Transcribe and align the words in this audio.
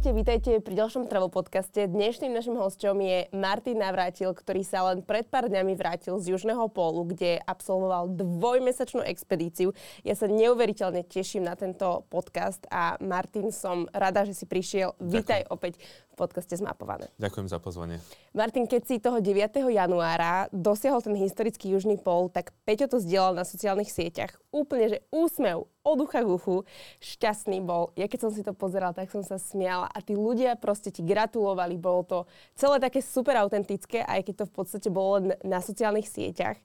Ahojte, 0.00 0.16
vítajte 0.16 0.52
pri 0.64 0.80
ďalšom 0.80 1.12
travel 1.12 1.28
podcaste. 1.28 1.84
Dnešným 1.84 2.32
našim 2.32 2.56
hostom 2.56 3.04
je 3.04 3.28
Martin 3.36 3.84
Navrátil, 3.84 4.32
ktorý 4.32 4.64
sa 4.64 4.80
len 4.88 5.04
pred 5.04 5.28
pár 5.28 5.52
dňami 5.52 5.76
vrátil 5.76 6.16
z 6.16 6.32
Južného 6.32 6.72
pólu, 6.72 7.04
kde 7.04 7.36
absolvoval 7.44 8.08
dvojmesačnú 8.16 9.04
expedíciu. 9.04 9.76
Ja 10.00 10.16
sa 10.16 10.24
neuveriteľne 10.24 11.04
teším 11.04 11.44
na 11.44 11.52
tento 11.52 12.08
podcast 12.08 12.64
a 12.72 12.96
Martin, 13.04 13.52
som 13.52 13.92
rada, 13.92 14.24
že 14.24 14.32
si 14.32 14.48
prišiel. 14.48 14.96
Ďakujem. 14.96 15.12
Vítaj 15.12 15.40
opäť 15.52 15.76
v 15.76 16.14
podcaste 16.16 16.56
Zmapované. 16.56 17.12
Ďakujem 17.20 17.52
za 17.52 17.60
pozvanie. 17.60 18.00
Martin, 18.32 18.64
keď 18.64 18.82
si 18.88 19.04
toho 19.04 19.20
9. 19.20 19.36
januára 19.68 20.48
dosiahol 20.48 21.04
ten 21.04 21.12
historický 21.12 21.76
Južný 21.76 22.00
pól, 22.00 22.32
tak 22.32 22.56
Peťo 22.64 22.88
to 22.88 23.04
zdieľal 23.04 23.36
na 23.36 23.44
sociálnych 23.44 23.92
sieťach. 23.92 24.32
Úplne, 24.48 24.96
že 24.96 24.98
úsmev 25.12 25.68
od 25.82 25.98
ucha 26.04 26.20
k 26.20 26.28
uchu. 26.28 26.56
Šťastný 27.00 27.64
bol. 27.64 27.92
Ja 27.96 28.04
keď 28.04 28.28
som 28.28 28.32
si 28.32 28.44
to 28.44 28.52
pozeral, 28.52 28.92
tak 28.92 29.08
som 29.08 29.24
sa 29.24 29.40
smiala. 29.40 29.88
A 29.88 29.98
tí 30.04 30.12
ľudia 30.12 30.56
proste 30.60 30.92
ti 30.92 31.00
gratulovali. 31.00 31.80
Bolo 31.80 32.02
to 32.04 32.18
celé 32.52 32.76
také 32.80 33.00
super 33.00 33.36
autentické, 33.40 34.04
aj 34.04 34.28
keď 34.28 34.34
to 34.34 34.44
v 34.48 34.54
podstate 34.54 34.88
bolo 34.92 35.10
len 35.16 35.26
na 35.40 35.64
sociálnych 35.64 36.08
sieťach. 36.08 36.60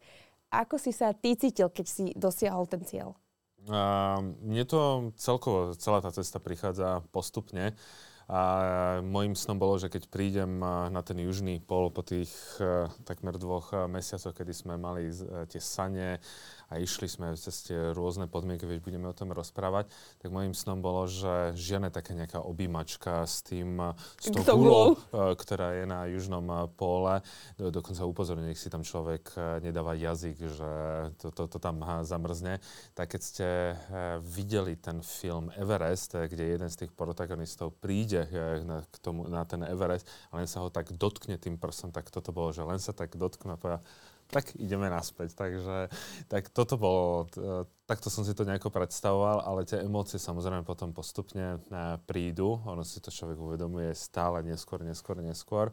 Ako 0.51 0.79
si 0.79 0.91
sa 0.91 1.11
ty 1.11 1.35
cítil, 1.35 1.71
keď 1.71 1.85
si 1.87 2.03
dosiahol 2.15 2.67
ten 2.67 2.83
cieľ? 2.83 3.15
Uh, 3.65 4.21
mne 4.45 4.61
to 4.69 5.09
celkovo, 5.17 5.73
celá 5.73 5.97
tá 5.97 6.13
cesta 6.13 6.37
prichádza 6.37 7.01
postupne. 7.09 7.73
A 8.25 9.05
môjim 9.05 9.37
snom 9.37 9.61
bolo, 9.61 9.77
že 9.77 9.85
keď 9.85 10.09
prídem 10.09 10.57
na 10.65 11.01
ten 11.05 11.13
južný 11.21 11.61
pol 11.61 11.93
po 11.93 12.01
tých 12.01 12.33
uh, 12.57 12.89
takmer 13.05 13.37
dvoch 13.37 13.69
mesiacoch, 13.85 14.33
kedy 14.33 14.49
sme 14.49 14.81
mali 14.81 15.13
uh, 15.13 15.45
tie 15.45 15.61
sane, 15.61 16.17
a 16.75 16.83
išli 16.83 17.07
sme 17.07 17.31
cez 17.39 17.71
tie 17.71 17.95
rôzne 17.95 18.27
podmienky, 18.27 18.67
veď 18.67 18.83
budeme 18.83 19.07
o 19.07 19.15
tom 19.15 19.31
rozprávať, 19.31 19.87
tak 20.19 20.27
môjim 20.27 20.51
snom 20.51 20.83
bolo, 20.83 21.07
že 21.07 21.55
žiadne 21.55 21.87
také 21.87 22.11
nejaká 22.11 22.43
objímačka 22.43 23.23
s 23.23 23.39
tým, 23.47 23.95
s 24.19 24.27
tou 24.27 24.59
gulou, 24.59 24.99
e, 24.99 25.39
ktorá 25.39 25.71
je 25.79 25.87
na 25.87 26.03
južnom 26.11 26.43
e, 26.43 26.55
pole. 26.75 27.23
Dokonca 27.55 28.03
upozorňujem, 28.03 28.51
nech 28.51 28.59
si 28.59 28.67
tam 28.67 28.83
človek 28.83 29.23
e, 29.39 29.63
nedáva 29.63 29.95
jazyk, 29.95 30.35
že 30.35 30.71
to, 31.23 31.31
to, 31.31 31.47
to 31.47 31.57
tam 31.63 31.79
zamrzne. 32.03 32.59
Tak 32.91 33.15
keď 33.15 33.21
ste 33.23 33.47
videli 34.19 34.75
ten 34.75 34.99
film 34.99 35.47
Everest, 35.55 36.11
kde 36.11 36.59
jeden 36.59 36.67
z 36.67 36.83
tých 36.83 36.91
protagonistov 36.91 37.71
príde 37.79 38.27
na, 38.67 38.83
k 38.83 38.95
tomu, 38.99 39.31
na 39.31 39.47
ten 39.47 39.63
Everest 39.63 40.03
a 40.33 40.43
len 40.43 40.49
sa 40.49 40.59
ho 40.59 40.67
tak 40.67 40.91
dotkne 40.91 41.39
tým 41.39 41.55
prstom, 41.55 41.95
tak 41.95 42.11
toto 42.11 42.35
bolo, 42.35 42.51
že 42.51 42.67
len 42.67 42.81
sa 42.81 42.91
tak 42.91 43.15
dotkne 43.15 43.55
a 43.55 43.61
povedal, 43.61 43.81
tak 44.29 44.57
ideme 44.57 44.89
naspäť. 44.89 45.37
Takže 45.37 45.89
tak 46.27 46.49
toto 46.49 46.75
bolo, 46.75 47.29
takto 47.85 48.09
som 48.09 48.25
si 48.25 48.33
to 48.33 48.45
nejako 48.45 48.73
predstavoval, 48.73 49.45
ale 49.45 49.65
tie 49.65 49.81
emócie 49.85 50.17
samozrejme 50.17 50.65
potom 50.65 50.91
postupne 50.91 51.57
e, 51.57 51.97
prídu. 52.09 52.61
Ono 52.65 52.81
si 52.81 52.97
to 52.97 53.13
človek 53.13 53.37
uvedomuje 53.37 53.93
stále 53.93 54.41
neskôr, 54.41 54.81
neskôr, 54.81 55.21
neskôr. 55.21 55.67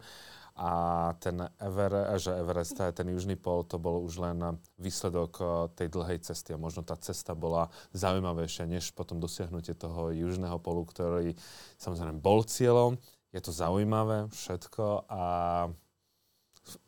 A 0.52 0.70
ten 1.16 1.48
Ever, 1.56 2.12
že 2.20 2.36
Everest, 2.36 2.76
ten 2.76 3.08
južný 3.08 3.40
pol, 3.40 3.64
to 3.64 3.80
bol 3.80 4.04
už 4.04 4.20
len 4.20 4.60
výsledok 4.76 5.32
e, 5.40 5.44
tej 5.72 5.88
dlhej 5.88 6.18
cesty. 6.20 6.52
A 6.52 6.60
možno 6.60 6.84
tá 6.84 6.94
cesta 7.00 7.32
bola 7.32 7.72
zaujímavejšia, 7.96 8.68
než 8.68 8.92
potom 8.92 9.16
dosiahnutie 9.16 9.72
toho 9.72 10.12
južného 10.12 10.60
polu, 10.60 10.84
ktorý 10.84 11.32
samozrejme 11.80 12.20
bol 12.20 12.44
cieľom. 12.44 13.00
Je 13.32 13.40
to 13.40 13.48
zaujímavé 13.48 14.28
všetko 14.28 15.08
a 15.08 15.22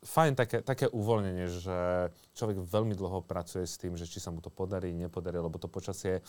fajn 0.07 0.33
také, 0.39 0.57
také 0.63 0.87
uvoľnenie, 0.87 1.47
že 1.51 1.77
človek 2.33 2.63
veľmi 2.63 2.95
dlho 2.95 3.23
pracuje 3.27 3.67
s 3.67 3.75
tým, 3.75 3.99
že 3.99 4.07
či 4.07 4.23
sa 4.23 4.31
mu 4.31 4.39
to 4.39 4.47
podarí, 4.47 4.95
nepodarí, 4.95 5.35
lebo 5.35 5.59
to 5.59 5.67
počasie 5.67 6.05
je 6.05 6.23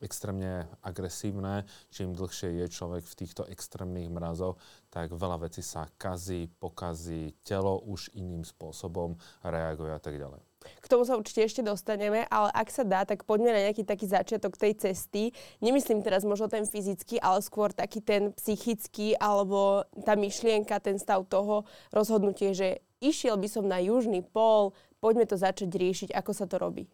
extrémne 0.00 0.68
agresívne. 0.80 1.68
Čím 1.92 2.16
dlhšie 2.16 2.64
je 2.64 2.66
človek 2.72 3.04
v 3.04 3.18
týchto 3.24 3.44
extrémnych 3.48 4.08
mrazoch, 4.08 4.56
tak 4.88 5.12
veľa 5.12 5.48
vecí 5.48 5.60
sa 5.60 5.88
kazí, 6.00 6.48
pokazí, 6.48 7.36
telo 7.44 7.80
už 7.84 8.12
iným 8.16 8.44
spôsobom 8.44 9.16
reaguje 9.44 9.92
a 9.92 10.00
tak 10.00 10.16
ďalej. 10.16 10.40
K 10.60 10.90
tomu 10.92 11.08
sa 11.08 11.16
určite 11.16 11.40
ešte 11.40 11.64
dostaneme, 11.64 12.28
ale 12.28 12.52
ak 12.52 12.68
sa 12.68 12.84
dá, 12.84 13.08
tak 13.08 13.24
poďme 13.24 13.56
na 13.56 13.64
nejaký 13.64 13.80
taký 13.80 14.04
začiatok 14.04 14.60
tej 14.60 14.76
cesty. 14.76 15.32
Nemyslím 15.64 16.04
teraz 16.04 16.20
možno 16.20 16.52
ten 16.52 16.68
fyzický, 16.68 17.16
ale 17.16 17.40
skôr 17.40 17.72
taký 17.72 18.04
ten 18.04 18.36
psychický, 18.36 19.16
alebo 19.16 19.88
tá 20.04 20.20
myšlienka, 20.20 20.76
ten 20.84 21.00
stav 21.00 21.24
toho 21.32 21.64
rozhodnutie, 21.96 22.52
že 22.52 22.84
išiel 23.00 23.40
by 23.40 23.48
som 23.48 23.64
na 23.66 23.80
južný 23.80 24.22
pól, 24.22 24.76
poďme 25.00 25.24
to 25.24 25.40
začať 25.40 25.72
riešiť, 25.72 26.14
ako 26.14 26.30
sa 26.36 26.44
to 26.44 26.60
robí. 26.60 26.84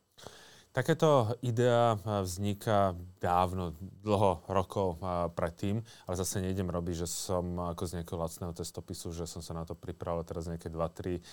Takéto 0.77 1.33
idea 1.41 1.97
vzniká 2.05 2.93
dávno, 3.17 3.73
dlho 4.05 4.45
rokov 4.45 5.01
predtým, 5.33 5.81
ale 6.05 6.21
zase 6.21 6.45
nejdem 6.45 6.69
robiť, 6.69 7.01
že 7.01 7.09
som 7.09 7.57
ako 7.73 7.89
z 7.89 7.97
nejakého 7.97 8.21
lacného 8.21 8.53
testopisu, 8.53 9.09
že 9.09 9.25
som 9.25 9.41
sa 9.41 9.57
na 9.57 9.65
to 9.65 9.73
pripravil 9.73 10.21
teraz 10.29 10.53
nejaké 10.53 10.69
2-3 10.69 11.25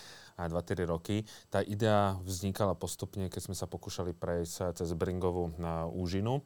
roky. 0.88 1.28
Tá 1.52 1.60
idea 1.60 2.16
vznikala 2.24 2.72
postupne, 2.72 3.28
keď 3.28 3.52
sme 3.52 3.56
sa 3.60 3.68
pokúšali 3.68 4.16
prejsť 4.16 4.80
cez 4.80 4.96
Bringovú 4.96 5.52
na 5.60 5.92
úžinu, 5.92 6.40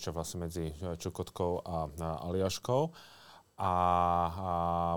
čo 0.00 0.16
vlastne 0.16 0.48
medzi 0.48 0.72
Čukotkou 1.04 1.60
a 1.68 1.92
Aliaškou 2.00 2.96
a, 3.58 3.66
a 3.66 3.72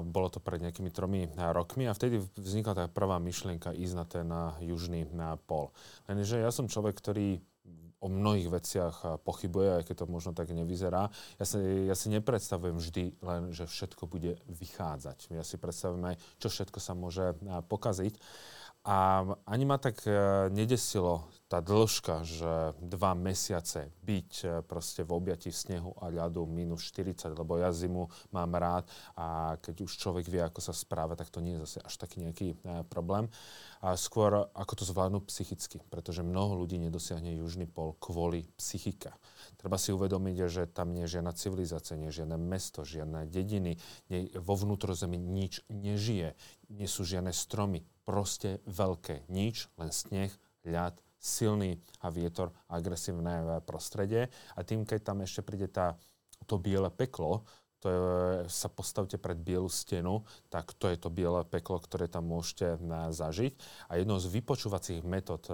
bolo 0.05 0.29
to 0.29 0.37
pred 0.37 0.61
nejakými 0.61 0.93
tromi 0.93 1.25
rokmi 1.33 1.89
a 1.89 1.97
vtedy 1.97 2.21
vznikla 2.37 2.73
tá 2.77 2.85
prvá 2.85 3.17
myšlienka 3.17 3.73
ísť 3.73 3.95
na 3.97 4.05
ten 4.05 4.29
južný 4.61 5.09
pol. 5.49 5.73
Lenže 6.05 6.37
ja 6.37 6.53
som 6.53 6.69
človek, 6.69 6.93
ktorý 6.93 7.41
o 8.01 8.09
mnohých 8.09 8.49
veciach 8.49 9.21
pochybuje, 9.21 9.81
aj 9.81 9.83
keď 9.85 9.95
to 10.01 10.05
možno 10.09 10.31
tak 10.33 10.49
nevyzerá. 10.49 11.13
Ja 11.37 11.45
si, 11.45 11.61
ja 11.85 11.93
si 11.93 12.09
nepredstavujem 12.09 12.81
vždy 12.81 13.03
len, 13.21 13.53
že 13.53 13.69
všetko 13.69 14.09
bude 14.09 14.41
vychádzať. 14.49 15.29
Ja 15.29 15.45
si 15.45 15.61
predstavujem 15.61 16.13
aj, 16.13 16.17
čo 16.41 16.49
všetko 16.49 16.81
sa 16.81 16.97
môže 16.97 17.37
pokaziť. 17.69 18.17
A 18.89 19.21
ani 19.45 19.65
ma 19.69 19.77
tak 19.77 20.01
nedesilo 20.49 21.29
tá 21.51 21.59
dĺžka, 21.59 22.23
že 22.23 22.71
dva 22.79 23.11
mesiace 23.11 23.91
byť 24.07 24.31
e, 24.39 24.45
proste 24.63 25.03
v 25.03 25.11
objati 25.11 25.51
snehu 25.51 25.91
a 25.99 26.07
ľadu 26.07 26.47
minus 26.47 26.87
40, 26.87 27.35
lebo 27.35 27.59
ja 27.59 27.75
zimu 27.75 28.07
mám 28.31 28.55
rád 28.55 28.87
a 29.19 29.59
keď 29.59 29.83
už 29.83 29.91
človek 29.99 30.31
vie, 30.31 30.39
ako 30.39 30.63
sa 30.63 30.71
správa, 30.71 31.19
tak 31.19 31.27
to 31.27 31.43
nie 31.43 31.59
je 31.59 31.67
zase 31.67 31.83
až 31.83 31.93
taký 31.99 32.23
nejaký 32.23 32.55
e, 32.55 32.87
problém. 32.87 33.27
A 33.83 33.99
skôr 33.99 34.47
ako 34.55 34.73
to 34.79 34.87
zvládnu 34.87 35.27
psychicky, 35.27 35.83
pretože 35.91 36.23
mnoho 36.23 36.55
ľudí 36.63 36.79
nedosiahne 36.79 37.35
južný 37.35 37.67
pol 37.67 37.99
kvôli 37.99 38.47
psychika. 38.55 39.11
Treba 39.59 39.75
si 39.75 39.91
uvedomiť, 39.91 40.35
že 40.47 40.71
tam 40.71 40.95
nie 40.95 41.03
je 41.03 41.19
žiadna 41.19 41.35
civilizácia, 41.35 41.99
nie 41.99 42.15
je 42.15 42.23
žiadne 42.23 42.39
mesto, 42.39 42.87
žiadne 42.87 43.27
dediny, 43.27 43.75
nie, 44.07 44.31
vo 44.39 44.55
vnútrozemí 44.55 45.19
nič 45.19 45.67
nežije, 45.67 46.31
nie 46.71 46.87
sú 46.87 47.03
žiadne 47.03 47.35
stromy, 47.35 47.83
proste 48.07 48.63
veľké 48.71 49.27
nič, 49.27 49.67
len 49.75 49.91
sneh, 49.91 50.31
ľad, 50.63 50.95
silný 51.21 51.77
a 52.01 52.09
vietor, 52.09 52.49
agresívne 52.65 53.61
prostredie. 53.61 54.33
A 54.57 54.65
tým, 54.65 54.83
keď 54.83 55.13
tam 55.13 55.21
ešte 55.21 55.45
príde 55.45 55.69
tá, 55.69 55.93
to 56.49 56.57
biele 56.57 56.89
peklo, 56.89 57.45
to 57.81 57.89
je, 57.89 57.97
sa 58.45 58.69
postavte 58.69 59.17
pred 59.17 59.33
bielu 59.41 59.65
stenu, 59.65 60.21
tak 60.53 60.69
to 60.77 60.85
je 60.85 61.01
to 61.01 61.09
biele 61.09 61.41
peklo, 61.49 61.81
ktoré 61.81 62.05
tam 62.05 62.29
môžete 62.29 62.77
zažiť. 63.09 63.57
A 63.89 63.97
jednou 63.97 64.21
z 64.21 64.29
vypočúvacích 64.29 65.01
metód 65.01 65.49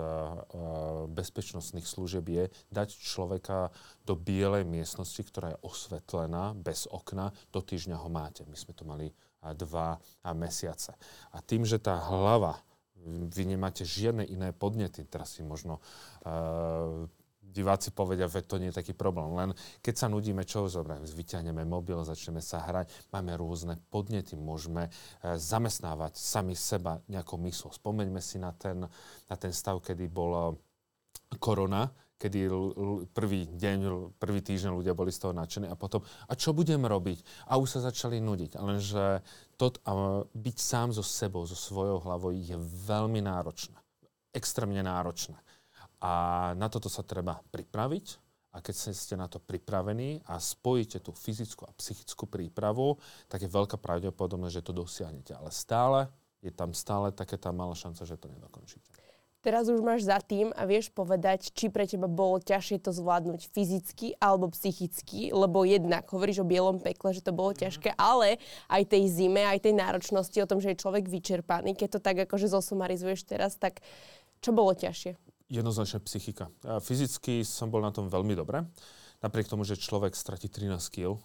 bezpečnostných 1.08 1.88
služieb 1.88 2.28
je 2.28 2.44
dať 2.68 3.00
človeka 3.00 3.72
do 4.04 4.20
bielej 4.20 4.68
miestnosti, 4.68 5.24
ktorá 5.24 5.56
je 5.56 5.64
osvetlená, 5.64 6.52
bez 6.52 6.84
okna, 6.92 7.32
do 7.56 7.64
týždňa 7.64 7.96
ho 7.96 8.12
máte. 8.12 8.44
My 8.44 8.60
sme 8.60 8.76
to 8.76 8.84
mali 8.84 9.16
dva 9.56 9.96
mesiace. 10.36 11.00
A 11.32 11.40
tým, 11.40 11.64
že 11.64 11.80
tá 11.80 11.96
hlava 11.96 12.60
vy 13.06 13.44
nemáte 13.46 13.86
žiadne 13.86 14.26
iné 14.26 14.50
podnety. 14.52 15.06
Teraz 15.06 15.38
si 15.38 15.46
možno 15.46 15.80
uh, 16.26 17.06
diváci 17.42 17.96
povedia, 17.96 18.28
že 18.28 18.44
to 18.44 18.60
nie 18.60 18.70
je 18.70 18.80
taký 18.80 18.92
problém. 18.98 19.32
Len 19.38 19.50
keď 19.80 19.96
sa 19.96 20.08
nudíme, 20.12 20.44
čo 20.44 20.68
zoberiem? 20.68 21.06
Vyťahneme 21.06 21.64
mobil, 21.64 22.02
začneme 22.04 22.44
sa 22.44 22.62
hrať, 22.66 22.92
máme 23.14 23.34
rôzne 23.40 23.80
podnety, 23.88 24.36
môžeme 24.36 24.90
uh, 24.90 25.40
zamestnávať 25.40 26.20
sami 26.20 26.58
seba 26.58 27.00
nejakou 27.08 27.40
myslou. 27.46 27.72
Spomeňme 27.72 28.20
si 28.20 28.42
na 28.42 28.52
ten, 28.52 28.84
na 29.30 29.36
ten 29.40 29.54
stav, 29.54 29.80
kedy 29.80 30.10
bola 30.12 30.52
korona, 31.40 31.92
kedy 32.18 32.50
prvý 33.14 33.46
deň, 33.46 33.80
prvý 34.18 34.42
týždeň 34.42 34.74
ľudia 34.74 34.98
boli 34.98 35.14
z 35.14 35.22
toho 35.22 35.38
nadšení 35.38 35.70
a 35.70 35.78
potom, 35.78 36.02
a 36.02 36.34
čo 36.34 36.50
budem 36.50 36.82
robiť? 36.82 37.22
A 37.46 37.62
už 37.62 37.78
sa 37.78 37.80
začali 37.86 38.18
nudiť. 38.18 38.58
Lenže 38.58 39.22
to, 39.58 39.74
a 39.90 39.92
byť 40.24 40.58
sám 40.58 40.94
so 40.94 41.02
sebou, 41.02 41.44
so 41.50 41.58
svojou 41.58 41.98
hlavou 42.06 42.30
je 42.30 42.54
veľmi 42.86 43.26
náročné. 43.26 43.78
Extrémne 44.30 44.80
náročné. 44.86 45.38
A 45.98 46.54
na 46.54 46.70
toto 46.70 46.88
sa 46.94 47.02
treba 47.02 47.42
pripraviť. 47.50 48.22
A 48.54 48.62
keď 48.62 48.74
ste 48.94 49.14
na 49.14 49.30
to 49.30 49.38
pripravení 49.38 50.26
a 50.26 50.42
spojíte 50.42 50.98
tú 50.98 51.14
fyzickú 51.14 51.70
a 51.70 51.76
psychickú 51.78 52.26
prípravu, 52.26 52.98
tak 53.30 53.46
je 53.46 53.54
veľká 53.54 53.78
pravdepodobnosť, 53.78 54.56
že 54.58 54.66
to 54.66 54.74
dosiahnete. 54.74 55.34
Ale 55.38 55.54
stále 55.54 56.10
je 56.42 56.50
tam 56.50 56.74
stále 56.74 57.14
také 57.14 57.38
tá 57.38 57.54
malá 57.54 57.78
šanca, 57.78 58.02
že 58.02 58.18
to 58.18 58.30
nedokončíte. 58.30 58.97
Teraz 59.46 59.70
už 59.70 59.86
máš 59.86 60.10
za 60.10 60.18
tým 60.18 60.50
a 60.58 60.66
vieš 60.66 60.90
povedať, 60.90 61.54
či 61.54 61.70
pre 61.70 61.86
teba 61.86 62.10
bolo 62.10 62.42
ťažšie 62.42 62.82
to 62.82 62.92
zvládnuť 62.92 63.54
fyzicky 63.54 64.18
alebo 64.18 64.50
psychicky, 64.50 65.30
lebo 65.30 65.62
jednak 65.62 66.10
hovoríš 66.10 66.42
o 66.42 66.50
bielom 66.50 66.82
pekle, 66.82 67.14
že 67.14 67.22
to 67.22 67.32
bolo 67.32 67.54
mhm. 67.54 67.60
ťažké, 67.64 67.90
ale 67.96 68.42
aj 68.68 68.84
tej 68.90 69.04
zime, 69.08 69.46
aj 69.46 69.64
tej 69.70 69.78
náročnosti 69.78 70.38
o 70.42 70.50
tom, 70.50 70.58
že 70.58 70.74
je 70.74 70.82
človek 70.82 71.06
vyčerpaný, 71.06 71.78
keď 71.78 71.98
to 71.98 72.00
tak 72.02 72.18
akože 72.26 72.50
zosumarizuješ 72.50 73.30
teraz, 73.30 73.56
tak 73.56 73.86
čo 74.42 74.52
bolo 74.54 74.74
ťažšie? 74.74 75.18
Jednoznačne 75.48 76.04
psychika. 76.04 76.52
Fyzicky 76.84 77.48
som 77.48 77.72
bol 77.72 77.80
na 77.80 77.96
tom 77.96 78.12
veľmi 78.12 78.36
dobre. 78.36 78.68
Napriek 79.24 79.50
tomu, 79.50 79.66
že 79.66 79.80
človek 79.80 80.14
stratí 80.14 80.46
13 80.46 80.78
kg, 80.94 81.18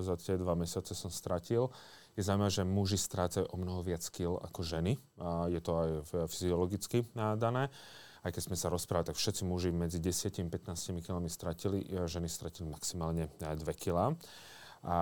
za 0.00 0.14
tie 0.16 0.40
dva 0.40 0.56
mesiace 0.56 0.96
som 0.96 1.12
stratil, 1.12 1.68
je 2.14 2.22
zaujímavé, 2.22 2.50
že 2.50 2.62
muži 2.62 2.98
strácajú 2.98 3.50
o 3.50 3.56
mnoho 3.58 3.82
viac 3.82 4.06
kil 4.10 4.38
ako 4.38 4.62
ženy. 4.62 4.98
A 5.18 5.50
je 5.50 5.58
to 5.58 5.72
aj 5.74 5.90
fyziologicky 6.30 7.06
dané. 7.14 7.68
Aj 8.24 8.30
keď 8.32 8.42
sme 8.48 8.56
sa 8.56 8.72
rozprávali, 8.72 9.12
tak 9.12 9.20
všetci 9.20 9.44
muži 9.44 9.68
medzi 9.68 10.00
10 10.00 10.32
a 10.32 10.44
15 10.48 11.04
kg 11.04 11.20
stratili, 11.28 11.84
ženy 11.84 12.30
stratili 12.30 12.72
maximálne 12.72 13.28
2 13.36 13.60
kg. 13.76 14.16
A 14.84 14.96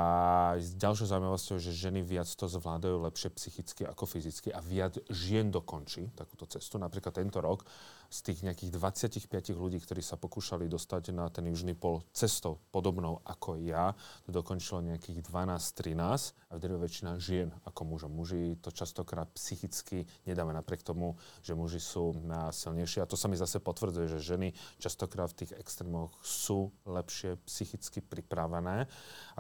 ďalšou 0.59 1.11
zaujímavosťou 1.11 1.59
je, 1.59 1.67
že 1.71 1.91
ženy 1.91 2.07
viac 2.07 2.31
to 2.31 2.47
zvládajú 2.47 3.03
lepšie 3.03 3.35
psychicky 3.35 3.83
ako 3.83 4.07
fyzicky 4.07 4.55
a 4.55 4.63
viac 4.63 4.95
žien 5.11 5.51
dokončí 5.51 6.07
takúto 6.15 6.47
cestu. 6.47 6.79
Napríklad 6.79 7.19
tento 7.19 7.43
rok 7.43 7.67
z 8.13 8.19
tých 8.21 8.45
nejakých 8.45 8.77
25 8.77 9.57
ľudí, 9.57 9.81
ktorí 9.81 10.05
sa 10.05 10.21
pokúšali 10.21 10.69
dostať 10.69 11.17
na 11.17 11.33
ten 11.33 11.49
južný 11.49 11.73
pol 11.73 12.05
cestou 12.13 12.61
podobnou 12.69 13.25
ako 13.25 13.57
ja, 13.65 13.97
to 14.29 14.37
dokončilo 14.37 14.85
nejakých 14.85 15.25
12-13 15.25 16.53
a 16.53 16.53
vtedy 16.61 16.77
väčšina 16.77 17.17
žien 17.17 17.49
ako 17.65 17.89
mužov. 17.89 18.13
Muži 18.13 18.61
to 18.61 18.69
častokrát 18.69 19.33
psychicky 19.33 20.05
nedáme 20.29 20.53
napriek 20.53 20.85
tomu, 20.85 21.17
že 21.41 21.57
muži 21.57 21.81
sú 21.81 22.13
silnejší. 22.53 23.01
A 23.01 23.09
to 23.09 23.17
sa 23.17 23.33
mi 23.33 23.41
zase 23.41 23.65
potvrdzuje, 23.65 24.13
že 24.13 24.37
ženy 24.37 24.53
častokrát 24.77 25.33
v 25.33 25.47
tých 25.47 25.57
extrémoch 25.57 26.13
sú 26.21 26.69
lepšie 26.85 27.41
psychicky 27.49 28.05
pripravené 28.05 28.85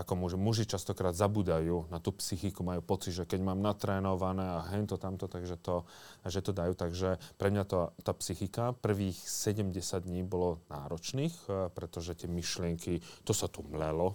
ako 0.01 0.17
muži. 0.17 0.37
Muži 0.41 0.65
častokrát 0.65 1.13
zabúdajú 1.13 1.93
na 1.93 2.01
tú 2.01 2.17
psychiku, 2.17 2.65
majú 2.65 2.81
pocit, 2.81 3.13
že 3.13 3.29
keď 3.29 3.45
mám 3.45 3.61
natrénované 3.61 4.49
a 4.49 4.65
hento 4.73 4.97
tamto, 4.97 5.29
takže 5.29 5.61
to, 5.61 5.85
že 6.25 6.41
to 6.41 6.57
dajú. 6.57 6.73
Takže 6.73 7.21
pre 7.37 7.53
mňa 7.53 7.65
to, 7.69 7.93
tá 8.01 8.17
psychika 8.17 8.62
roka. 8.62 8.79
Prvých 8.79 9.19
70 9.19 9.75
dní 10.06 10.23
bolo 10.23 10.62
náročných, 10.70 11.35
e, 11.50 11.69
pretože 11.75 12.14
tie 12.14 12.29
myšlienky, 12.31 13.03
to 13.26 13.35
sa 13.35 13.50
tu 13.50 13.67
mlelo 13.67 14.14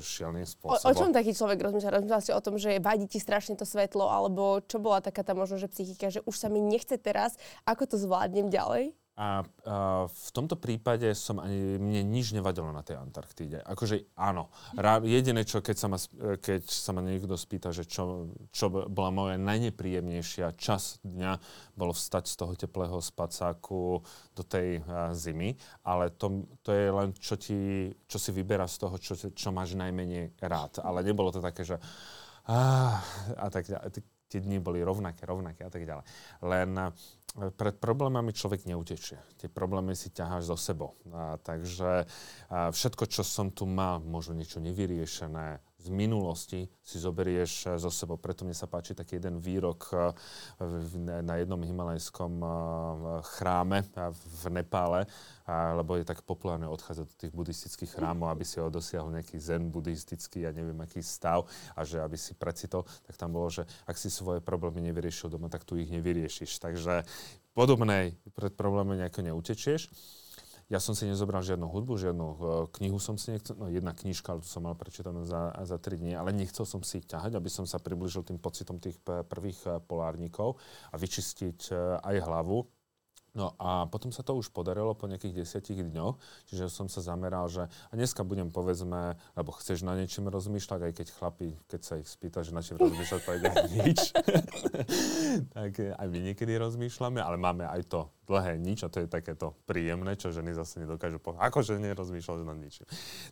šialným 0.00 0.48
spôsobom. 0.48 0.80
O, 0.80 0.90
o 0.90 0.96
čom 0.96 1.12
taký 1.12 1.36
človek 1.36 1.60
rozmýšľa? 1.60 2.00
Rozmýšľa 2.00 2.24
si 2.24 2.32
o 2.32 2.40
tom, 2.40 2.56
že 2.56 2.80
vadí 2.80 3.04
ti 3.04 3.20
strašne 3.20 3.52
to 3.54 3.68
svetlo, 3.68 4.08
alebo 4.08 4.64
čo 4.64 4.80
bola 4.80 5.04
taká 5.04 5.20
tá 5.20 5.36
možno, 5.36 5.60
že 5.60 5.68
psychika, 5.68 6.08
že 6.08 6.24
už 6.24 6.34
sa 6.34 6.48
mi 6.48 6.58
nechce 6.58 6.96
teraz, 6.96 7.36
ako 7.68 7.84
to 7.84 7.96
zvládnem 8.00 8.48
ďalej? 8.48 8.96
A, 9.18 9.42
a 9.42 10.06
v 10.06 10.28
tomto 10.30 10.54
prípade 10.54 11.10
som 11.18 11.42
ani, 11.42 11.74
mne 11.82 12.06
nič 12.06 12.30
nevadilo 12.30 12.70
na 12.70 12.86
tej 12.86 13.02
Antarktíde. 13.02 13.66
Akože 13.66 14.14
áno. 14.14 14.46
Jediné, 15.02 15.42
čo 15.42 15.58
keď 15.58 15.74
sa, 15.74 15.88
ma, 15.90 15.98
keď 16.38 16.62
sa 16.70 16.94
ma 16.94 17.02
niekto 17.02 17.34
spýta, 17.34 17.74
že 17.74 17.82
čo, 17.82 18.30
čo 18.54 18.70
bola 18.70 19.10
moja 19.10 19.34
najnepríjemnejšia 19.42 20.54
čas 20.54 21.02
dňa, 21.02 21.34
bolo 21.74 21.90
vstať 21.90 22.30
z 22.30 22.34
toho 22.38 22.52
teplého 22.54 23.02
spacáku 23.02 24.06
do 24.38 24.42
tej 24.46 24.86
a, 24.86 25.10
zimy. 25.10 25.58
Ale 25.82 26.14
to, 26.14 26.46
to 26.62 26.70
je 26.70 26.86
len, 26.86 27.10
čo, 27.18 27.34
ti, 27.34 27.90
čo 28.06 28.22
si 28.22 28.30
vyberá 28.30 28.70
z 28.70 28.86
toho, 28.86 28.94
čo, 29.02 29.18
čo 29.18 29.48
máš 29.50 29.74
najmenej 29.74 30.38
rád. 30.46 30.78
Ale 30.78 31.02
nebolo 31.02 31.34
to 31.34 31.42
také, 31.42 31.66
že 31.66 31.74
a, 32.46 32.58
a 33.34 33.46
tak 33.50 33.66
tie 34.28 34.44
dni 34.44 34.60
boli 34.60 34.84
rovnaké, 34.84 35.24
rovnaké 35.24 35.64
a 35.64 35.72
tak 35.72 35.88
ďalej. 35.88 36.04
Len 36.44 36.70
eh, 36.76 36.90
pred 37.56 37.76
problémami 37.76 38.32
človek 38.32 38.68
neutečie. 38.68 39.20
Tie 39.40 39.48
problémy 39.48 39.96
si 39.96 40.12
ťaháš 40.12 40.48
zo 40.52 40.56
sebou. 40.56 40.96
A, 41.12 41.36
takže 41.38 42.08
a 42.50 42.72
všetko, 42.72 43.04
čo 43.06 43.22
som 43.22 43.52
tu 43.52 43.68
mal, 43.68 44.00
možno 44.02 44.34
niečo 44.34 44.58
nevyriešené, 44.58 45.60
z 45.78 45.94
minulosti 45.94 46.66
si 46.82 46.98
zoberieš 46.98 47.52
eh, 47.70 47.78
zo 47.78 47.90
sebou. 47.90 48.18
Preto 48.18 48.42
mne 48.42 48.54
sa 48.54 48.66
páči 48.66 48.98
taký 48.98 49.22
jeden 49.22 49.38
výrok 49.38 49.94
eh, 49.94 50.10
na 51.22 51.38
jednom 51.38 51.62
himalajskom 51.62 52.32
eh, 52.42 52.48
chráme 53.38 53.86
v 54.18 54.42
Nepále, 54.50 55.06
lebo 55.48 55.96
je 55.96 56.04
tak 56.04 56.20
populárne 56.28 56.68
odchádzať 56.68 57.06
do 57.08 57.16
tých 57.16 57.32
buddhistických 57.32 57.96
chrámov, 57.96 58.28
aby 58.28 58.44
si 58.44 58.60
ho 58.60 58.68
dosiahol 58.68 59.16
nejaký 59.16 59.40
zen 59.40 59.72
buddhistický, 59.72 60.44
ja 60.44 60.52
neviem 60.52 60.76
aký 60.82 61.00
stav 61.00 61.48
a 61.72 61.80
že 61.88 62.02
aby 62.04 62.20
si 62.20 62.36
precitol, 62.36 62.84
tak 63.08 63.16
tam 63.16 63.32
bolo, 63.32 63.48
že 63.48 63.64
ak 63.88 63.96
si 63.96 64.12
svoje 64.12 64.44
problémy 64.44 64.84
nevyriešil 64.92 65.32
doma, 65.32 65.48
tak 65.48 65.64
tu 65.64 65.80
ich 65.80 65.88
nevyriešiš. 65.88 66.60
Takže 66.60 67.08
podobnej 67.56 68.12
pred 68.36 68.52
problémy 68.52 69.00
nejako 69.00 69.24
neutečieš. 69.24 69.88
Ja 70.68 70.84
som 70.84 70.92
si 70.92 71.08
nezobral 71.08 71.40
žiadnu 71.40 71.64
hudbu, 71.64 71.96
žiadnu 71.96 72.26
uh, 72.28 72.38
knihu 72.76 73.00
som 73.00 73.16
si 73.16 73.32
nechcel, 73.32 73.56
no 73.56 73.72
jedna 73.72 73.96
knižka, 73.96 74.36
ale 74.36 74.44
to 74.44 74.48
som 74.52 74.68
mal 74.68 74.76
prečítanú 74.76 75.24
za, 75.24 75.56
za 75.64 75.80
3 75.80 75.96
dní, 75.96 76.12
ale 76.12 76.36
nechcel 76.36 76.68
som 76.68 76.84
si 76.84 77.00
ťahať, 77.00 77.40
aby 77.40 77.48
som 77.48 77.64
sa 77.64 77.80
približil 77.80 78.20
tým 78.20 78.36
pocitom 78.36 78.76
tých 78.76 79.00
prvých 79.04 79.64
uh, 79.64 79.80
polárnikov 79.80 80.60
a 80.92 81.00
vyčistiť 81.00 81.72
uh, 81.72 82.04
aj 82.04 82.16
hlavu 82.20 82.68
No 83.36 83.52
a 83.60 83.84
potom 83.86 84.08
sa 84.08 84.24
to 84.24 84.32
už 84.34 84.48
podarilo 84.50 84.96
po 84.96 85.04
nejakých 85.04 85.44
desiatich 85.44 85.80
dňoch, 85.84 86.16
čiže 86.48 86.72
som 86.72 86.88
sa 86.88 87.04
zameral, 87.04 87.46
že 87.52 87.68
a 87.68 87.92
dneska 87.92 88.24
budem 88.24 88.48
povedzme, 88.48 89.20
lebo 89.36 89.50
chceš 89.56 89.84
na 89.84 89.92
niečím 89.94 90.32
rozmýšľať, 90.32 90.80
aj 90.88 90.92
keď 90.96 91.06
chlapi, 91.12 91.48
keď 91.68 91.80
sa 91.84 91.94
ich 92.00 92.08
spýta, 92.08 92.40
že 92.40 92.56
na 92.56 92.64
čím 92.64 92.80
rozmýšľať, 92.80 93.20
povedia 93.22 93.52
nič. 93.84 93.98
tak 95.56 95.72
aj 95.76 96.06
my 96.08 96.18
niekedy 96.32 96.56
rozmýšľame, 96.56 97.20
ale 97.20 97.36
máme 97.36 97.68
aj 97.68 97.82
to 97.86 98.00
dlhé 98.28 98.60
nič 98.60 98.84
a 98.84 98.92
to 98.92 99.04
je 99.04 99.08
takéto 99.08 99.56
príjemné, 99.64 100.12
čo 100.16 100.32
ženy 100.32 100.52
zase 100.52 100.84
nedokážu 100.84 101.16
povedať. 101.16 101.40
Ako 101.48 101.64
ženy 101.64 101.96
rozmýšľať 101.96 102.44
nad 102.44 102.58
ničím. 102.60 102.84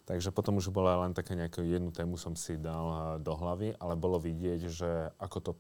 Takže 0.09 0.33
potom 0.33 0.57
už 0.57 0.73
bola 0.73 1.05
len 1.05 1.13
taká 1.13 1.37
nejakú 1.37 1.61
jednu 1.61 1.93
tému 1.93 2.17
som 2.17 2.33
si 2.33 2.57
dal 2.57 3.21
do 3.21 3.33
hlavy, 3.37 3.77
ale 3.77 3.93
bolo 3.97 4.17
vidieť, 4.17 4.61
že 4.73 4.91
ako 5.21 5.39
to 5.41 5.53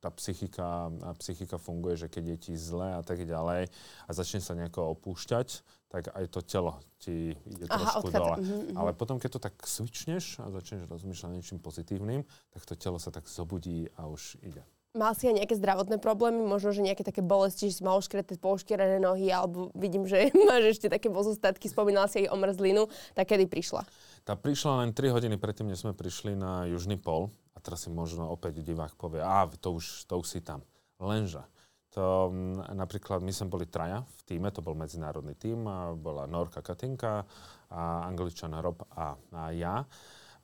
tá 0.00 0.08
psychika, 0.16 0.88
psychika 1.20 1.60
funguje, 1.60 2.00
že 2.00 2.08
keď 2.08 2.24
je 2.24 2.36
ti 2.36 2.52
zle 2.56 2.96
a 2.96 3.02
tak 3.04 3.28
ďalej 3.28 3.68
a 4.08 4.10
začne 4.10 4.40
sa 4.40 4.56
nejako 4.56 4.96
opúšťať, 4.96 5.60
tak 5.92 6.08
aj 6.16 6.24
to 6.32 6.40
telo 6.40 6.80
ti 6.96 7.36
ide 7.44 7.68
Aha, 7.68 8.00
trošku 8.00 8.08
dole. 8.08 8.36
Uh-huh, 8.40 8.50
uh-huh. 8.64 8.78
Ale 8.80 8.90
potom, 8.96 9.20
keď 9.20 9.30
to 9.36 9.40
tak 9.44 9.54
switchneš 9.60 10.40
a 10.40 10.48
začneš 10.48 10.88
rozmýšľať 10.88 11.30
niečím 11.36 11.58
pozitívnym, 11.60 12.24
tak 12.24 12.62
to 12.64 12.74
telo 12.80 12.96
sa 12.96 13.12
tak 13.12 13.28
zobudí 13.28 13.92
a 14.00 14.08
už 14.08 14.40
ide. 14.40 14.64
Mal 14.90 15.14
si 15.14 15.30
aj 15.30 15.38
nejaké 15.38 15.54
zdravotné 15.54 16.02
problémy, 16.02 16.42
možno, 16.42 16.74
že 16.74 16.82
nejaké 16.82 17.06
také 17.06 17.22
bolesti, 17.22 17.70
že 17.70 17.78
si 17.78 17.82
mal 17.86 17.94
oškreté, 18.02 18.34
pouškrené 18.42 18.98
nohy, 18.98 19.30
alebo 19.30 19.70
vidím, 19.78 20.02
že 20.02 20.34
máš 20.50 20.78
ešte 20.78 20.90
také 20.90 21.06
pozostatky, 21.06 21.70
spomínal 21.70 22.10
si 22.10 22.26
aj 22.26 22.34
o 22.34 22.36
mrzlinu, 22.40 22.82
tak 23.14 23.30
kedy 23.30 23.46
prišla? 23.46 23.86
Tá 24.26 24.34
prišla 24.34 24.82
len 24.82 24.90
3 24.90 25.14
hodiny 25.14 25.38
predtým, 25.38 25.70
než 25.70 25.86
sme 25.86 25.94
prišli 25.94 26.34
na 26.34 26.66
Južný 26.66 26.98
pol. 26.98 27.30
Teraz 27.60 27.86
si 27.86 27.90
možno 27.92 28.28
opäť 28.32 28.64
divák 28.64 28.96
povie, 28.96 29.20
a 29.20 29.46
to 29.46 29.76
už, 29.76 30.08
to 30.08 30.18
už 30.18 30.26
si 30.26 30.40
tam. 30.40 30.64
Lenže 31.00 31.44
to 31.90 32.30
napríklad 32.70 33.18
my 33.18 33.34
sme 33.34 33.50
boli 33.50 33.66
traja 33.66 34.06
v 34.06 34.20
týme, 34.22 34.54
to 34.54 34.62
bol 34.62 34.78
medzinárodný 34.78 35.34
tím, 35.34 35.66
a 35.66 35.90
bola 35.92 36.22
Norka 36.30 36.62
Katinka, 36.62 37.26
a 37.70 38.06
Angličan 38.06 38.54
Rob 38.62 38.82
a, 38.94 39.18
a 39.34 39.42
ja 39.50 39.82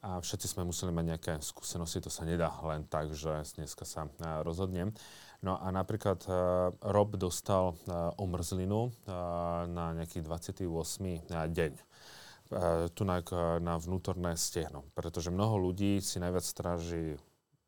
a 0.06 0.22
všetci 0.22 0.46
sme 0.46 0.68
museli 0.68 0.94
mať 0.94 1.04
nejaké 1.10 1.32
skúsenosti, 1.42 1.98
to 1.98 2.12
sa 2.12 2.22
nedá 2.22 2.52
len 2.62 2.86
tak, 2.86 3.10
že 3.10 3.42
dneska 3.58 3.82
sa 3.82 4.06
rozhodnem. 4.46 4.94
No 5.42 5.58
a 5.58 5.66
napríklad 5.74 6.22
uh, 6.30 6.70
Rob 6.84 7.18
dostal 7.18 7.74
uh, 7.74 8.14
omrzlinu 8.20 8.94
na 9.66 9.96
nejaký 9.98 10.22
28. 10.22 10.62
deň. 11.26 11.72
Tu 12.94 13.02
na, 13.02 13.74
vnútorné 13.78 14.38
stehno. 14.38 14.86
Pretože 14.94 15.34
mnoho 15.34 15.58
ľudí 15.58 15.98
si 15.98 16.22
najviac 16.22 16.46
stráži 16.46 17.18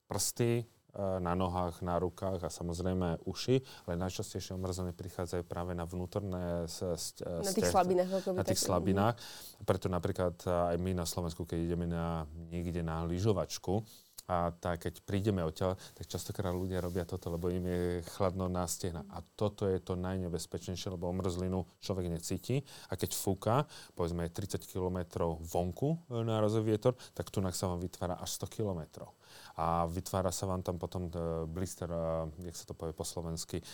prsty, 0.07 0.67
na 0.99 1.37
nohách, 1.37 1.79
na 1.85 2.01
rukách 2.01 2.43
a 2.43 2.51
samozrejme 2.51 3.23
uši, 3.23 3.61
ale 3.87 4.01
najčastejšie 4.03 4.57
omrzenie 4.57 4.97
prichádzajú 4.97 5.45
práve 5.47 5.77
na 5.77 5.87
vnútorné 5.87 6.67
stehno. 6.67 7.45
Na 7.45 7.53
tých 7.55 7.71
slabinách. 7.71 8.09
Na 8.35 8.43
tých 8.43 8.59
slabinách. 8.59 9.15
Preto 9.63 9.87
napríklad 9.93 10.43
aj 10.49 10.77
my 10.81 10.99
na 10.99 11.07
Slovensku, 11.07 11.47
keď 11.47 11.59
ideme 11.71 11.87
na, 11.87 12.27
niekde 12.51 12.83
na 12.83 13.05
lyžovačku, 13.05 13.85
a 14.29 14.53
tak 14.53 14.85
keď 14.85 15.01
prídeme 15.09 15.41
odtiaľ, 15.41 15.81
tak 15.97 16.05
častokrát 16.05 16.53
ľudia 16.53 16.85
robia 16.85 17.09
toto, 17.09 17.33
lebo 17.33 17.49
im 17.49 17.65
je 17.65 18.05
chladno 18.13 18.53
na 18.53 18.69
stehna. 18.69 19.09
A 19.09 19.25
toto 19.25 19.65
je 19.65 19.81
to 19.81 19.97
najnebezpečnejšie, 19.97 20.93
lebo 20.93 21.09
omrzlinu 21.09 21.65
človek 21.81 22.13
necíti. 22.13 22.61
A 22.93 23.01
keď 23.01 23.17
fúka, 23.17 23.65
povedzme 23.97 24.29
30 24.29 24.69
km 24.69 25.33
vonku 25.41 25.97
e, 26.13 26.21
nárazový 26.21 26.77
vietor, 26.77 26.93
tak 27.17 27.33
tu 27.33 27.41
sa 27.41 27.73
vám 27.73 27.81
vytvára 27.81 28.21
až 28.21 28.37
100 28.45 28.53
km. 28.53 29.09
A 29.57 29.89
vytvára 29.89 30.29
sa 30.29 30.45
vám 30.45 30.61
tam 30.61 30.77
potom 30.77 31.09
e, 31.09 31.49
blister, 31.49 31.89
e, 31.89 32.29
jak 32.53 32.57
sa 32.61 32.65
to 32.69 32.77
povie 32.77 32.93
po 32.93 33.09
slovensky, 33.09 33.65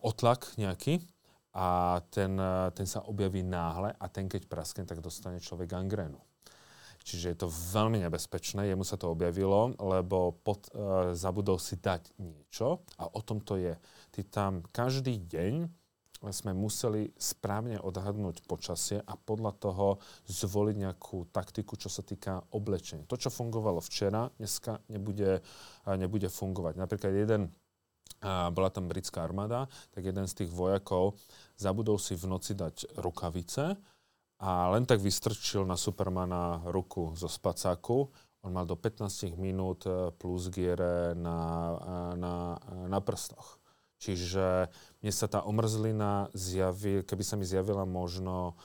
otlak 0.00 0.56
nejaký, 0.56 1.04
a 1.52 2.00
ten, 2.08 2.40
ten 2.72 2.88
sa 2.88 3.04
objaví 3.04 3.44
náhle 3.44 3.92
a 4.00 4.08
ten, 4.08 4.24
keď 4.24 4.48
praskne, 4.48 4.88
tak 4.88 5.04
dostane 5.04 5.36
človek 5.36 5.68
gangrénu. 5.68 6.16
Čiže 7.02 7.26
je 7.34 7.38
to 7.42 7.48
veľmi 7.50 7.98
nebezpečné, 8.06 8.70
jemu 8.70 8.86
sa 8.86 8.96
to 8.96 9.10
objavilo, 9.10 9.74
lebo 9.76 10.38
pod, 10.40 10.70
uh, 10.72 11.12
zabudol 11.12 11.58
si 11.58 11.76
dať 11.76 12.14
niečo 12.22 12.86
a 12.96 13.10
o 13.10 13.20
tom 13.20 13.42
to 13.42 13.58
je. 13.58 13.74
Ty 14.14 14.20
tam 14.30 14.52
každý 14.70 15.18
deň 15.18 15.68
sme 16.30 16.54
museli 16.54 17.10
správne 17.18 17.82
odhadnúť 17.82 18.46
počasie 18.46 19.02
a 19.02 19.18
podľa 19.18 19.58
toho 19.58 19.98
zvoliť 20.30 20.76
nejakú 20.78 21.26
taktiku, 21.34 21.74
čo 21.74 21.90
sa 21.90 22.06
týka 22.06 22.46
oblečenia. 22.54 23.10
To, 23.10 23.18
čo 23.18 23.26
fungovalo 23.26 23.82
včera, 23.82 24.30
dneska 24.38 24.78
nebude, 24.86 25.42
nebude 25.82 26.30
fungovať. 26.30 26.78
Napríklad 26.78 27.10
jeden, 27.10 27.50
bola 28.22 28.70
tam 28.70 28.86
britská 28.86 29.26
armáda, 29.26 29.66
tak 29.90 30.06
jeden 30.06 30.30
z 30.30 30.46
tých 30.46 30.50
vojakov 30.54 31.18
zabudol 31.58 31.98
si 31.98 32.14
v 32.14 32.30
noci 32.30 32.54
dať 32.54 33.02
rukavice 33.02 33.74
a 34.42 34.74
len 34.74 34.82
tak 34.82 34.98
vystrčil 34.98 35.62
na 35.62 35.78
Supermana 35.78 36.66
ruku 36.66 37.14
zo 37.14 37.30
spacáku. 37.30 38.10
On 38.42 38.50
mal 38.50 38.66
do 38.66 38.74
15 38.74 39.38
minút 39.38 39.86
e, 39.86 40.10
plus 40.18 40.50
giere 40.50 41.14
na, 41.14 41.38
e, 41.78 41.94
na, 42.18 42.34
na 42.90 42.98
prstoch. 42.98 43.62
Čiže 44.02 44.66
mne 44.98 45.12
sa 45.14 45.30
tá 45.30 45.46
omrzlina 45.46 46.26
zjaví, 46.34 47.06
keby 47.06 47.22
sa 47.22 47.38
mi 47.38 47.46
zjavila 47.46 47.86
možno 47.86 48.58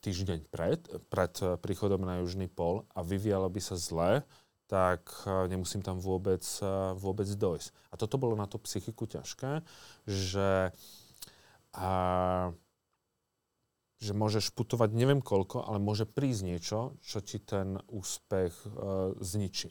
týždeň 0.00 0.48
pred, 0.48 0.80
pred 1.12 1.32
príchodom 1.60 2.00
na 2.00 2.24
južný 2.24 2.48
pol 2.48 2.88
a 2.96 3.04
vyvíjala 3.04 3.52
by 3.52 3.60
sa 3.60 3.76
zle, 3.76 4.24
tak 4.64 5.12
nemusím 5.52 5.84
tam 5.84 6.00
vôbec, 6.00 6.40
vôbec 6.96 7.28
dojsť. 7.28 7.68
A 7.92 8.00
toto 8.00 8.16
bolo 8.16 8.32
na 8.32 8.48
tú 8.48 8.56
psychiku 8.64 9.04
ťažké, 9.04 9.60
že, 10.08 10.72
a, 11.76 11.92
že 14.02 14.18
môžeš 14.18 14.50
putovať 14.50 14.90
neviem 14.98 15.22
koľko, 15.22 15.62
ale 15.62 15.78
môže 15.78 16.10
prísť 16.10 16.42
niečo, 16.42 16.78
čo 17.06 17.22
ti 17.22 17.38
ten 17.38 17.78
úspech 17.86 18.50
uh, 18.66 19.14
zničí. 19.22 19.70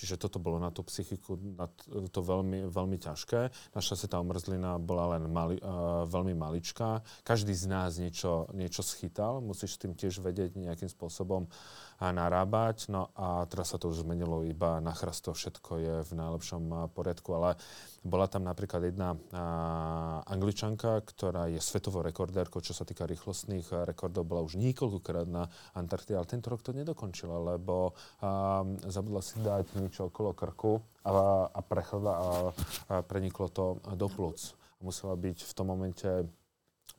Čiže 0.00 0.16
toto 0.16 0.40
bolo 0.40 0.56
na 0.56 0.72
tú 0.72 0.80
psychiku 0.86 1.36
na 1.36 1.68
to 2.08 2.20
veľmi, 2.24 2.72
veľmi 2.72 2.96
ťažké. 2.96 3.52
Naša 3.76 4.08
tá 4.08 4.16
omrzlina 4.22 4.80
bola 4.80 5.18
len 5.18 5.28
mali, 5.28 5.60
uh, 5.60 6.08
veľmi 6.08 6.32
maličká. 6.36 7.04
Každý 7.20 7.52
z 7.52 7.64
nás 7.68 8.00
niečo, 8.00 8.48
niečo 8.56 8.80
schytal. 8.80 9.44
Musíš 9.44 9.76
s 9.76 9.80
tým 9.84 9.92
tiež 9.92 10.24
vedieť 10.24 10.56
nejakým 10.56 10.88
spôsobom 10.88 11.52
narábať. 12.00 12.88
No 12.88 13.12
a 13.12 13.44
teraz 13.44 13.76
sa 13.76 13.76
to 13.76 13.92
už 13.92 14.08
zmenilo 14.08 14.40
iba 14.48 14.80
na 14.80 14.96
chrasto. 14.96 15.36
Všetko 15.36 15.72
je 15.76 15.94
v 16.08 16.12
najlepšom 16.16 16.88
poriadku. 16.96 17.28
Ale 17.36 17.60
bola 18.00 18.24
tam 18.24 18.48
napríklad 18.48 18.88
jedna 18.88 19.12
a, 19.12 20.24
angličanka, 20.24 21.04
ktorá 21.04 21.52
je 21.52 21.60
svetovou 21.60 22.00
rekordérkou, 22.00 22.64
čo 22.64 22.72
sa 22.72 22.88
týka 22.88 23.04
rýchlostných 23.04 23.84
rekordov. 23.84 24.24
Bola 24.24 24.40
už 24.40 24.56
niekoľkokrát 24.56 25.28
na 25.28 25.52
Antarktide, 25.76 26.16
ale 26.16 26.32
tento 26.32 26.48
rok 26.48 26.64
to 26.64 26.72
nedokončila, 26.72 27.36
lebo 27.56 27.92
a, 28.24 28.64
zabudla 28.88 29.20
si 29.20 29.36
dať 29.44 29.76
niečo 29.76 30.08
okolo 30.08 30.32
krku 30.32 30.80
a, 31.04 31.52
a 31.52 31.60
prechladla 31.60 32.12
a, 32.16 32.24
a 32.24 32.94
preniklo 33.04 33.52
to 33.52 33.76
do 33.92 34.08
plúc. 34.08 34.56
Musela 34.80 35.12
byť 35.12 35.44
v 35.44 35.52
tom 35.52 35.68
momente 35.68 36.08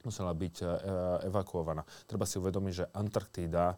musela 0.01 0.33
byť 0.33 0.55
e, 0.61 0.65
evakuovaná. 1.29 1.85
Treba 2.09 2.25
si 2.25 2.41
uvedomiť, 2.41 2.73
že 2.73 2.89
Antarktída 2.89 3.77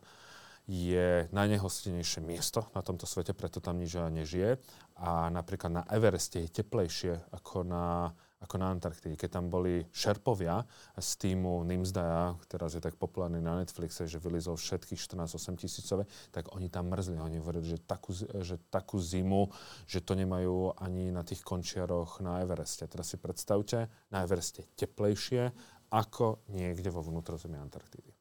je 0.63 1.27
najnehostinejšie 1.35 2.23
miesto 2.23 2.71
na 2.71 2.79
tomto 2.79 3.03
svete, 3.03 3.35
preto 3.35 3.59
tam 3.59 3.83
nič 3.83 3.99
nežije. 3.99 4.55
A 5.03 5.27
napríklad 5.27 5.71
na 5.71 5.83
Evereste 5.91 6.39
je 6.47 6.63
teplejšie 6.63 7.19
ako 7.35 7.67
na, 7.67 8.15
ako 8.39 8.55
na 8.61 8.71
Antarktíde. 8.71 9.19
Keď 9.19 9.29
tam 9.41 9.51
boli 9.51 9.83
šerpovia 9.91 10.63
z 10.95 11.09
týmu 11.19 11.67
Nimsdaya, 11.67 12.39
teraz 12.47 12.79
je 12.79 12.81
tak 12.83 12.95
populárny 12.95 13.43
na 13.43 13.59
Netflixe, 13.59 14.07
že 14.07 14.23
vylizol 14.23 14.55
všetkých 14.55 15.01
14-8 15.01 15.59
tisícové, 15.59 16.07
tak 16.31 16.47
oni 16.55 16.71
tam 16.71 16.87
mrzli. 16.93 17.19
Oni 17.19 17.43
hovorili, 17.43 17.75
že 17.75 17.83
takú, 17.83 18.15
že 18.15 18.55
takú 18.71 19.01
zimu, 19.01 19.51
že 19.83 19.99
to 19.99 20.15
nemajú 20.15 20.79
ani 20.79 21.11
na 21.11 21.27
tých 21.27 21.43
končiaroch 21.43 22.23
na 22.23 22.39
Evereste. 22.39 22.87
Teraz 22.87 23.11
si 23.11 23.19
predstavte, 23.19 23.91
na 24.13 24.23
Evereste 24.23 24.63
teplejšie 24.79 25.51
ako 25.91 26.47
niekde 26.53 26.87
vo 26.87 27.03
vnútrozemí 27.03 27.59
Antarktídy 27.59 28.12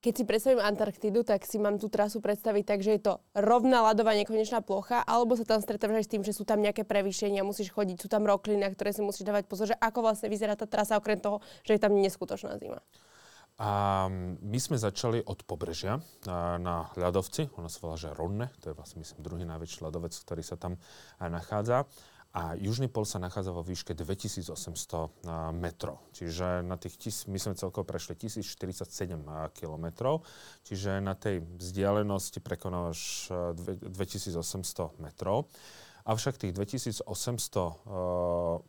keď 0.00 0.12
si 0.16 0.24
predstavím 0.24 0.64
Antarktidu, 0.64 1.20
tak 1.20 1.44
si 1.44 1.60
mám 1.60 1.76
tú 1.76 1.92
trasu 1.92 2.24
predstaviť 2.24 2.64
tak, 2.64 2.80
že 2.80 2.96
je 2.96 3.02
to 3.04 3.12
rovná 3.36 3.84
ľadová 3.84 4.16
nekonečná 4.16 4.64
plocha, 4.64 5.04
alebo 5.04 5.36
sa 5.36 5.44
tam 5.44 5.60
stretávaš 5.60 6.02
aj 6.02 6.06
s 6.08 6.12
tým, 6.16 6.22
že 6.24 6.32
sú 6.32 6.48
tam 6.48 6.64
nejaké 6.64 6.88
prevýšenia, 6.88 7.44
musíš 7.44 7.68
chodiť, 7.76 8.00
sú 8.00 8.08
tam 8.08 8.24
rokliny, 8.24 8.64
na 8.64 8.72
ktoré 8.72 8.96
si 8.96 9.04
musíš 9.04 9.28
dávať 9.28 9.44
pozor, 9.44 9.68
že 9.68 9.76
ako 9.76 10.00
vlastne 10.00 10.32
vyzerá 10.32 10.56
tá 10.56 10.64
trasa, 10.64 10.96
okrem 10.96 11.20
toho, 11.20 11.44
že 11.68 11.76
je 11.76 11.80
tam 11.84 11.92
neskutočná 11.92 12.56
zima. 12.56 12.80
A 13.60 14.08
my 14.40 14.56
sme 14.56 14.80
začali 14.80 15.20
od 15.20 15.44
pobrežia 15.44 16.00
na 16.24 16.88
ľadovci, 16.96 17.52
ono 17.60 17.68
sa 17.68 17.84
volá, 17.84 18.00
že 18.00 18.08
Ronne, 18.16 18.48
to 18.64 18.72
je 18.72 18.76
vlastne 18.76 19.04
myslím 19.04 19.20
druhý 19.20 19.44
najväčší 19.44 19.84
ľadovec, 19.84 20.16
ktorý 20.16 20.40
sa 20.40 20.56
tam 20.56 20.80
nachádza. 21.20 21.84
A 22.30 22.54
južný 22.54 22.86
pol 22.86 23.02
sa 23.02 23.18
nachádza 23.18 23.50
vo 23.50 23.66
výške 23.66 23.90
2800 23.90 25.26
metrov. 25.50 25.98
Čiže 26.14 26.62
na 26.62 26.78
tých, 26.78 27.26
my 27.26 27.42
sme 27.42 27.58
celkovo 27.58 27.82
prešli 27.82 28.14
1047 28.14 28.86
kilometrov. 29.50 30.22
Čiže 30.62 31.02
na 31.02 31.18
tej 31.18 31.42
vzdialenosti 31.42 32.38
prekonávaš 32.38 33.34
2800 33.82 35.02
metrov. 35.02 35.50
Avšak 36.06 36.38
tých 36.38 36.54
2800 36.54 37.02
uh, 37.02 37.74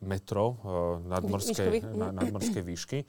metrov 0.04 0.50
nadmorskej, 1.06 1.86
na, 1.96 2.10
nadmorskej 2.12 2.64
výšky 2.66 3.06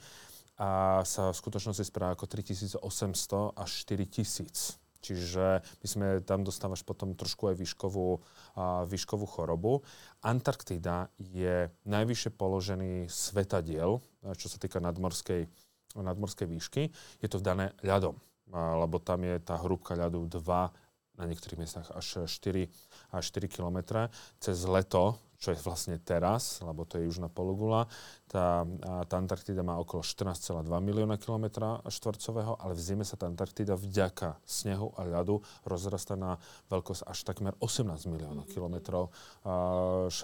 a 0.61 1.01
sa 1.01 1.33
v 1.33 1.37
skutočnosti 1.37 1.81
správa 1.81 2.13
ako 2.13 2.29
3800 2.29 3.57
až 3.57 3.69
4000 3.89 4.82
Čiže 5.03 5.59
my 5.83 5.87
sme 5.87 6.07
tam 6.23 6.47
dostávaš 6.47 6.87
potom 6.87 7.11
trošku 7.11 7.51
aj 7.51 7.59
výškovú, 7.59 8.09
uh, 8.15 8.87
výškovú 8.87 9.27
chorobu. 9.27 9.83
Antarktída 10.23 11.11
je 11.19 11.67
najvyššie 11.83 12.31
položený 12.39 13.11
svetadiel, 13.11 13.99
čo 14.39 14.47
sa 14.47 14.55
týka 14.55 14.79
nadmorskej, 14.79 15.51
nadmorskej 15.99 16.47
výšky. 16.47 16.81
Je 17.19 17.27
to 17.27 17.43
dané 17.43 17.75
ľadom, 17.83 18.15
lebo 18.55 19.03
tam 19.03 19.27
je 19.27 19.35
tá 19.43 19.59
hrúbka 19.59 19.99
ľadu 19.99 20.23
2 20.31 21.19
na 21.19 21.29
niektorých 21.29 21.59
miestach 21.59 21.91
až 21.93 22.25
4, 22.25 22.65
až 23.13 23.23
4 23.35 23.51
km. 23.51 24.09
Cez 24.41 24.57
leto, 24.65 25.19
čo 25.43 25.51
je 25.51 25.59
vlastne 25.59 25.99
teraz, 25.99 26.63
lebo 26.63 26.87
to 26.87 26.95
je 26.95 27.03
južná 27.03 27.27
polugula, 27.27 27.91
tá, 28.31 28.63
tá 29.11 29.15
Antarktida 29.19 29.59
má 29.59 29.75
okolo 29.75 29.99
14,2 29.99 30.63
milióna 30.79 31.19
km 31.19 31.51
štvorcového, 31.83 32.55
ale 32.63 32.71
v 32.71 32.79
zime 32.79 33.03
sa 33.03 33.19
tá 33.19 33.27
Antarktida 33.27 33.75
vďaka 33.75 34.39
snehu 34.47 34.95
a 34.95 35.03
ľadu 35.03 35.43
rozrasta 35.67 36.15
na 36.15 36.39
veľkosť 36.71 37.03
až 37.03 37.19
takmer 37.27 37.53
18 37.59 38.07
miliónov 38.07 38.47
km 38.47 39.11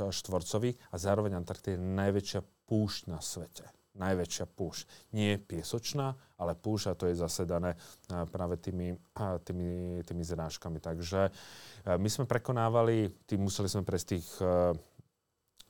štvorcových 0.07 0.79
a 0.87 0.95
zároveň 0.95 1.35
Antarktida 1.35 1.75
je 1.75 1.83
najväčšia 1.83 2.41
púšť 2.71 3.11
na 3.11 3.19
svete 3.19 3.67
najväčšia 3.99 4.45
púšť. 4.47 4.83
Nie 5.11 5.35
piesočná, 5.35 6.15
ale 6.39 6.55
púšť 6.55 6.85
a 6.87 6.97
to 6.97 7.11
je 7.11 7.19
zasedané 7.19 7.75
práve 8.31 8.55
tými, 8.55 8.95
tými, 9.43 10.01
tými 10.07 10.23
zrážkami. 10.23 10.79
Takže 10.79 11.27
my 11.99 12.09
sme 12.09 12.23
prekonávali, 12.23 13.11
tým 13.27 13.43
museli 13.43 13.67
sme 13.67 13.83
prejsť 13.83 14.07
tých 14.07 14.27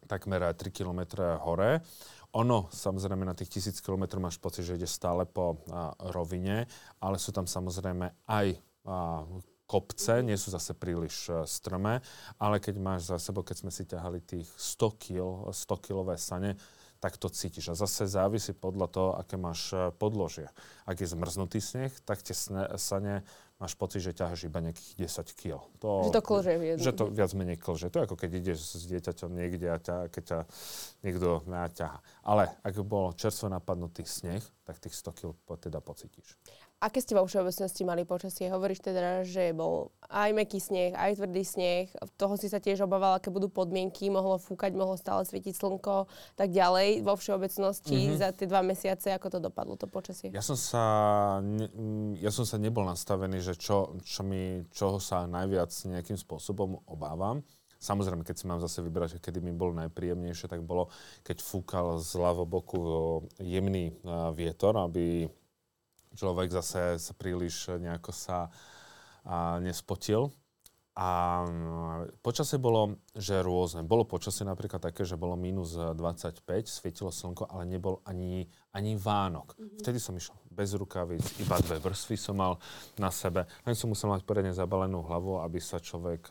takmer 0.09 0.41
3 0.49 0.73
km 0.73 1.21
hore. 1.45 1.85
Ono, 2.33 2.69
samozrejme, 2.73 3.25
na 3.25 3.37
tých 3.37 3.61
tisíc 3.61 3.77
km 3.81 4.17
máš 4.17 4.41
pocit, 4.41 4.65
že 4.65 4.77
ide 4.77 4.89
stále 4.89 5.29
po 5.29 5.61
a, 5.69 5.93
rovine, 6.09 6.65
ale 7.01 7.21
sú 7.21 7.29
tam 7.29 7.45
samozrejme 7.45 8.25
aj 8.25 8.47
a, 8.85 9.25
kopce, 9.69 10.25
nie 10.25 10.33
sú 10.33 10.49
zase 10.49 10.73
príliš 10.73 11.29
e, 11.29 11.45
strmé, 11.45 12.01
ale 12.41 12.57
keď 12.57 12.75
máš 12.81 13.13
za 13.13 13.21
sebou, 13.21 13.45
keď 13.45 13.61
sme 13.61 13.71
si 13.73 13.85
ťahali 13.85 14.25
tých 14.25 14.49
100 14.57 14.97
kg, 14.97 15.53
100 15.53 15.85
kilové 15.85 16.17
sane, 16.17 16.57
tak 16.99 17.15
to 17.15 17.31
cítiš. 17.31 17.71
A 17.71 17.79
zase 17.79 18.05
závisí 18.11 18.51
podľa 18.51 18.87
toho, 18.91 19.09
aké 19.15 19.39
máš 19.39 19.71
e, 19.71 19.89
podložie. 19.95 20.51
Ak 20.83 20.99
je 20.99 21.07
zmrznutý 21.07 21.63
sneh, 21.63 21.91
tak 22.03 22.19
tie 22.19 22.35
sane 22.75 23.23
máš 23.59 23.75
pocit, 23.75 24.03
že 24.03 24.15
ťaháš 24.15 24.47
iba 24.47 24.59
nejakých 24.63 25.07
10 25.07 25.39
kg. 25.39 25.63
To, 25.83 26.07
že 26.07 26.15
to 26.15 26.23
klže. 26.23 26.51
Že 26.79 26.93
to 26.95 27.05
viac 27.11 27.31
menej 27.35 27.57
klže. 27.59 27.91
To 27.91 27.99
je 27.99 28.05
ako 28.07 28.15
keď 28.15 28.29
ideš 28.39 28.59
s 28.75 28.83
dieťaťom 28.87 29.31
niekde 29.31 29.67
a 29.71 29.77
ťa, 29.79 29.97
keď 30.11 30.23
ťa 30.23 30.39
niekto 31.03 31.43
naťaha. 31.47 31.99
Ale 32.23 32.51
ak 32.63 32.75
bol 32.83 33.15
čerstvo 33.15 33.51
napadnutý 33.51 34.03
sneh, 34.03 34.43
tak 34.63 34.79
tých 34.79 34.95
100 34.95 35.19
kg 35.19 35.35
teda 35.59 35.79
pocítiš. 35.83 36.39
Aké 36.79 37.03
ste 37.03 37.11
vo 37.11 37.27
všeobecnosti 37.27 37.83
mali 37.83 38.07
počasie? 38.07 38.47
Hovoríš 38.47 38.79
teda, 38.79 39.27
že 39.27 39.51
bol 39.51 39.91
aj 40.07 40.31
meký 40.31 40.63
sneh, 40.63 40.95
aj 40.95 41.19
tvrdý 41.19 41.43
sneh. 41.43 41.91
Toho 42.15 42.39
si 42.39 42.47
sa 42.47 42.63
tiež 42.63 42.87
obával, 42.87 43.19
aké 43.19 43.27
budú 43.27 43.51
podmienky. 43.51 44.07
Mohlo 44.07 44.39
fúkať, 44.39 44.71
mohlo 44.79 44.95
stále 44.95 45.27
svietiť 45.27 45.59
slnko, 45.59 46.07
tak 46.39 46.55
ďalej. 46.55 47.03
Vo 47.03 47.19
všeobecnosti 47.19 48.15
mm-hmm. 48.15 48.19
za 48.23 48.31
tie 48.31 48.47
dva 48.47 48.63
mesiace, 48.63 49.11
ako 49.11 49.27
to 49.27 49.39
dopadlo, 49.43 49.75
to 49.75 49.91
počasie? 49.91 50.31
Ja 50.31 50.39
som 50.39 50.55
sa, 50.55 50.83
ne, 51.43 51.67
ja 52.15 52.31
som 52.31 52.47
sa 52.47 52.55
nebol 52.55 52.87
nastavený, 52.87 53.43
že 53.43 53.59
čo, 53.59 53.99
čo 54.07 54.23
mi, 54.23 54.63
čoho 54.71 55.03
sa 55.03 55.27
najviac 55.27 55.75
nejakým 55.83 56.15
spôsobom 56.15 56.79
obávam. 56.87 57.43
Samozrejme, 57.79 58.27
keď 58.27 58.35
si 58.35 58.47
mám 58.47 58.59
zase 58.59 58.83
vybrať, 58.83 59.23
kedy 59.23 59.39
mi 59.39 59.55
bolo 59.55 59.75
najpríjemnejšie, 59.83 60.51
tak 60.51 60.67
bolo, 60.67 60.91
keď 61.23 61.39
fúkal 61.39 61.99
z 61.99 62.11
ľavoboku 62.19 62.79
jemný 63.39 63.95
vietor, 64.35 64.75
aby 64.83 65.31
človek 66.15 66.49
zase 66.53 66.97
sa 66.97 67.13
príliš 67.13 67.69
nejako 67.77 68.11
sa 68.13 68.49
a, 69.25 69.57
nespotil. 69.61 70.33
A 70.99 71.41
mm, 71.47 72.19
počasie 72.19 72.59
bolo, 72.59 72.99
že 73.15 73.39
rôzne. 73.39 73.87
Bolo 73.87 74.03
počasie 74.03 74.43
napríklad 74.43 74.83
také, 74.83 75.07
že 75.07 75.15
bolo 75.15 75.39
minus 75.39 75.71
25, 75.79 76.43
svietilo 76.67 77.07
slnko, 77.07 77.47
ale 77.47 77.63
nebol 77.63 78.03
ani, 78.03 78.43
ani 78.75 78.99
Vánok. 78.99 79.55
Mm-hmm. 79.55 79.79
Vtedy 79.79 79.95
som 79.95 80.19
išiel 80.19 80.35
bez 80.51 80.75
rukavíc, 80.75 81.23
iba 81.39 81.55
dve 81.63 81.79
vrstvy 81.79 82.19
som 82.19 82.35
mal 82.35 82.59
na 82.99 83.07
sebe. 83.15 83.47
Len 83.63 83.79
som 83.79 83.87
musel 83.87 84.11
mať 84.11 84.27
poriadne 84.27 84.51
zabalenú 84.51 84.99
hlavu, 85.07 85.39
aby 85.39 85.63
sa 85.63 85.79
človek 85.79 86.27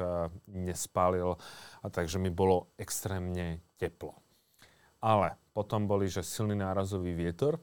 nespálil. 0.52 1.40
A 1.80 1.88
takže 1.88 2.20
mi 2.20 2.28
bolo 2.28 2.68
extrémne 2.76 3.64
teplo. 3.80 4.20
Ale 5.00 5.40
potom 5.56 5.88
boli, 5.88 6.12
že 6.12 6.20
silný 6.20 6.58
nárazový 6.58 7.16
vietor, 7.16 7.56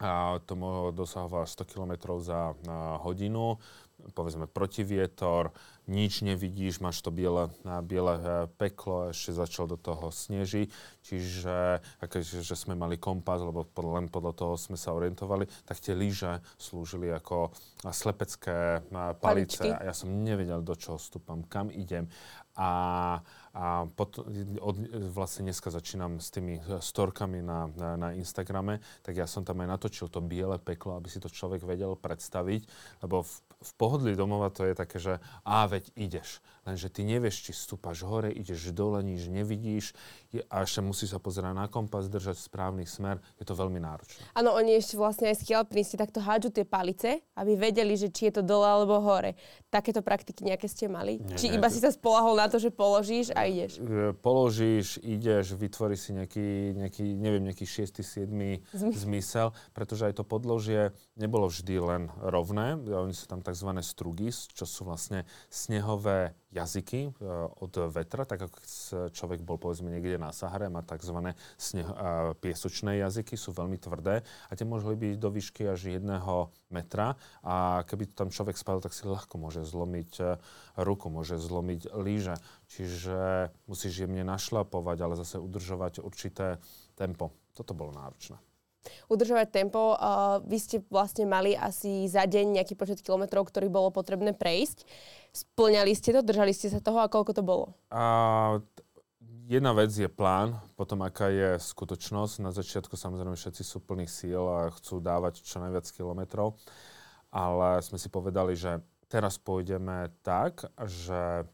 a 0.00 0.36
to 0.44 0.54
dosahoval 0.92 1.48
100 1.48 1.64
km 1.64 1.92
za 2.20 2.52
hodinu 3.00 3.56
povedzme 4.12 4.46
protivietor, 4.46 5.50
nič 5.86 6.22
nevidíš, 6.22 6.82
máš 6.82 7.00
to 7.00 7.14
biele, 7.14 7.48
biele 7.86 8.14
e, 8.18 8.22
peklo, 8.58 9.10
ešte 9.14 9.38
začal 9.38 9.70
do 9.70 9.78
toho 9.78 10.10
snežiť, 10.10 10.68
čiže 11.02 11.80
akože, 12.02 12.42
že 12.42 12.54
sme 12.58 12.74
mali 12.74 12.98
kompas, 12.98 13.40
lebo 13.40 13.64
len 13.96 14.10
podľa 14.10 14.32
toho 14.34 14.54
sme 14.58 14.76
sa 14.76 14.92
orientovali, 14.92 15.46
tak 15.64 15.78
tie 15.78 15.94
lyže 15.94 16.42
slúžili 16.58 17.10
ako 17.14 17.54
slepecké 17.86 18.82
palice 19.22 19.62
Paličky. 19.62 19.68
a 19.70 19.90
ja 19.90 19.94
som 19.94 20.10
nevedel, 20.10 20.60
do 20.60 20.74
čoho 20.74 20.98
stúpam, 20.98 21.46
kam 21.46 21.70
idem. 21.70 22.10
A, 22.58 23.22
a 23.56 23.88
potom, 23.88 24.28
od, 24.60 24.76
vlastne 25.16 25.48
dneska 25.48 25.72
začínam 25.72 26.20
s 26.20 26.28
tými 26.28 26.60
storkami 26.60 27.40
na, 27.40 27.72
na, 27.72 27.90
na 27.96 28.08
Instagrame, 28.12 28.84
tak 29.00 29.16
ja 29.16 29.24
som 29.24 29.48
tam 29.48 29.64
aj 29.64 29.80
natočil 29.80 30.12
to 30.12 30.20
biele 30.20 30.60
peklo, 30.60 31.00
aby 31.00 31.08
si 31.08 31.24
to 31.24 31.32
človek 31.32 31.64
vedel 31.64 31.96
predstaviť, 31.96 32.68
lebo 33.00 33.24
v, 33.24 33.32
v 33.66 33.72
pohodlí 33.74 34.12
domova 34.14 34.54
to 34.54 34.62
je 34.62 34.74
také, 34.78 35.02
že 35.02 35.18
a 35.42 35.66
veď 35.66 35.90
ideš. 35.98 36.38
Lenže 36.66 36.90
ty 36.90 37.06
nevieš, 37.06 37.46
či 37.46 37.52
stúpaš 37.54 38.02
hore, 38.02 38.26
ideš 38.34 38.74
dole, 38.74 38.98
nič 38.98 39.30
nevidíš 39.30 39.94
a 40.50 40.66
ešte 40.66 40.82
musí 40.82 41.06
sa 41.06 41.22
pozerať 41.22 41.54
na 41.54 41.70
kompas, 41.70 42.10
držať 42.10 42.42
správny 42.42 42.82
smer. 42.82 43.22
Je 43.38 43.46
to 43.46 43.54
veľmi 43.54 43.78
náročné. 43.78 44.18
Áno, 44.34 44.50
oni 44.58 44.74
ešte 44.74 44.98
vlastne 44.98 45.30
aj 45.30 45.46
skialpinisti 45.46 45.94
takto 45.94 46.18
hádžu 46.18 46.50
tie 46.50 46.66
palice, 46.66 47.22
aby 47.38 47.54
vedeli, 47.54 47.94
že 47.94 48.10
či 48.10 48.28
je 48.28 48.40
to 48.40 48.42
dole 48.42 48.66
alebo 48.66 48.98
hore. 48.98 49.38
Takéto 49.70 50.02
praktiky 50.02 50.42
nejaké 50.42 50.66
ste 50.66 50.90
mali? 50.90 51.22
Nie, 51.22 51.38
či 51.38 51.54
nie, 51.54 51.62
iba 51.62 51.70
to... 51.70 51.78
si 51.78 51.80
sa 51.80 51.94
spolahol 51.94 52.34
na 52.34 52.50
to, 52.50 52.58
že 52.58 52.74
položíš 52.74 53.30
a 53.38 53.46
ideš? 53.46 53.78
E, 53.78 54.10
položíš, 54.18 54.98
ideš, 55.06 55.54
vytvoríš 55.54 56.00
si 56.02 56.10
nejaký, 56.18 56.48
nejaký 56.74 57.04
neviem, 57.14 57.46
nejaký 57.46 57.62
6. 57.62 58.02
7. 58.02 58.26
zmysel, 58.90 59.54
pretože 59.70 60.10
aj 60.10 60.18
to 60.18 60.24
podložie 60.26 60.90
nebolo 61.14 61.46
vždy 61.46 61.74
len 61.78 62.02
rovné. 62.18 62.74
Oni 62.74 63.14
sú 63.14 63.30
tam 63.30 63.38
tzv. 63.56 63.72
strugis, 63.80 64.52
čo 64.52 64.68
sú 64.68 64.84
vlastne 64.84 65.24
snehové 65.48 66.36
jazyky 66.52 67.08
e, 67.08 67.10
od 67.56 67.72
vetra, 67.88 68.28
tak 68.28 68.44
ako 68.44 68.56
človek 69.16 69.40
bol 69.40 69.56
povedzme 69.56 69.88
niekde 69.88 70.20
na 70.20 70.28
Sahare, 70.36 70.68
má 70.68 70.84
tzv. 70.84 71.32
Sneho, 71.56 71.88
piesočné 72.44 73.00
jazyky, 73.00 73.40
sú 73.40 73.56
veľmi 73.56 73.80
tvrdé 73.80 74.20
a 74.20 74.52
tie 74.52 74.68
mohli 74.68 74.92
byť 74.92 75.16
do 75.16 75.32
výšky 75.32 75.72
až 75.72 75.96
jedného 75.96 76.52
metra 76.68 77.16
a 77.40 77.80
keby 77.88 78.12
tam 78.12 78.28
človek 78.28 78.60
spadol, 78.60 78.84
tak 78.84 78.92
si 78.92 79.08
ľahko 79.08 79.40
môže 79.40 79.64
zlomiť 79.64 80.12
e, 80.20 80.24
ruku, 80.76 81.08
môže 81.08 81.40
zlomiť 81.40 81.96
líže. 81.96 82.36
Čiže 82.68 83.48
musíš 83.64 84.04
jemne 84.04 84.26
našlapovať, 84.28 84.98
ale 85.00 85.14
zase 85.16 85.40
udržovať 85.40 86.04
určité 86.04 86.60
tempo. 86.92 87.32
Toto 87.56 87.72
bolo 87.72 87.96
náročné 87.96 88.36
udržovať 89.08 89.48
tempo. 89.52 89.94
Uh, 89.94 90.42
vy 90.46 90.58
ste 90.58 90.76
vlastne 90.90 91.24
mali 91.28 91.54
asi 91.54 92.06
za 92.10 92.24
deň 92.24 92.60
nejaký 92.60 92.74
počet 92.74 93.00
kilometrov, 93.00 93.46
ktorý 93.48 93.70
bolo 93.70 93.94
potrebné 93.94 94.34
prejsť. 94.34 94.86
Splňali 95.32 95.92
ste 95.92 96.16
to, 96.16 96.20
držali 96.24 96.52
ste 96.56 96.72
sa 96.72 96.80
toho 96.80 97.02
a 97.02 97.10
koľko 97.12 97.32
to 97.36 97.42
bolo? 97.44 97.76
Uh, 97.92 98.62
jedna 99.46 99.70
vec 99.72 99.94
je 99.94 100.10
plán, 100.10 100.58
potom 100.74 101.02
aká 101.06 101.30
je 101.30 101.60
skutočnosť. 101.62 102.42
Na 102.42 102.50
začiatku 102.50 102.98
samozrejme 102.98 103.38
všetci 103.38 103.62
sú 103.62 103.78
plní 103.82 104.10
síl 104.10 104.42
a 104.42 104.70
chcú 104.74 104.98
dávať 104.98 105.42
čo 105.42 105.62
najviac 105.62 105.86
kilometrov, 105.90 106.58
ale 107.30 107.80
sme 107.82 107.96
si 107.96 108.10
povedali, 108.10 108.58
že 108.58 108.82
teraz 109.06 109.38
pôjdeme 109.38 110.10
tak, 110.26 110.66
že 110.82 111.46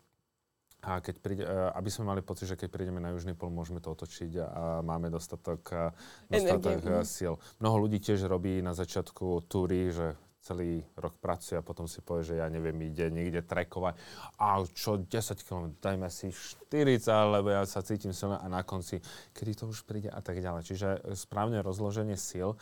a 0.82 0.98
keď 0.98 1.14
príde, 1.22 1.44
e, 1.46 1.70
aby 1.78 1.88
sme 1.94 2.10
mali 2.10 2.26
pocit, 2.26 2.50
že 2.50 2.58
keď 2.58 2.68
prídeme 2.74 2.98
na 2.98 3.14
južný 3.14 3.38
pol, 3.38 3.54
môžeme 3.54 3.78
to 3.78 3.94
otočiť 3.94 4.32
a 4.42 4.62
máme 4.82 5.14
dostatok, 5.14 5.62
e, 5.70 5.86
dostatok 6.26 6.82
Energie. 6.82 7.06
síl. 7.06 7.38
Mnoho 7.62 7.86
ľudí 7.86 8.02
tiež 8.02 8.26
robí 8.26 8.58
na 8.58 8.74
začiatku 8.74 9.46
túry, 9.46 9.94
že 9.94 10.18
celý 10.42 10.82
rok 10.98 11.14
pracuje 11.22 11.54
a 11.54 11.62
potom 11.62 11.86
si 11.86 12.02
povie, 12.02 12.34
že 12.34 12.42
ja 12.42 12.50
neviem, 12.50 12.74
ide 12.82 13.14
niekde 13.14 13.46
trekovať. 13.46 13.94
A 14.42 14.58
čo, 14.74 14.98
10 14.98 15.38
km, 15.46 15.70
dajme 15.78 16.10
si 16.10 16.34
40, 16.34 17.06
lebo 17.30 17.54
ja 17.54 17.62
sa 17.62 17.78
cítim 17.86 18.10
silne 18.10 18.42
a 18.42 18.46
na 18.50 18.66
konci, 18.66 18.98
kedy 19.38 19.54
to 19.54 19.64
už 19.70 19.86
príde 19.86 20.10
a 20.10 20.18
tak 20.18 20.42
ďalej. 20.42 20.66
Čiže 20.66 20.88
správne 21.14 21.62
rozloženie 21.62 22.18
síl 22.18 22.58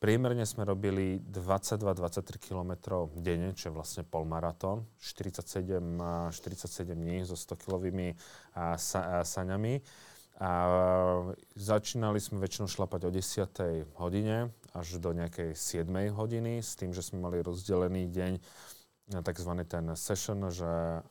Priemerne 0.00 0.48
sme 0.48 0.64
robili 0.64 1.20
22-23 1.20 2.40
km 2.40 3.04
denne, 3.20 3.52
čo 3.52 3.68
je 3.68 3.76
vlastne 3.76 4.00
polmaratón, 4.00 4.88
47, 4.96 5.76
47 6.32 6.96
dní 6.96 7.28
so 7.28 7.36
100-kilovými 7.36 8.16
sa, 8.80 9.20
saňami. 9.20 9.84
A 10.40 10.50
začínali 11.52 12.16
sme 12.16 12.40
väčšinou 12.40 12.64
šlapať 12.64 13.00
o 13.04 13.10
10. 13.12 14.00
hodine 14.00 14.48
až 14.72 14.96
do 14.96 15.12
nejakej 15.12 15.52
7. 15.52 15.84
hodiny 16.16 16.64
s 16.64 16.80
tým, 16.80 16.96
že 16.96 17.04
sme 17.04 17.20
mali 17.20 17.44
rozdelený 17.44 18.08
deň 18.08 18.32
na 19.12 19.20
tzv. 19.20 19.52
ten 19.68 19.84
session, 20.00 20.48
že 20.48 21.04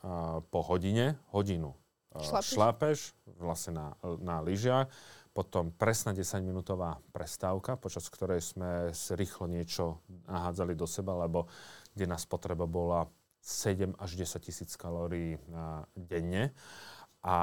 po 0.50 0.66
hodine, 0.66 1.14
hodinu 1.30 1.78
šlapeš, 2.18 2.46
šlapeš 2.58 2.98
vlastne 3.38 3.72
na, 3.78 3.86
na 4.18 4.42
lyžiach 4.42 4.90
potom 5.30 5.70
presná 5.70 6.10
10-minútová 6.10 6.98
prestávka, 7.14 7.78
počas 7.78 8.10
ktorej 8.10 8.42
sme 8.42 8.90
rýchlo 9.14 9.46
niečo 9.46 10.02
nahádzali 10.26 10.74
do 10.74 10.90
seba, 10.90 11.14
lebo 11.14 11.46
kde 11.94 12.06
nás 12.10 12.26
potreba 12.26 12.66
bola 12.66 13.06
7 13.40 13.96
až 13.96 14.10
10 14.18 14.42
tisíc 14.42 14.70
kalórií 14.76 15.38
denne. 15.96 16.52
A 17.20 17.36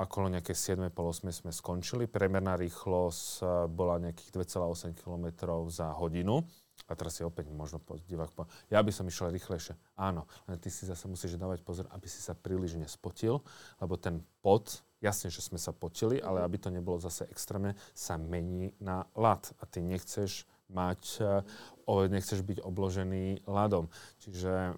okolo 0.00 0.32
nejaké 0.32 0.56
7, 0.56 0.80
8 0.80 1.28
sme 1.28 1.52
skončili. 1.52 2.08
Premerná 2.08 2.56
rýchlosť 2.56 3.44
e, 3.44 3.46
bola 3.68 4.00
nejakých 4.00 4.48
2,8 4.48 4.96
km 4.96 5.28
za 5.68 5.92
hodinu. 5.92 6.40
A 6.86 6.92
teraz 6.94 7.18
si 7.18 7.26
opäť 7.26 7.50
možno 7.50 7.82
divák 7.82 8.30
povedať, 8.30 8.54
ja 8.70 8.78
by 8.78 8.92
som 8.94 9.10
išiel 9.10 9.34
rýchlejšie. 9.34 9.74
Áno, 9.98 10.30
len 10.46 10.56
ty 10.62 10.70
si 10.70 10.86
zase 10.86 11.10
musíš 11.10 11.34
dávať 11.34 11.66
pozor, 11.66 11.90
aby 11.90 12.06
si 12.06 12.22
sa 12.22 12.38
príliš 12.38 12.78
nespotil, 12.78 13.42
lebo 13.82 13.98
ten 13.98 14.22
pot 14.40 14.86
jasne, 15.02 15.30
že 15.30 15.42
sme 15.42 15.58
sa 15.58 15.74
potili, 15.74 16.22
ale 16.22 16.42
aby 16.42 16.56
to 16.58 16.70
nebolo 16.70 17.02
zase 17.02 17.26
extrémne, 17.30 17.74
sa 17.94 18.18
mení 18.18 18.74
na 18.78 19.06
ľad. 19.18 19.50
A 19.58 19.66
ty 19.66 19.82
nechceš 19.82 20.46
mať, 20.68 21.02
eh, 21.24 21.42
nechceš 21.88 22.44
byť 22.44 22.58
obložený 22.62 23.48
ľadom. 23.48 23.88
Čiže 24.20 24.76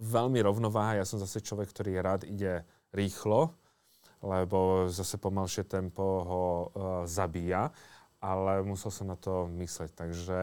veľmi 0.00 0.40
rovnováha. 0.40 1.00
Ja 1.00 1.06
som 1.08 1.20
zase 1.20 1.44
človek, 1.44 1.70
ktorý 1.70 2.00
rád 2.00 2.24
ide 2.24 2.64
rýchlo, 2.90 3.52
lebo 4.20 4.88
zase 4.92 5.16
pomalšie 5.16 5.64
tempo 5.64 6.04
ho 6.04 6.44
uh, 6.44 6.68
zabíja, 7.08 7.72
ale 8.20 8.62
musel 8.62 8.92
som 8.92 9.08
na 9.08 9.16
to 9.16 9.48
mysleť. 9.48 9.90
Takže 9.96 10.38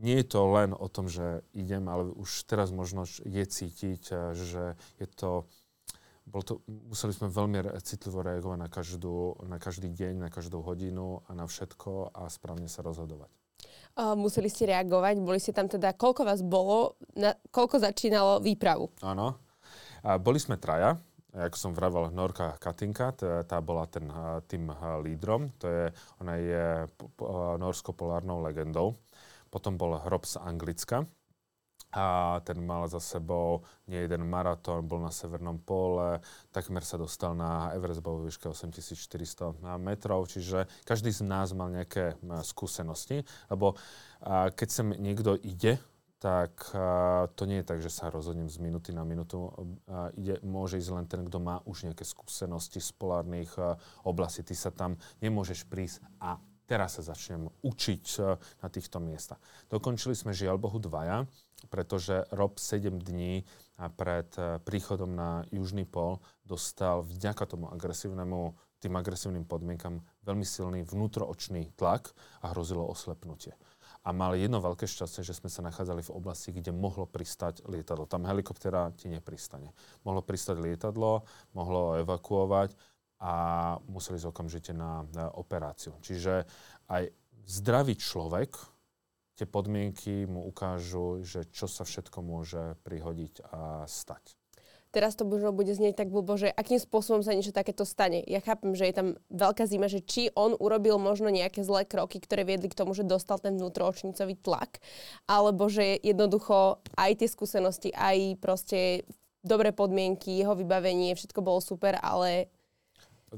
nie 0.00 0.16
je 0.20 0.26
to 0.28 0.40
len 0.52 0.76
o 0.76 0.88
tom, 0.88 1.08
že 1.08 1.44
idem, 1.56 1.88
ale 1.88 2.12
už 2.12 2.44
teraz 2.44 2.72
možno 2.72 3.08
je 3.08 3.44
cítiť, 3.44 4.02
eh, 4.12 4.34
že 4.34 4.62
je 5.00 5.08
to 5.08 5.48
bol 6.26 6.42
to, 6.42 6.58
museli 6.66 7.14
sme 7.14 7.30
veľmi 7.30 7.78
citlivo 7.86 8.18
reagovať 8.18 8.58
na, 8.58 8.66
každú, 8.66 9.46
na 9.46 9.62
každý 9.62 9.94
deň, 9.94 10.26
na 10.26 10.30
každú 10.30 10.58
hodinu 10.58 11.22
a 11.30 11.38
na 11.38 11.46
všetko 11.46 12.10
a 12.10 12.26
správne 12.26 12.66
sa 12.66 12.82
rozhodovať. 12.82 13.30
Uh, 13.94 14.12
museli 14.18 14.50
ste 14.50 14.68
reagovať, 14.74 15.22
boli 15.22 15.38
ste 15.38 15.54
tam 15.54 15.70
teda, 15.70 15.94
koľko 15.94 16.26
vás 16.26 16.42
bolo, 16.42 16.98
na, 17.14 17.32
koľko 17.54 17.78
začínalo 17.78 18.42
výpravu? 18.42 18.90
Áno, 19.06 19.38
a 20.02 20.18
boli 20.18 20.42
sme 20.42 20.58
traja, 20.58 20.98
ako 21.36 21.56
som 21.60 21.76
vravel, 21.76 22.08
Norka 22.08 22.56
Katinka, 22.56 23.12
tá, 23.12 23.44
tá 23.44 23.60
bola 23.60 23.84
ten 23.84 24.08
tým 24.48 24.72
lídrom, 25.04 25.52
to 25.60 25.68
je, 25.68 25.84
ona 26.24 26.40
je 26.40 26.64
norskou 27.60 27.92
polárnou 27.92 28.40
legendou. 28.40 28.96
Potom 29.52 29.76
bol 29.76 30.00
Rob 30.08 30.24
z 30.24 30.40
Anglicka, 30.40 31.04
a 31.96 32.40
ten 32.44 32.60
mal 32.60 32.84
za 32.92 33.00
sebou 33.00 33.64
nie 33.88 34.04
jeden 34.04 34.28
maratón, 34.28 34.84
bol 34.84 35.00
na 35.00 35.08
Severnom 35.08 35.56
pole, 35.62 36.20
takmer 36.52 36.84
sa 36.84 37.00
dostal 37.00 37.32
na 37.32 37.72
Everest, 37.72 38.04
bol 38.04 38.20
výške 38.20 38.52
8400 38.52 39.56
metrov, 39.80 40.28
čiže 40.28 40.68
každý 40.84 41.08
z 41.08 41.24
nás 41.24 41.56
mal 41.56 41.72
nejaké 41.72 42.20
skúsenosti, 42.44 43.24
lebo 43.48 43.80
keď 44.26 44.68
sem 44.68 44.92
niekto 44.98 45.40
ide, 45.40 45.80
tak 46.16 46.72
to 47.36 47.42
nie 47.44 47.60
je 47.60 47.68
tak, 47.68 47.78
že 47.84 47.92
sa 47.92 48.08
rozhodnem 48.08 48.48
z 48.48 48.56
minúty 48.56 48.88
na 48.88 49.04
minútu. 49.04 49.52
Ide, 50.16 50.40
môže 50.40 50.80
ísť 50.80 50.90
len 50.96 51.06
ten, 51.06 51.20
kto 51.28 51.38
má 51.38 51.60
už 51.68 51.86
nejaké 51.86 52.08
skúsenosti 52.08 52.80
z 52.80 52.90
polárnych 52.96 53.52
oblastí. 54.00 54.40
Ty 54.40 54.56
sa 54.56 54.70
tam 54.72 54.96
nemôžeš 55.20 55.68
prísť 55.68 56.00
a 56.16 56.40
teraz 56.66 56.98
sa 56.98 57.14
začnem 57.14 57.46
učiť 57.62 58.04
e, 58.18 58.36
na 58.36 58.68
týchto 58.68 58.98
miestach. 58.98 59.38
Dokončili 59.70 60.18
sme 60.18 60.34
žiaľ 60.34 60.58
Bohu 60.58 60.82
dvaja, 60.82 61.24
pretože 61.70 62.26
Rob 62.34 62.58
7 62.58 62.98
dní 62.98 63.46
pred 63.94 64.28
e, 64.36 64.58
príchodom 64.60 65.14
na 65.14 65.46
Južný 65.54 65.86
pol 65.86 66.18
dostal 66.42 67.06
vďaka 67.06 67.46
tomu 67.46 67.70
agresívnemu, 67.70 68.58
tým 68.82 68.92
agresívnym 68.98 69.48
podmienkam 69.48 70.04
veľmi 70.26 70.44
silný 70.44 70.84
vnútroočný 70.84 71.72
tlak 71.78 72.12
a 72.44 72.52
hrozilo 72.52 72.84
oslepnutie 72.84 73.56
a 74.06 74.14
mal 74.14 74.38
jedno 74.38 74.62
veľké 74.62 74.86
šťastie, 74.86 75.26
že 75.26 75.34
sme 75.34 75.50
sa 75.50 75.66
nachádzali 75.66 75.98
v 76.06 76.14
oblasti, 76.14 76.54
kde 76.54 76.70
mohlo 76.70 77.10
pristať 77.10 77.66
lietadlo. 77.66 78.06
Tam 78.06 78.22
helikoptera 78.22 78.94
ti 78.94 79.10
nepristane. 79.10 79.74
Mohlo 80.06 80.22
pristať 80.22 80.62
lietadlo, 80.62 81.26
mohlo 81.58 81.98
evakuovať 81.98 82.78
a 83.18 83.34
museli 83.90 84.22
ísť 84.22 84.30
okamžite 84.30 84.70
na, 84.70 85.02
na 85.10 85.26
operáciu. 85.34 85.98
Čiže 85.98 86.46
aj 86.86 87.10
zdravý 87.50 87.98
človek, 87.98 88.54
tie 89.34 89.50
podmienky 89.50 90.22
mu 90.30 90.46
ukážu, 90.46 91.26
že 91.26 91.50
čo 91.50 91.66
sa 91.66 91.82
všetko 91.82 92.22
môže 92.22 92.78
prihodiť 92.86 93.42
a 93.50 93.90
stať 93.90 94.38
teraz 94.96 95.12
to 95.12 95.28
možno 95.28 95.52
bude 95.52 95.68
znieť 95.76 96.00
tak 96.00 96.08
blbo, 96.08 96.40
že 96.40 96.48
akým 96.48 96.80
spôsobom 96.80 97.20
sa 97.20 97.36
niečo 97.36 97.52
takéto 97.52 97.84
stane. 97.84 98.24
Ja 98.24 98.40
chápem, 98.40 98.72
že 98.72 98.88
je 98.88 98.96
tam 98.96 99.08
veľká 99.28 99.68
zima, 99.68 99.92
že 99.92 100.00
či 100.00 100.32
on 100.32 100.56
urobil 100.56 100.96
možno 100.96 101.28
nejaké 101.28 101.60
zlé 101.60 101.84
kroky, 101.84 102.16
ktoré 102.16 102.48
viedli 102.48 102.72
k 102.72 102.78
tomu, 102.80 102.96
že 102.96 103.04
dostal 103.04 103.36
ten 103.36 103.60
vnútroočnicový 103.60 104.40
tlak, 104.40 104.80
alebo 105.28 105.68
že 105.68 106.00
jednoducho 106.00 106.80
aj 106.96 107.20
tie 107.20 107.28
skúsenosti, 107.28 107.92
aj 107.92 108.40
proste 108.40 109.04
dobré 109.44 109.76
podmienky, 109.76 110.40
jeho 110.40 110.56
vybavenie, 110.56 111.12
všetko 111.12 111.44
bolo 111.44 111.60
super, 111.60 112.00
ale... 112.00 112.48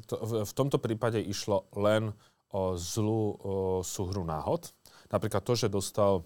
To, 0.06 0.46
v, 0.46 0.52
tomto 0.54 0.78
prípade 0.78 1.18
išlo 1.18 1.66
len 1.74 2.14
o 2.54 2.78
zlú 2.78 3.34
o 3.42 3.52
súhru 3.82 4.22
náhod. 4.22 4.70
Napríklad 5.10 5.42
to, 5.42 5.58
že 5.58 5.66
dostal 5.66 6.22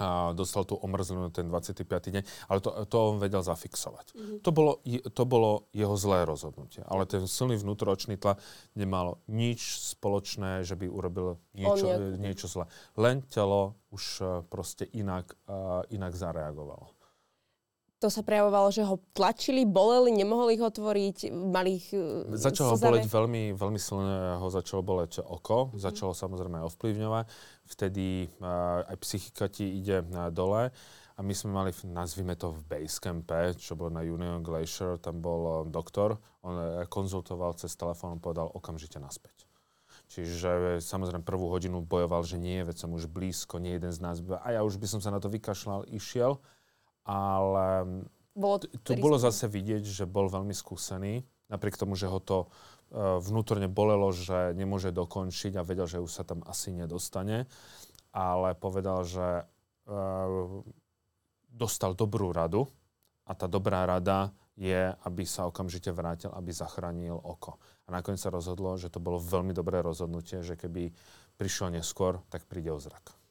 a 0.00 0.32
dostal 0.32 0.64
tú 0.64 0.78
omrzlinu 0.78 1.28
ten 1.28 1.48
25. 1.48 1.84
deň, 1.88 2.24
ale 2.48 2.58
to, 2.64 2.70
to 2.88 2.96
on 2.96 3.16
vedel 3.20 3.44
zafixovať. 3.44 4.16
Mm-hmm. 4.16 4.38
To, 4.40 4.50
bolo, 4.50 4.72
to 5.12 5.24
bolo 5.28 5.50
jeho 5.76 5.96
zlé 5.98 6.24
rozhodnutie, 6.24 6.80
ale 6.88 7.04
ten 7.04 7.24
silný 7.28 7.60
vnútoročný 7.60 8.16
tlak 8.16 8.40
nemal 8.72 9.20
nič 9.28 9.92
spoločné, 9.96 10.64
že 10.64 10.78
by 10.78 10.86
urobil 10.88 11.36
niečo, 11.52 12.16
niečo 12.16 12.46
zlé. 12.48 12.64
Len 12.96 13.20
telo 13.28 13.76
už 13.92 14.04
e, 14.20 14.24
proste 14.48 14.88
inak, 14.88 15.36
uh, 15.52 15.84
inak 15.92 16.16
zareagovalo 16.16 17.01
to 18.02 18.10
sa 18.10 18.26
prejavovalo, 18.26 18.74
že 18.74 18.82
ho 18.82 18.98
tlačili, 19.14 19.62
boleli, 19.62 20.10
nemohli 20.10 20.58
ich 20.58 20.64
otvoriť, 20.66 21.30
mali 21.30 21.78
ich 21.78 21.94
uh, 21.94 22.26
Začalo 22.34 22.74
ho 22.74 22.78
boleť 22.82 23.06
veľmi, 23.06 23.54
veľmi 23.54 23.78
silne, 23.78 24.42
ho 24.42 24.48
začalo 24.50 24.82
boleť 24.82 25.22
oko, 25.22 25.70
mm. 25.70 25.78
začalo 25.78 26.10
samozrejme 26.10 26.58
ovplyvňovať, 26.66 27.24
vtedy 27.70 28.26
uh, 28.42 28.82
aj 28.90 28.96
psychika 29.06 29.46
ti 29.46 29.70
ide 29.70 30.02
uh, 30.02 30.34
dole. 30.34 30.74
A 31.12 31.20
my 31.20 31.36
sme 31.36 31.54
mali, 31.54 31.70
nazvime 31.86 32.34
to 32.34 32.56
v 32.56 32.64
Basecampe, 32.66 33.54
čo 33.54 33.78
bolo 33.78 33.94
na 33.94 34.02
Union 34.02 34.42
Glacier, 34.42 34.98
tam 34.98 35.22
bol 35.22 35.40
uh, 35.46 35.54
doktor, 35.68 36.18
on 36.42 36.82
konzultoval 36.90 37.54
cez 37.54 37.70
telefón, 37.78 38.18
povedal 38.18 38.50
okamžite 38.50 38.98
naspäť. 38.98 39.46
Čiže 40.10 40.82
samozrejme 40.82 41.24
prvú 41.24 41.48
hodinu 41.48 41.80
bojoval, 41.80 42.26
že 42.26 42.36
nie, 42.36 42.60
veď 42.66 42.84
som 42.84 42.90
už 42.92 43.08
blízko, 43.08 43.56
nie 43.62 43.80
jeden 43.80 43.94
z 43.94 44.00
nás. 44.02 44.20
A 44.44 44.58
ja 44.58 44.60
už 44.60 44.76
by 44.76 44.84
som 44.84 45.00
sa 45.00 45.08
na 45.08 45.22
to 45.22 45.32
vykašľal, 45.32 45.88
išiel 45.88 46.36
ale 47.06 47.66
bolo 48.32 48.56
tu 48.64 48.96
bolo 48.96 49.20
zase 49.20 49.44
vidieť, 49.44 49.84
že 49.84 50.04
bol 50.08 50.32
veľmi 50.32 50.56
skúsený, 50.56 51.20
napriek 51.52 51.76
tomu, 51.76 51.92
že 51.98 52.08
ho 52.08 52.16
to 52.16 52.48
uh, 52.48 53.20
vnútorne 53.20 53.68
bolelo, 53.68 54.08
že 54.08 54.56
nemôže 54.56 54.88
dokončiť 54.88 55.60
a 55.60 55.66
vedel, 55.66 55.84
že 55.84 56.00
už 56.00 56.08
sa 56.08 56.24
tam 56.24 56.40
asi 56.48 56.72
nedostane, 56.72 57.44
ale 58.14 58.56
povedal, 58.56 59.04
že 59.04 59.44
uh, 59.44 60.64
dostal 61.52 61.92
dobrú 61.92 62.32
radu 62.32 62.72
a 63.28 63.36
tá 63.36 63.44
dobrá 63.44 63.84
rada 63.84 64.32
je, 64.56 64.92
aby 65.04 65.24
sa 65.24 65.48
okamžite 65.48 65.92
vrátil, 65.92 66.32
aby 66.32 66.52
zachránil 66.52 67.16
oko. 67.16 67.60
A 67.88 68.00
nakoniec 68.00 68.20
sa 68.20 68.32
rozhodlo, 68.32 68.76
že 68.76 68.92
to 68.92 69.00
bolo 69.00 69.20
veľmi 69.20 69.52
dobré 69.52 69.80
rozhodnutie, 69.80 70.44
že 70.44 70.56
keby 70.56 70.92
prišiel 71.36 71.72
neskôr, 71.72 72.20
tak 72.28 72.44
príde 72.48 72.72
o 72.72 72.80
zrak. 72.80 73.21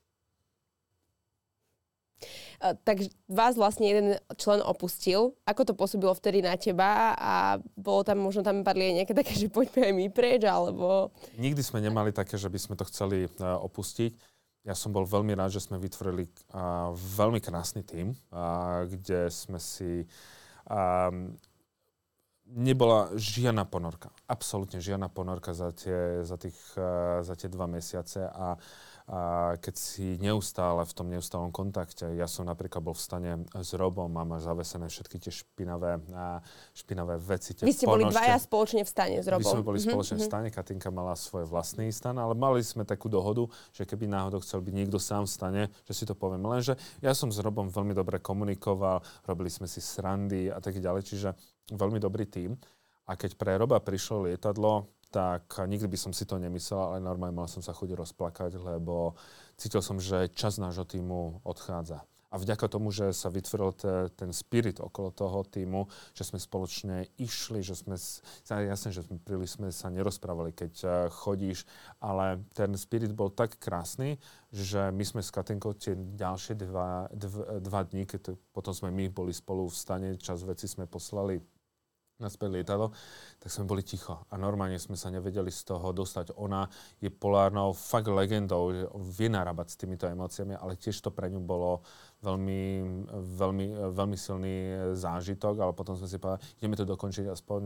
Tak 2.62 3.02
vás 3.26 3.58
vlastne 3.58 3.90
jeden 3.90 4.08
člen 4.38 4.62
opustil. 4.62 5.34
Ako 5.50 5.66
to 5.66 5.74
pôsobilo 5.74 6.14
vtedy 6.14 6.46
na 6.46 6.54
teba 6.54 7.18
a 7.18 7.58
bolo 7.74 8.06
tam, 8.06 8.22
možno 8.22 8.46
tam 8.46 8.62
padli 8.62 8.94
aj 8.94 8.96
nejaké 9.02 9.14
také, 9.18 9.34
že 9.34 9.48
poďme 9.50 9.90
aj 9.90 9.94
my 9.98 10.08
preč, 10.14 10.42
alebo... 10.46 11.10
Nikdy 11.42 11.62
sme 11.66 11.82
nemali 11.82 12.14
také, 12.14 12.38
že 12.38 12.50
by 12.50 12.60
sme 12.62 12.76
to 12.78 12.86
chceli 12.90 13.26
uh, 13.26 13.58
opustiť. 13.62 14.14
Ja 14.62 14.78
som 14.78 14.94
bol 14.94 15.10
veľmi 15.10 15.34
rád, 15.34 15.58
že 15.58 15.66
sme 15.66 15.82
vytvorili 15.82 16.30
uh, 16.54 16.94
veľmi 16.94 17.42
krásny 17.42 17.82
uh, 17.82 18.86
kde 18.86 19.34
sme 19.34 19.58
si... 19.58 20.06
Nebola 22.52 23.16
žiadna 23.16 23.64
ponorka. 23.64 24.12
Absolútne 24.28 24.84
žiadna 24.84 25.08
ponorka 25.08 25.56
za 25.56 25.72
tie, 25.72 26.20
za 26.28 26.36
tých, 26.36 26.60
za 27.24 27.32
tie 27.40 27.48
dva 27.48 27.64
mesiace 27.64 28.28
a 28.28 28.60
a 29.12 29.54
keď 29.60 29.76
si 29.76 30.16
neustále 30.24 30.88
v 30.88 30.94
tom 30.96 31.12
neustálom 31.12 31.52
kontakte, 31.52 32.08
ja 32.16 32.32
som 32.32 32.48
napríklad 32.48 32.80
bol 32.80 32.96
v 32.96 33.04
stane 33.04 33.32
s 33.52 33.76
Robom, 33.76 34.08
mám 34.08 34.40
zavesené 34.40 34.88
všetky 34.88 35.20
tie 35.20 35.36
špinavé, 35.36 36.00
špinavé 36.72 37.20
veci. 37.20 37.52
Tie 37.52 37.68
Vy 37.68 37.76
ste 37.76 37.92
ponožte. 37.92 38.08
boli 38.08 38.16
dvaja 38.16 38.38
spoločne 38.40 38.82
v 38.88 38.90
stane 38.90 39.20
s 39.20 39.28
Robom. 39.28 39.44
My 39.44 39.52
sme 39.52 39.68
boli 39.68 39.84
mm-hmm. 39.84 39.92
spoločne 39.92 40.16
v 40.16 40.24
mhm. 40.24 40.30
stane, 40.32 40.48
Katinka 40.48 40.90
mala 40.96 41.20
svoj 41.20 41.44
vlastný 41.44 41.92
stan, 41.92 42.16
ale 42.16 42.40
mali 42.40 42.64
sme 42.64 42.88
takú 42.88 43.12
dohodu, 43.12 43.52
že 43.76 43.84
keby 43.84 44.08
náhodou 44.08 44.40
chcel 44.40 44.64
byť 44.64 44.74
niekto 44.80 44.96
sám 44.96 45.28
v 45.28 45.32
stane, 45.36 45.62
že 45.84 45.92
si 45.92 46.08
to 46.08 46.16
poviem. 46.16 46.48
Lenže 46.48 46.80
ja 47.04 47.12
som 47.12 47.28
s 47.28 47.44
Robom 47.44 47.68
veľmi 47.68 47.92
dobre 47.92 48.24
komunikoval, 48.24 49.04
robili 49.28 49.52
sme 49.52 49.68
si 49.68 49.84
srandy 49.84 50.48
a 50.48 50.64
tak 50.64 50.80
ďalej, 50.80 51.04
čiže 51.04 51.36
veľmi 51.68 52.00
dobrý 52.00 52.32
tým. 52.32 52.56
A 53.12 53.20
keď 53.20 53.36
pre 53.36 53.60
Roba 53.60 53.84
prišlo 53.84 54.32
lietadlo, 54.32 54.88
tak 55.12 55.44
nikdy 55.68 55.92
by 55.92 55.98
som 56.00 56.16
si 56.16 56.24
to 56.24 56.40
nemyslel, 56.40 56.96
ale 56.96 57.04
normálne 57.04 57.36
mal 57.36 57.52
som 57.52 57.60
sa 57.60 57.76
chuť 57.76 58.00
rozplakať, 58.00 58.56
lebo 58.56 59.14
cítil 59.60 59.84
som, 59.84 60.00
že 60.00 60.32
čas 60.32 60.56
nášho 60.56 60.88
týmu 60.88 61.44
odchádza. 61.44 62.08
A 62.32 62.40
vďaka 62.40 62.72
tomu, 62.72 62.96
že 62.96 63.12
sa 63.12 63.28
vytvoril 63.28 63.76
te, 63.76 64.08
ten 64.16 64.32
spirit 64.32 64.80
okolo 64.80 65.12
toho 65.12 65.44
týmu, 65.44 65.92
že 66.16 66.24
sme 66.24 66.40
spoločne 66.40 67.12
išli, 67.20 67.60
že 67.60 67.76
sme, 67.76 68.00
jasne, 68.48 68.96
že 68.96 69.04
sme 69.04 69.20
príliš 69.20 69.60
sme 69.60 69.68
sa 69.68 69.92
nerozprávali, 69.92 70.56
keď 70.56 70.74
uh, 70.88 70.92
chodíš, 71.12 71.68
ale 72.00 72.40
ten 72.56 72.72
spirit 72.80 73.12
bol 73.12 73.36
tak 73.36 73.60
krásny, 73.60 74.16
že 74.48 74.96
my 74.96 75.04
sme 75.04 75.20
s 75.20 75.28
Katinkou 75.28 75.76
tie 75.76 75.92
ďalšie 76.00 76.56
dva, 76.56 77.12
dva, 77.12 77.60
dva 77.60 77.82
dní, 77.84 78.08
keď 78.08 78.20
to, 78.24 78.32
potom 78.56 78.72
sme 78.72 78.96
my 78.96 79.12
boli 79.12 79.36
spolu 79.36 79.68
v 79.68 79.76
stane, 79.76 80.10
čas 80.16 80.48
veci 80.48 80.72
sme 80.72 80.88
poslali 80.88 81.44
naspäť 82.22 82.62
lietadlo, 82.62 82.94
tak 83.42 83.50
sme 83.50 83.66
boli 83.66 83.82
ticho. 83.82 84.24
A 84.30 84.38
normálne 84.38 84.78
sme 84.78 84.94
sa 84.94 85.10
nevedeli 85.10 85.50
z 85.50 85.74
toho 85.74 85.90
dostať. 85.92 86.38
Ona 86.38 86.70
je 87.02 87.10
polárnou 87.10 87.74
fakt 87.74 88.08
legendou, 88.08 88.70
že 88.70 88.86
vie 89.18 89.28
narábať 89.28 89.74
s 89.74 89.80
týmito 89.82 90.06
emóciami, 90.06 90.54
ale 90.56 90.78
tiež 90.78 91.02
to 91.02 91.10
pre 91.10 91.28
ňu 91.34 91.42
bolo 91.42 91.82
veľmi, 92.22 92.62
veľmi, 93.42 93.66
veľmi 93.92 94.18
silný 94.18 94.56
zážitok, 94.94 95.58
ale 95.58 95.74
potom 95.74 95.98
sme 95.98 96.06
si 96.06 96.22
povedali, 96.22 96.46
ideme 96.62 96.78
to 96.78 96.86
dokončiť 96.86 97.26
aspoň 97.34 97.62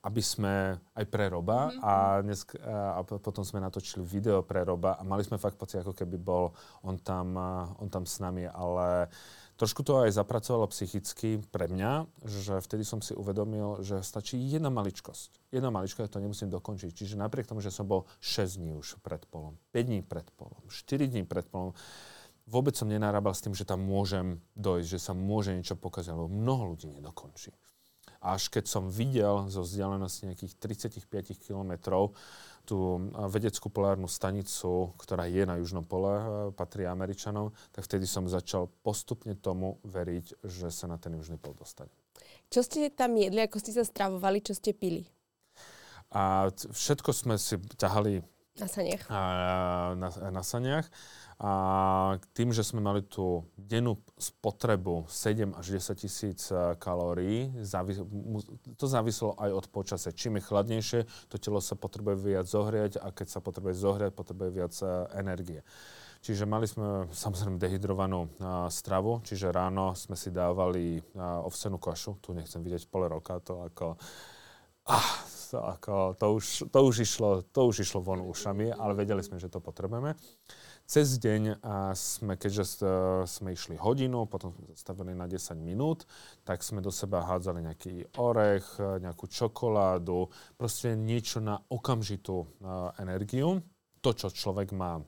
aby 0.00 0.22
sme 0.24 0.80
aj 0.96 1.04
pre 1.12 1.28
Roba 1.28 1.68
mm-hmm. 1.68 1.84
a, 1.84 1.94
dnes, 2.24 2.40
a 2.64 3.04
potom 3.04 3.44
sme 3.44 3.60
natočili 3.60 4.00
video 4.00 4.40
pre 4.40 4.64
Roba 4.64 4.96
a 4.96 5.04
mali 5.04 5.20
sme 5.20 5.36
fakt 5.36 5.60
pocit, 5.60 5.84
ako 5.84 5.92
keby 5.92 6.16
bol 6.16 6.56
on 6.80 6.96
tam, 7.04 7.36
on 7.76 7.88
tam 7.92 8.08
s 8.08 8.16
nami, 8.16 8.48
ale 8.48 9.12
Trošku 9.60 9.84
to 9.84 10.08
aj 10.08 10.16
zapracovalo 10.16 10.72
psychicky 10.72 11.44
pre 11.52 11.68
mňa, 11.68 12.08
že 12.24 12.64
vtedy 12.64 12.80
som 12.80 13.04
si 13.04 13.12
uvedomil, 13.12 13.84
že 13.84 14.00
stačí 14.00 14.40
jedna 14.40 14.72
maličkosť. 14.72 15.52
Jedna 15.52 15.68
maličkosť, 15.68 16.16
to 16.16 16.24
nemusím 16.24 16.48
dokončiť. 16.48 16.88
Čiže 16.88 17.20
napriek 17.20 17.44
tomu, 17.44 17.60
že 17.60 17.68
som 17.68 17.84
bol 17.84 18.08
6 18.24 18.56
dní 18.56 18.72
už 18.72 19.04
pred 19.04 19.20
polom, 19.28 19.60
5 19.76 19.84
dní 19.84 20.00
pred 20.00 20.24
polom, 20.32 20.64
4 20.64 21.12
dní 21.12 21.28
pred 21.28 21.44
polom, 21.44 21.76
vôbec 22.48 22.72
som 22.72 22.88
nenarábal 22.88 23.36
s 23.36 23.44
tým, 23.44 23.52
že 23.52 23.68
tam 23.68 23.84
môžem 23.84 24.40
dojsť, 24.56 24.88
že 24.96 24.98
sa 24.98 25.12
môže 25.12 25.52
niečo 25.52 25.76
pokaziť, 25.76 26.16
lebo 26.16 26.32
mnoho 26.32 26.72
ľudí 26.72 26.88
nedokončí. 26.88 27.52
Až 28.24 28.48
keď 28.48 28.64
som 28.64 28.88
videl 28.88 29.44
zo 29.52 29.60
vzdialenosti 29.60 30.24
nejakých 30.24 30.56
35 30.56 31.36
kilometrov, 31.36 32.16
tú 32.70 33.10
vedeckú 33.34 33.66
polárnu 33.66 34.06
stanicu, 34.06 34.94
ktorá 34.94 35.26
je 35.26 35.42
na 35.42 35.58
južnom 35.58 35.82
pole, 35.82 36.14
e, 36.14 36.24
patrí 36.54 36.86
Američanom, 36.86 37.50
tak 37.74 37.82
vtedy 37.82 38.06
som 38.06 38.30
začal 38.30 38.70
postupne 38.86 39.34
tomu 39.34 39.82
veriť, 39.82 40.46
že 40.46 40.70
sa 40.70 40.86
na 40.86 40.94
ten 40.94 41.18
južný 41.18 41.34
pol 41.34 41.58
dostane. 41.58 41.90
Čo 42.46 42.62
ste 42.62 42.86
tam 42.94 43.18
jedli, 43.18 43.42
ako 43.42 43.58
ste 43.58 43.74
sa 43.74 43.82
stravovali, 43.82 44.38
čo 44.38 44.54
ste 44.54 44.70
pili? 44.70 45.10
A 46.14 46.50
všetko 46.54 47.10
sme 47.10 47.34
si 47.38 47.58
ťahali 47.78 48.22
Na 48.58 48.66
saniach. 48.66 49.04
A, 49.06 49.20
na, 49.94 50.08
na 50.10 50.42
saniach. 50.42 50.86
A 51.40 51.50
tým, 52.36 52.52
že 52.52 52.60
sme 52.60 52.84
mali 52.84 53.00
tú 53.00 53.48
dennú 53.56 53.96
spotrebu 54.20 55.08
7 55.08 55.56
až 55.56 55.66
10 55.80 56.02
tisíc 56.04 56.52
e, 56.52 56.76
kalórií, 56.76 57.48
závis- 57.64 58.04
to 58.76 58.84
záviselo 58.84 59.32
aj 59.40 59.50
od 59.54 59.66
počasia. 59.72 60.12
Čím 60.12 60.36
je 60.36 60.46
chladnejšie, 60.50 61.00
to 61.32 61.40
telo 61.40 61.64
sa 61.64 61.80
potrebuje 61.80 62.20
viac 62.20 62.44
zohriať 62.44 63.00
a 63.00 63.08
keď 63.08 63.26
sa 63.32 63.40
potrebuje 63.40 63.72
zohriať, 63.72 64.12
potrebuje 64.12 64.50
viac 64.52 64.74
e, 64.84 64.86
energie. 65.16 65.64
Čiže 66.20 66.44
mali 66.44 66.68
sme 66.68 67.08
samozrejme 67.08 67.56
dehydrovanú 67.56 68.28
uh, 68.28 68.68
stravu, 68.68 69.24
čiže 69.24 69.48
ráno 69.48 69.96
sme 69.96 70.12
si 70.20 70.28
dávali 70.28 71.00
uh, 71.00 71.40
ovsenú 71.48 71.80
kašu, 71.80 72.20
tu 72.20 72.36
nechcem 72.36 72.60
vidieť 72.60 72.92
pole 72.92 73.08
roka, 73.08 73.40
to 73.40 73.64
ako... 73.64 73.96
Ah, 74.84 75.24
ako, 75.58 76.14
to, 76.14 76.26
už, 76.38 76.44
to, 76.70 76.78
už 76.84 76.96
išlo, 77.02 77.30
to 77.42 77.60
už 77.66 77.82
išlo 77.82 78.00
von 78.04 78.22
ušami, 78.22 78.70
ale 78.70 78.94
vedeli 78.94 79.24
sme, 79.24 79.42
že 79.42 79.50
to 79.50 79.58
potrebujeme. 79.58 80.14
Cez 80.90 81.22
deň 81.22 81.62
sme, 81.94 82.34
keďže 82.34 82.82
sme 83.22 83.54
išli 83.54 83.78
hodinu, 83.78 84.26
potom 84.26 84.50
sme 84.50 84.74
zastavili 84.74 85.14
na 85.14 85.30
10 85.30 85.54
minút, 85.62 86.02
tak 86.42 86.66
sme 86.66 86.82
do 86.82 86.90
seba 86.90 87.22
hádzali 87.22 87.62
nejaký 87.62 87.94
orech, 88.18 88.66
nejakú 88.78 89.30
čokoládu, 89.30 90.26
proste 90.58 90.98
niečo 90.98 91.38
na 91.38 91.62
okamžitú 91.70 92.42
uh, 92.42 92.90
energiu. 92.98 93.62
To, 94.02 94.10
čo 94.10 94.34
človek 94.34 94.74
má 94.74 94.98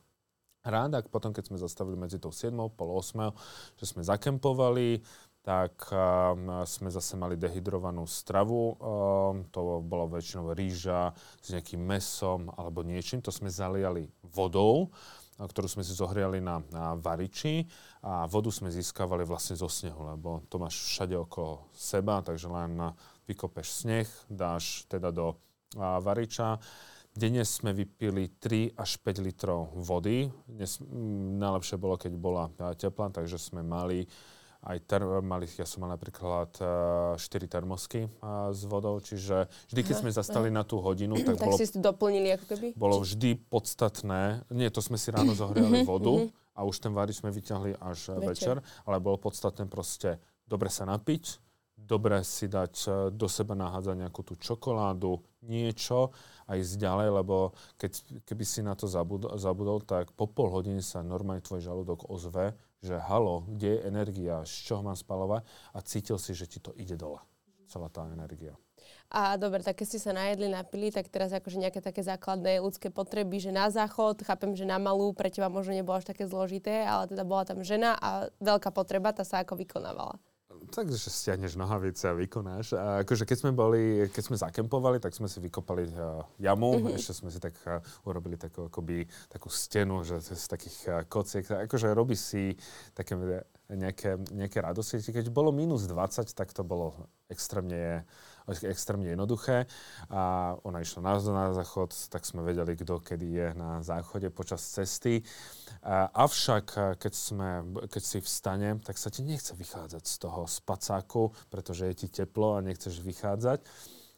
rád, 0.62 0.94
a 0.94 1.02
potom, 1.02 1.34
keď 1.34 1.50
sme 1.50 1.58
zastavili 1.58 1.98
medzi 1.98 2.22
tou 2.22 2.30
7, 2.30 2.54
pol 2.78 2.88
8, 2.94 3.34
že 3.74 3.84
sme 3.90 4.06
zakempovali, 4.06 5.02
tak 5.42 5.90
uh, 5.90 6.62
sme 6.62 6.88
zase 6.88 7.18
mali 7.18 7.34
dehydrovanú 7.34 8.06
stravu. 8.06 8.78
Uh, 8.78 9.42
to 9.50 9.82
bolo 9.82 10.06
väčšinou 10.06 10.54
rýža 10.54 11.10
s 11.42 11.50
nejakým 11.50 11.82
mesom 11.82 12.46
alebo 12.54 12.86
niečím. 12.86 13.18
To 13.26 13.34
sme 13.34 13.50
zaliali 13.50 14.06
vodou 14.22 14.94
ktorú 15.40 15.66
sme 15.66 15.82
si 15.82 15.96
zohriali 15.96 16.38
na, 16.38 16.62
na 16.70 16.94
variči 16.94 17.66
a 18.04 18.28
vodu 18.30 18.52
sme 18.52 18.70
získavali 18.70 19.26
vlastne 19.26 19.58
zo 19.58 19.66
snehu, 19.66 20.14
lebo 20.14 20.44
to 20.46 20.60
máš 20.60 20.78
všade 20.78 21.16
okolo 21.18 21.66
seba, 21.74 22.22
takže 22.22 22.46
len 22.46 22.78
vykopeš 23.26 23.82
sneh, 23.82 24.08
dáš 24.28 24.86
teda 24.86 25.10
do 25.10 25.34
a, 25.78 25.98
variča. 25.98 26.60
Dnes 27.12 27.60
sme 27.60 27.76
vypili 27.76 28.40
3 28.40 28.72
až 28.72 28.96
5 29.04 29.20
litrov 29.20 29.68
vody. 29.76 30.32
Dnes, 30.48 30.80
m, 30.80 31.36
najlepšie 31.36 31.76
bolo, 31.76 32.00
keď 32.00 32.12
bola 32.16 32.48
teplá, 32.72 33.12
takže 33.12 33.36
sme 33.36 33.60
mali 33.60 34.08
aj 34.62 34.78
ter- 34.86 35.22
mali, 35.26 35.50
ja 35.58 35.66
som 35.66 35.82
mal 35.82 35.90
napríklad 35.90 36.50
uh, 36.62 37.18
4 37.18 37.50
termosky 37.50 38.06
uh, 38.06 38.54
s 38.54 38.62
vodou, 38.62 39.02
čiže 39.02 39.50
vždy, 39.74 39.80
keď 39.82 39.94
sme 39.98 40.10
zastali 40.14 40.48
na 40.54 40.62
tú 40.62 40.78
hodinu, 40.78 41.18
tak, 41.18 41.34
tak 41.42 41.50
bolo, 41.50 41.58
si 41.58 41.78
doplnili 41.82 42.28
ako 42.38 42.44
keby? 42.46 42.66
bolo 42.78 42.96
vždy 43.02 43.42
podstatné, 43.50 44.46
nie, 44.54 44.70
to 44.70 44.78
sme 44.78 44.94
si 44.94 45.10
ráno 45.10 45.34
zohriali 45.34 45.82
mhm, 45.82 45.86
vodu 45.86 46.14
mhm. 46.14 46.26
a 46.54 46.60
už 46.62 46.78
ten 46.78 46.94
várič 46.94 47.18
sme 47.18 47.34
vyťahli 47.34 47.74
až 47.82 48.14
večer. 48.14 48.22
večer, 48.22 48.56
ale 48.86 49.02
bolo 49.02 49.18
podstatné 49.18 49.66
proste 49.66 50.22
dobre 50.46 50.70
sa 50.70 50.86
napiť, 50.86 51.42
dobre 51.74 52.22
si 52.22 52.46
dať 52.46 53.10
do 53.10 53.26
seba 53.26 53.58
nahádzať 53.58 53.94
nejakú 53.98 54.22
tú 54.22 54.38
čokoládu, 54.38 55.18
niečo 55.42 56.14
a 56.46 56.54
ísť 56.54 56.78
ďalej, 56.78 57.08
lebo 57.22 57.50
keď, 57.74 58.22
keby 58.22 58.44
si 58.46 58.62
na 58.62 58.78
to 58.78 58.86
zabudol, 58.86 59.34
zabudol, 59.34 59.82
tak 59.82 60.14
po 60.14 60.30
pol 60.30 60.54
hodiny 60.54 60.78
sa 60.78 61.02
normálne 61.02 61.42
tvoj 61.42 61.66
žalúdok 61.66 62.06
ozve, 62.06 62.54
že 62.82 62.98
halo, 62.98 63.46
kde 63.46 63.78
je 63.78 63.84
energia, 63.86 64.42
z 64.42 64.54
čoho 64.66 64.82
mám 64.82 64.98
spalovať? 64.98 65.46
A 65.72 65.78
cítil 65.86 66.18
si, 66.18 66.34
že 66.34 66.50
ti 66.50 66.58
to 66.58 66.74
ide 66.74 66.98
dole, 66.98 67.22
celá 67.70 67.86
tá 67.86 68.04
energia. 68.10 68.58
A 69.12 69.38
dobre, 69.38 69.62
tak 69.62 69.78
keď 69.78 69.86
ste 69.86 70.00
sa 70.02 70.16
najedli, 70.16 70.50
napili, 70.50 70.88
tak 70.90 71.06
teraz 71.06 71.30
akože 71.30 71.60
nejaké 71.60 71.84
také 71.84 72.02
základné 72.02 72.64
ľudské 72.64 72.88
potreby, 72.88 73.38
že 73.38 73.54
na 73.54 73.68
záchod, 73.68 74.24
chápem, 74.24 74.56
že 74.56 74.66
na 74.66 74.80
malú 74.82 75.14
pre 75.14 75.28
teba 75.28 75.52
možno 75.52 75.76
nebolo 75.76 76.00
až 76.00 76.08
také 76.08 76.26
zložité, 76.26 76.82
ale 76.82 77.12
teda 77.12 77.22
bola 77.22 77.44
tam 77.46 77.60
žena 77.62 77.94
a 78.00 78.32
veľká 78.40 78.72
potreba, 78.74 79.14
tá 79.14 79.22
sa 79.22 79.44
ako 79.44 79.60
vykonávala 79.60 80.18
tak, 80.70 80.92
že 80.92 81.10
stiahneš 81.10 81.58
nohavice 81.58 82.06
a 82.06 82.14
vykonáš. 82.14 82.76
A 82.76 83.02
akože 83.02 83.26
keď 83.26 83.36
sme 83.42 83.50
boli, 83.56 84.06
keď 84.12 84.22
sme 84.22 84.36
zakempovali, 84.36 85.02
tak 85.02 85.16
sme 85.16 85.26
si 85.26 85.42
vykopali 85.42 85.90
uh, 85.90 86.22
jamu, 86.38 86.78
mm-hmm. 86.78 86.98
ešte 86.98 87.16
sme 87.16 87.32
si 87.32 87.42
tak 87.42 87.56
uh, 87.66 87.82
urobili 88.06 88.38
takú, 88.38 88.70
akoby, 88.70 89.08
takú 89.32 89.48
stenu, 89.50 90.06
že 90.06 90.22
z 90.22 90.46
takých 90.46 90.76
uh, 90.86 90.94
kociek, 91.08 91.48
akože 91.66 91.90
robí 91.96 92.14
si 92.14 92.54
také 92.94 93.18
nejaké, 93.72 94.20
nejaké 94.30 94.58
radosti. 94.60 95.00
Keď 95.00 95.32
bolo 95.32 95.50
minus 95.50 95.88
20, 95.88 96.28
tak 96.36 96.52
to 96.52 96.62
bolo 96.62 96.94
extrémne 97.32 98.04
extrémne 98.48 99.12
jednoduché. 99.12 99.66
A 100.10 100.54
ona 100.66 100.82
išla 100.82 101.00
na, 101.02 101.14
na 101.20 101.46
záchod, 101.54 101.94
tak 102.10 102.26
sme 102.26 102.42
vedeli, 102.42 102.74
kto 102.74 102.98
kedy 103.02 103.28
je 103.28 103.48
na 103.54 103.82
záchode 103.82 104.30
počas 104.30 104.62
cesty. 104.62 105.22
A, 105.82 106.10
avšak, 106.10 106.98
keď, 106.98 107.12
sme, 107.14 107.50
keď 107.86 108.02
si 108.02 108.18
vstane, 108.20 108.78
tak 108.82 108.98
sa 108.98 109.10
ti 109.10 109.22
nechce 109.22 109.54
vychádzať 109.54 110.04
z 110.06 110.16
toho 110.18 110.46
spacáku, 110.46 111.30
pretože 111.50 111.86
je 111.90 111.94
ti 111.94 112.08
teplo 112.10 112.58
a 112.58 112.64
nechceš 112.64 113.02
vychádzať. 113.02 113.60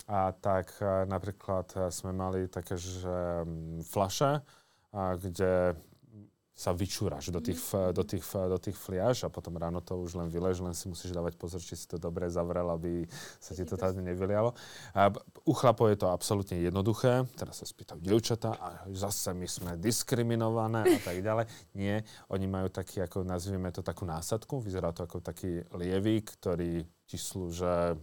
A 0.05 0.37
tak 0.37 0.85
napríklad 1.09 1.89
sme 1.89 2.13
mali 2.13 2.45
také, 2.53 2.77
že 2.77 3.41
flaše, 3.89 4.45
kde 4.93 5.73
sa 6.55 6.71
vyčúraš 6.71 7.35
do 7.35 7.43
tých, 7.43 7.59
mm. 7.59 7.91
do, 7.91 8.07
tých, 8.07 8.23
do 8.31 8.59
tých 8.63 8.79
fliaž 8.79 9.27
a 9.27 9.29
potom 9.29 9.59
ráno 9.59 9.83
to 9.83 9.99
už 9.99 10.15
len 10.15 10.31
vylež, 10.31 10.63
len 10.63 10.71
si 10.71 10.87
musíš 10.87 11.11
dávať 11.11 11.35
pozor, 11.35 11.59
či 11.59 11.75
si 11.75 11.91
to 11.91 11.99
dobre 11.99 12.31
zavrel, 12.31 12.71
aby 12.71 13.03
sa 13.43 13.59
ti 13.59 13.67
to 13.67 13.75
tady 13.75 13.99
nevylialo. 13.99 14.55
A 14.95 15.11
u 15.43 15.53
chlapov 15.53 15.91
je 15.91 15.99
to 15.99 16.15
absolútne 16.15 16.63
jednoduché. 16.63 17.27
Teraz 17.35 17.59
sa 17.59 17.67
spýtajú 17.67 17.99
dievčatá 17.99 18.55
a 18.55 18.87
zase 18.95 19.35
my 19.35 19.51
sme 19.51 19.73
diskriminované 19.83 20.87
a 20.87 21.01
tak 21.03 21.19
ďalej. 21.27 21.51
Nie, 21.75 22.07
oni 22.31 22.47
majú 22.47 22.71
taký, 22.71 23.03
ako 23.03 23.27
nazvieme 23.27 23.75
to 23.75 23.83
takú 23.83 24.07
násadku, 24.07 24.63
vyzerá 24.63 24.95
to 24.95 25.11
ako 25.11 25.19
taký 25.19 25.67
lievik, 25.75 26.39
ktorý 26.39 26.87
ti 27.05 27.19
slúže 27.19 27.99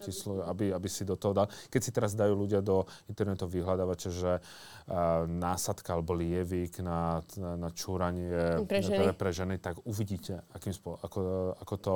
číslo, 0.00 0.44
aby, 0.44 0.70
aby 0.72 0.88
si 0.92 1.08
do 1.08 1.16
toho 1.16 1.32
dal. 1.32 1.46
Keď 1.48 1.80
si 1.80 1.90
teraz 1.90 2.12
dajú 2.12 2.36
ľudia 2.36 2.60
do 2.60 2.84
internetu 3.08 3.48
vyhľadávače, 3.48 4.10
že 4.12 4.32
uh, 4.38 5.24
násadka 5.24 5.96
alebo 5.96 6.12
lievik 6.12 6.84
na, 6.84 7.24
na, 7.40 7.50
na 7.56 7.68
čúranie 7.72 8.60
pre 8.68 8.84
ženy. 8.84 9.16
Pre 9.16 9.30
ženy, 9.32 9.54
tak 9.58 9.80
uvidíte, 9.88 10.44
akým 10.52 10.76
spolo, 10.76 11.00
ako, 11.00 11.20
ako, 11.56 11.74
to, 11.80 11.94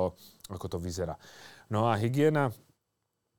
ako 0.49 0.65
to 0.65 0.77
vyzerá. 0.81 1.15
No 1.69 1.89
a 1.89 1.95
hygiena, 1.97 2.49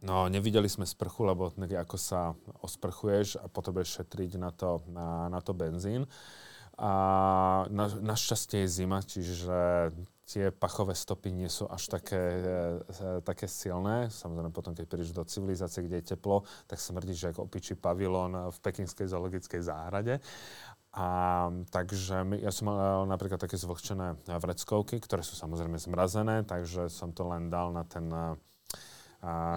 No, 0.01 0.33
nevideli 0.33 0.65
sme 0.65 0.89
sprchu, 0.89 1.29
lebo 1.29 1.53
ako 1.53 1.97
sa 2.01 2.33
osprchuješ 2.65 3.37
a 3.37 3.53
potrebuješ 3.53 4.01
šetriť 4.01 4.41
na 4.41 4.49
to, 4.49 4.81
na, 4.89 5.29
na 5.29 5.45
to 5.45 5.53
benzín. 5.53 6.09
A 6.81 6.93
na, 7.69 7.85
našťastie 7.85 8.65
je 8.65 8.73
zima, 8.81 9.05
čiže 9.05 9.93
tie 10.31 10.55
pachové 10.55 10.95
stopy 10.95 11.35
nie 11.35 11.51
sú 11.51 11.67
až 11.67 11.91
také, 11.91 12.23
e, 12.23 12.63
e, 12.87 13.09
také 13.27 13.51
silné. 13.51 14.07
Samozrejme 14.07 14.55
potom, 14.55 14.79
keď 14.79 14.87
prídeš 14.87 15.11
do 15.11 15.27
civilizácie, 15.27 15.83
kde 15.83 15.99
je 15.99 16.15
teplo, 16.15 16.47
tak 16.71 16.79
smrdíš 16.79 17.35
ako 17.35 17.51
opičí 17.51 17.75
pavilón 17.75 18.55
v 18.55 18.59
pekinskej 18.63 19.11
zoologickej 19.11 19.61
záhrade. 19.67 20.23
A 20.95 21.07
takže 21.71 22.23
my, 22.23 22.39
ja 22.39 22.55
som 22.55 22.71
mal 22.71 23.07
napríklad 23.11 23.43
také 23.43 23.59
zvlhčené 23.59 24.19
vreckovky, 24.27 25.03
ktoré 25.03 25.27
sú 25.27 25.35
samozrejme 25.35 25.79
zmrazené, 25.79 26.47
takže 26.47 26.87
som 26.91 27.11
to 27.11 27.27
len 27.31 27.47
dal 27.47 27.71
na 27.71 27.87
ten, 27.87 28.11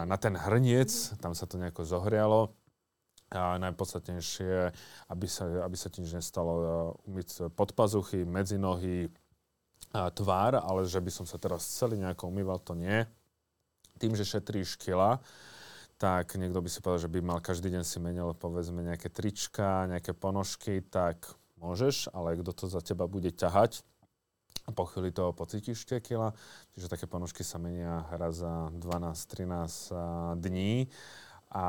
na 0.06 0.18
ten 0.22 0.38
hrniec, 0.38 1.18
tam 1.18 1.34
sa 1.34 1.50
to 1.50 1.58
nejako 1.58 1.90
zohrialo. 1.90 2.54
A 3.34 3.58
najpodstatnejšie, 3.58 4.70
aby 5.10 5.26
sa, 5.26 5.66
aby 5.66 5.74
sa 5.74 5.90
ti 5.90 6.06
nič 6.06 6.14
nestalo, 6.14 6.54
e, 6.54 6.66
umyť 7.10 7.50
pod 7.58 7.74
pazuchy, 7.74 8.30
medzi 8.30 8.62
nohy, 8.62 9.10
tvár, 9.94 10.58
ale 10.58 10.90
že 10.90 10.98
by 10.98 11.12
som 11.14 11.26
sa 11.30 11.38
teraz 11.38 11.64
celý 11.70 12.02
nejako 12.02 12.34
umýval, 12.34 12.58
to 12.58 12.74
nie. 12.74 13.06
Tým, 14.02 14.18
že 14.18 14.26
šetríš 14.26 14.76
kila, 14.82 15.22
tak 16.02 16.34
niekto 16.36 16.60
by 16.60 16.70
si 16.70 16.82
povedal, 16.82 17.06
že 17.06 17.14
by 17.14 17.20
mal 17.22 17.40
každý 17.40 17.70
deň 17.70 17.84
si 17.86 18.02
menil 18.02 18.34
povedzme 18.34 18.82
nejaké 18.82 19.14
trička, 19.14 19.86
nejaké 19.86 20.18
ponožky, 20.18 20.82
tak 20.82 21.30
môžeš, 21.62 22.10
ale 22.12 22.36
kto 22.42 22.52
to 22.52 22.66
za 22.68 22.82
teba 22.82 23.06
bude 23.06 23.30
ťahať, 23.32 23.86
po 24.72 24.88
chvíli 24.88 25.12
toho 25.12 25.36
pocítiš 25.36 25.84
tie 25.84 26.00
kila, 26.00 26.32
čiže 26.72 26.88
také 26.88 27.04
ponožky 27.04 27.44
sa 27.44 27.60
menia 27.60 28.08
raz 28.16 28.40
za 28.40 28.72
12-13 28.72 30.40
dní 30.40 30.88
a 31.52 31.68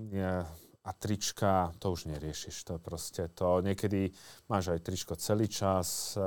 nie, 0.00 0.32
a 0.88 0.90
trička, 0.96 1.76
to 1.76 1.92
už 1.92 2.08
neriešiš. 2.08 2.64
To 2.64 2.80
proste 2.80 3.28
to, 3.36 3.60
niekedy 3.60 4.08
máš 4.48 4.72
aj 4.72 4.80
tričko 4.80 5.20
celý 5.20 5.44
čas. 5.44 6.16
E, 6.16 6.24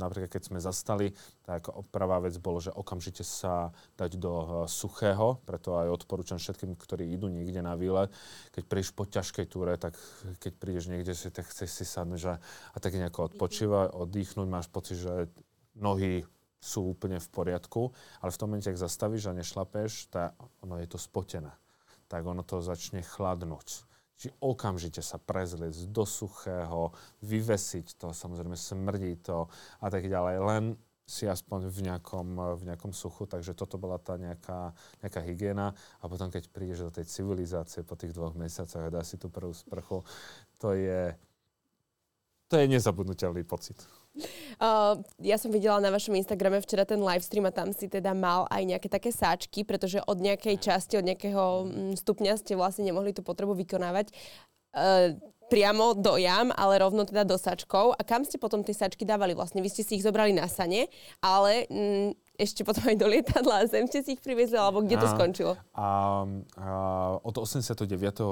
napríklad, 0.00 0.32
keď 0.32 0.42
sme 0.48 0.64
zastali, 0.64 1.12
tak 1.44 1.68
prvá 1.92 2.16
vec 2.24 2.32
bolo, 2.40 2.56
že 2.56 2.72
okamžite 2.72 3.20
sa 3.20 3.68
dať 4.00 4.16
do 4.16 4.32
e, 4.32 4.46
suchého, 4.64 5.44
preto 5.44 5.76
aj 5.76 5.92
odporúčam 5.92 6.40
všetkým, 6.40 6.72
ktorí 6.80 7.04
idú 7.04 7.28
niekde 7.28 7.60
na 7.60 7.76
výlet. 7.76 8.08
Keď 8.56 8.64
prídeš 8.64 8.96
po 8.96 9.04
ťažkej 9.04 9.44
túre, 9.44 9.76
tak 9.76 9.92
keď 10.40 10.52
prídeš 10.56 10.88
niekde, 10.88 11.12
si, 11.12 11.28
tak 11.28 11.44
chceš 11.52 11.68
si 11.68 11.84
sadnúť 11.84 12.20
že, 12.24 12.34
a 12.72 12.76
tak 12.80 12.96
nejako 12.96 13.36
odpočívať, 13.36 13.92
oddychnúť, 13.92 14.48
máš 14.48 14.72
pocit, 14.72 15.04
že 15.04 15.28
nohy 15.76 16.24
sú 16.64 16.96
úplne 16.96 17.20
v 17.20 17.28
poriadku, 17.28 17.92
ale 18.24 18.32
v 18.32 18.38
tom 18.40 18.48
momente, 18.56 18.72
ak 18.72 18.80
zastavíš 18.80 19.28
a 19.28 19.36
nešlapeš, 19.36 20.08
tak 20.08 20.32
ono 20.64 20.80
je 20.80 20.88
to 20.88 20.96
spotené 20.96 21.52
tak 22.08 22.24
ono 22.24 22.40
to 22.40 22.64
začne 22.64 23.04
chladnúť. 23.04 23.87
Či 24.18 24.34
okamžite 24.42 24.98
sa 24.98 25.16
prezliecť 25.22 25.94
do 25.94 26.02
suchého, 26.02 26.90
vyvesiť 27.22 28.02
to, 28.02 28.10
samozrejme 28.10 28.58
smrdí 28.58 29.22
to 29.22 29.46
a 29.78 29.86
tak 29.86 30.10
ďalej. 30.10 30.36
Len 30.42 30.64
si 31.08 31.24
aspoň 31.24 31.72
v 31.72 31.78
nejakom, 31.88 32.36
v 32.60 32.62
nejakom 32.68 32.92
suchu, 32.92 33.24
takže 33.24 33.56
toto 33.56 33.80
bola 33.80 33.96
tá 33.96 34.20
nejaká, 34.20 34.76
nejaká 35.00 35.24
hygiena. 35.24 35.72
A 36.02 36.04
potom, 36.04 36.28
keď 36.28 36.52
prídeš 36.52 36.84
do 36.84 36.92
tej 36.92 37.08
civilizácie 37.08 37.80
po 37.80 37.96
tých 37.96 38.12
dvoch 38.12 38.36
mesiacoch 38.36 38.84
a 38.84 38.92
dá 38.92 39.00
si 39.00 39.16
tú 39.16 39.32
prvú 39.32 39.56
sprchu, 39.56 40.04
to 40.60 40.76
je, 40.76 41.16
to 42.52 42.60
je 42.60 42.68
nezabudnutelný 42.68 43.40
pocit. 43.48 43.80
Uh, 44.58 44.98
ja 45.22 45.38
som 45.38 45.54
videla 45.54 45.78
na 45.78 45.94
vašom 45.94 46.18
Instagrame 46.18 46.58
včera 46.58 46.82
ten 46.82 46.98
livestream 46.98 47.46
a 47.46 47.54
tam 47.54 47.70
si 47.70 47.86
teda 47.86 48.10
mal 48.10 48.42
aj 48.50 48.66
nejaké 48.66 48.90
také 48.90 49.14
sáčky, 49.14 49.62
pretože 49.62 50.02
od 50.02 50.18
nejakej 50.18 50.58
časti, 50.58 50.98
od 50.98 51.06
nejakého 51.06 51.70
mm, 51.70 51.94
stupňa 52.02 52.34
ste 52.34 52.58
vlastne 52.58 52.82
nemohli 52.82 53.14
tú 53.14 53.22
potrebu 53.22 53.54
vykonávať. 53.54 54.10
Uh, 54.74 55.14
priamo 55.46 55.94
do 55.94 56.18
jam, 56.20 56.52
ale 56.58 56.82
rovno 56.82 57.06
teda 57.06 57.24
do 57.24 57.38
sačkov. 57.38 57.96
A 57.96 58.02
kam 58.02 58.26
ste 58.26 58.36
potom 58.36 58.66
tie 58.66 58.76
sačky 58.76 59.06
dávali 59.06 59.32
vlastne? 59.32 59.64
Vy 59.64 59.72
ste 59.72 59.82
si 59.86 59.96
ich 59.98 60.04
zobrali 60.04 60.34
na 60.34 60.50
sane, 60.50 60.90
ale 61.22 61.70
mm, 61.70 62.27
ešte 62.38 62.62
potom 62.62 62.86
aj 62.86 62.96
do 62.96 63.10
lietadla 63.10 63.66
a 63.66 63.68
sem 63.68 63.82
ste 63.90 64.06
si 64.06 64.14
ich 64.14 64.22
priviezli, 64.22 64.54
alebo 64.54 64.86
kde 64.86 64.94
to 64.94 65.10
a, 65.10 65.12
skončilo? 65.12 65.52
A, 65.74 66.22
a 66.54 66.68
od 67.18 67.34
89. 67.34 67.82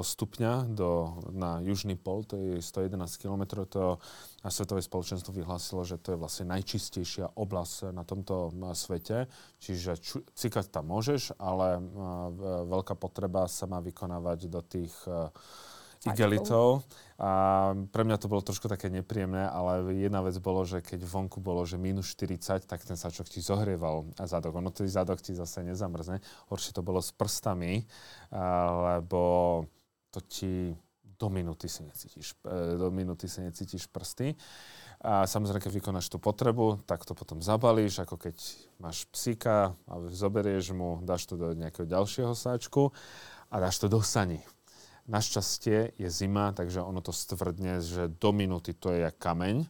stupňa 0.07 0.71
do, 0.71 1.19
na 1.35 1.59
južný 1.59 1.99
pol, 1.99 2.23
to 2.23 2.39
je 2.39 2.63
111 2.63 2.95
km, 3.19 3.67
to 3.67 3.99
na 4.47 4.51
Svetové 4.55 4.79
spoločenstvo 4.79 5.35
vyhlásilo, 5.35 5.83
že 5.83 5.99
to 5.99 6.15
je 6.15 6.23
vlastne 6.23 6.47
najčistejšia 6.55 7.35
oblasť 7.35 7.91
na 7.91 8.07
tomto 8.07 8.55
svete. 8.79 9.27
Čiže 9.59 9.99
ču, 9.99 10.23
cikať 10.39 10.71
tam 10.71 10.87
môžeš, 10.87 11.35
ale 11.43 11.77
a, 11.77 11.81
veľká 12.63 12.95
potreba 12.95 13.51
sa 13.51 13.67
má 13.67 13.83
vykonávať 13.83 14.47
do 14.47 14.63
tých 14.63 14.95
igelitov. 16.13 16.87
A 17.17 17.73
pre 17.89 18.05
mňa 18.05 18.21
to 18.21 18.29
bolo 18.29 18.45
trošku 18.45 18.69
také 18.69 18.93
nepríjemné, 18.93 19.49
ale 19.49 19.81
jedna 19.97 20.21
vec 20.21 20.37
bolo, 20.37 20.69
že 20.69 20.85
keď 20.85 21.01
vonku 21.09 21.41
bolo, 21.41 21.65
že 21.65 21.81
minus 21.81 22.13
40, 22.13 22.69
tak 22.69 22.85
ten 22.85 23.01
sačok 23.01 23.25
ti 23.25 23.41
zohrieval 23.41 24.13
zadok. 24.21 24.61
Ono 24.61 24.69
ten 24.69 24.85
zadok 24.85 25.25
ti 25.25 25.33
zase 25.33 25.65
nezamrzne. 25.65 26.21
Horšie 26.53 26.77
to 26.77 26.85
bolo 26.85 27.01
s 27.01 27.17
prstami, 27.17 27.89
lebo 28.85 29.65
to 30.13 30.21
ti 30.29 30.77
do 31.17 31.33
minúty 31.33 31.69
si 31.69 31.83
necítiš, 31.83 32.37
e, 32.45 32.77
do 32.77 32.93
minúty 32.93 33.25
si 33.29 33.41
necítiš 33.41 33.89
prsty. 33.89 34.37
A 35.01 35.29
samozrejme, 35.29 35.61
keď 35.61 35.73
vykonáš 35.77 36.09
tú 36.09 36.17
potrebu, 36.17 36.81
tak 36.89 37.05
to 37.05 37.13
potom 37.13 37.45
zabalíš, 37.45 38.01
ako 38.01 38.17
keď 38.17 38.37
máš 38.81 39.05
psíka 39.13 39.77
a 39.89 39.93
zoberieš 40.09 40.73
mu, 40.73 41.01
dáš 41.05 41.29
to 41.29 41.37
do 41.37 41.53
nejakého 41.53 41.85
ďalšieho 41.85 42.33
sáčku 42.33 42.93
a 43.53 43.57
dáš 43.61 43.77
to 43.81 43.93
do 43.93 44.01
sani. 44.01 44.41
Našťastie 45.07 45.95
je 45.95 46.09
zima, 46.11 46.51
takže 46.51 46.83
ono 46.83 46.99
to 46.99 47.15
stvrdne, 47.15 47.79
že 47.79 48.11
do 48.11 48.35
minúty 48.35 48.75
to 48.75 48.91
je 48.91 49.07
jak 49.07 49.17
kameň. 49.23 49.67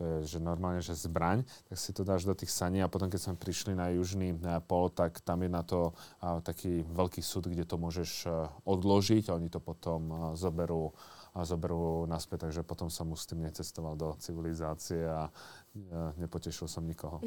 To 0.00 0.02
je 0.08 0.16
že 0.34 0.38
normálne, 0.40 0.80
že 0.80 0.96
zbraň, 0.96 1.44
tak 1.68 1.76
si 1.76 1.92
to 1.92 2.00
dáš 2.00 2.24
do 2.24 2.32
tých 2.32 2.48
saní 2.48 2.80
a 2.80 2.88
potom, 2.88 3.12
keď 3.12 3.28
sme 3.28 3.36
prišli 3.36 3.76
na 3.76 3.92
južný 3.92 4.32
eh, 4.32 4.58
pol, 4.64 4.88
tak 4.88 5.20
tam 5.20 5.44
je 5.44 5.50
na 5.52 5.60
to 5.60 5.92
a, 6.18 6.40
taký 6.40 6.80
veľký 6.88 7.20
súd, 7.20 7.52
kde 7.52 7.68
to 7.68 7.76
môžeš 7.76 8.10
a, 8.24 8.48
eh, 8.48 8.48
odložiť 8.64 9.28
a 9.28 9.36
oni 9.36 9.52
to 9.52 9.60
potom 9.60 10.00
a, 10.08 10.16
eh, 10.32 10.40
zoberú 10.40 10.96
a 11.32 11.48
zoberú 11.48 12.04
naspäť, 12.04 12.48
takže 12.48 12.60
potom 12.60 12.92
som 12.92 13.08
už 13.08 13.24
s 13.24 13.28
tým 13.32 13.40
necestoval 13.40 13.96
do 13.96 14.12
civilizácie 14.20 15.00
a 15.00 15.32
ja 15.72 16.12
nepotešil 16.20 16.68
som 16.68 16.84
nikoho. 16.84 17.24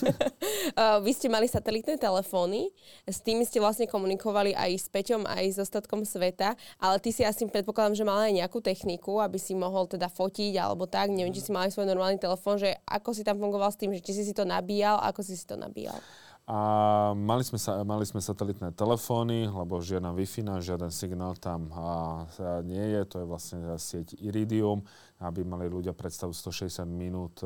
Vy 1.04 1.10
ste 1.12 1.28
mali 1.28 1.44
satelitné 1.44 2.00
telefóny, 2.00 2.72
s 3.04 3.20
tými 3.20 3.44
ste 3.44 3.60
vlastne 3.60 3.84
komunikovali 3.84 4.56
aj 4.56 4.70
s 4.72 4.88
Peťom, 4.88 5.28
aj 5.28 5.44
s 5.52 5.58
ostatkom 5.60 6.00
sveta, 6.08 6.56
ale 6.80 6.96
ty 6.96 7.12
si 7.12 7.28
asi 7.28 7.44
predpokladám, 7.44 7.92
že 7.92 8.08
mal 8.08 8.24
aj 8.24 8.40
nejakú 8.40 8.64
techniku, 8.64 9.20
aby 9.20 9.36
si 9.36 9.52
mohol 9.52 9.84
teda 9.84 10.08
fotiť 10.08 10.56
alebo 10.56 10.88
tak. 10.88 11.12
Neviem, 11.12 11.36
či 11.36 11.44
si 11.44 11.52
mal 11.52 11.68
aj 11.68 11.76
svoj 11.76 11.92
normálny 11.92 12.16
telefón, 12.16 12.56
že 12.56 12.72
ako 12.88 13.12
si 13.12 13.20
tam 13.20 13.36
fungoval 13.36 13.68
s 13.68 13.76
tým, 13.76 13.92
že 13.92 14.00
či 14.00 14.16
si 14.16 14.22
si 14.24 14.32
to 14.32 14.48
nabíjal, 14.48 14.96
ako 15.04 15.20
si 15.20 15.36
si 15.36 15.44
to 15.44 15.60
nabíjal. 15.60 16.00
A 16.48 17.12
mali 17.12 17.44
sme, 17.44 17.60
sa, 17.60 17.84
mali 17.84 18.08
sme 18.08 18.24
satelitné 18.24 18.72
telefóny, 18.72 19.52
lebo 19.52 19.84
žiaden 19.84 20.16
Wi-Fi, 20.16 20.64
žiaden 20.64 20.88
signál 20.88 21.36
tam 21.36 21.68
a, 21.76 22.24
nie 22.64 22.80
je. 22.96 23.04
To 23.12 23.16
je 23.20 23.26
vlastne 23.28 23.60
sieť 23.76 24.16
Iridium, 24.16 24.80
aby 25.18 25.42
mali 25.42 25.66
ľudia 25.66 25.94
predstavu 25.94 26.30
160 26.30 26.86
minút 26.86 27.42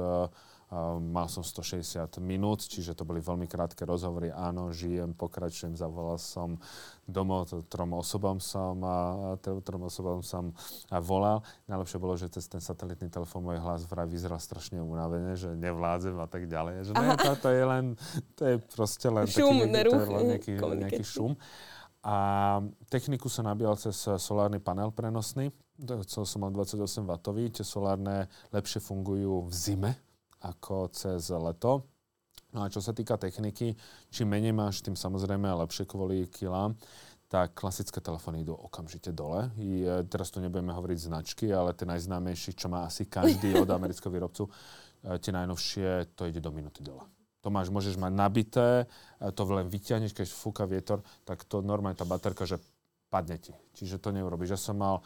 mal 1.13 1.29
som 1.29 1.45
160 1.45 2.17
minút, 2.25 2.65
čiže 2.65 2.97
to 2.97 3.05
boli 3.05 3.21
veľmi 3.21 3.45
krátke 3.45 3.85
rozhovory. 3.85 4.33
Áno, 4.33 4.73
žijem, 4.73 5.13
pokračujem, 5.13 5.77
zavolal 5.77 6.17
som 6.17 6.57
domov, 7.05 7.53
trom 7.69 7.93
osobom 8.01 8.41
som, 8.41 8.81
trom 9.45 9.93
osobom 9.93 10.25
som 10.25 10.57
volal. 11.05 11.45
Najlepšie 11.69 11.99
bolo, 12.01 12.17
že 12.17 12.33
cez 12.33 12.49
ten 12.49 12.65
satelitný 12.65 13.13
telefón 13.13 13.45
môj 13.45 13.61
hlas 13.61 13.85
vraj 13.85 14.09
vyzeral 14.09 14.41
strašne 14.41 14.81
unavene, 14.81 15.37
že 15.37 15.53
nevládzem 15.53 16.17
a 16.17 16.25
tak 16.29 16.49
ďalej. 16.49 16.89
Že 16.89 16.93
ne, 16.97 17.09
to, 17.21 17.33
to, 17.37 17.49
je 17.53 17.65
len, 17.69 17.85
to 18.33 18.43
je 18.49 18.57
proste 18.73 19.09
len 19.13 19.29
šum, 19.29 19.53
taký, 19.53 19.69
nejaký, 19.69 19.93
to 19.93 20.01
je 20.01 20.09
len 20.09 20.25
nejaký, 20.33 20.53
nejaký 20.57 21.05
šum. 21.05 21.33
A 22.03 22.17
techniku 22.89 23.29
som 23.29 23.45
nabíjal 23.45 23.77
cez 23.77 23.95
solárny 24.19 24.57
panel 24.57 24.89
prenosný. 24.89 25.53
Chcel 25.81 26.25
som 26.29 26.45
mal 26.45 26.53
28 26.53 27.09
W. 27.09 27.39
Tie 27.49 27.65
solárne 27.65 28.29
lepšie 28.53 28.85
fungujú 28.85 29.49
v 29.49 29.53
zime, 29.53 29.93
ako 30.45 30.93
cez 30.93 31.33
leto. 31.33 31.89
No 32.53 32.65
a 32.65 32.69
čo 32.69 32.85
sa 32.85 32.93
týka 32.93 33.17
techniky, 33.17 33.73
čím 34.13 34.29
menej 34.29 34.53
máš, 34.53 34.85
tým 34.85 34.93
samozrejme 34.93 35.49
lepšie 35.65 35.89
kvôli 35.89 36.29
kilám, 36.29 36.77
tak 37.33 37.57
klasické 37.57 38.05
telefóny 38.05 38.45
idú 38.45 38.53
okamžite 38.53 39.09
dole. 39.09 39.49
I, 39.57 39.89
teraz 40.05 40.29
tu 40.29 40.37
nebudeme 40.37 40.69
hovoriť 40.69 40.99
značky, 41.09 41.49
ale 41.49 41.73
tie 41.73 41.89
najznámejší, 41.89 42.53
čo 42.53 42.69
má 42.69 42.85
asi 42.85 43.09
každý 43.09 43.57
od 43.65 43.73
amerického 43.73 44.13
výrobcu, 44.13 44.53
e, 45.01 45.17
tie 45.17 45.33
najnovšie, 45.33 46.13
to 46.13 46.29
ide 46.29 46.45
do 46.45 46.53
minúty 46.53 46.85
dole. 46.85 47.01
To 47.41 47.49
máš, 47.49 47.73
môžeš 47.73 47.97
mať 47.97 48.13
nabité, 48.13 48.85
e, 49.17 49.33
to 49.33 49.49
len 49.49 49.73
vyťahneš, 49.73 50.13
keď 50.13 50.29
fúka 50.29 50.69
vietor, 50.69 51.01
tak 51.25 51.49
to 51.49 51.65
normálne 51.65 51.97
tá 51.97 52.05
baterka, 52.05 52.45
že 52.45 52.61
padne 53.09 53.41
ti. 53.41 53.57
Čiže 53.81 53.97
to 53.97 54.13
neurobiš. 54.13 54.53
Ja 54.53 54.61
som 54.61 54.77
mal 54.77 55.01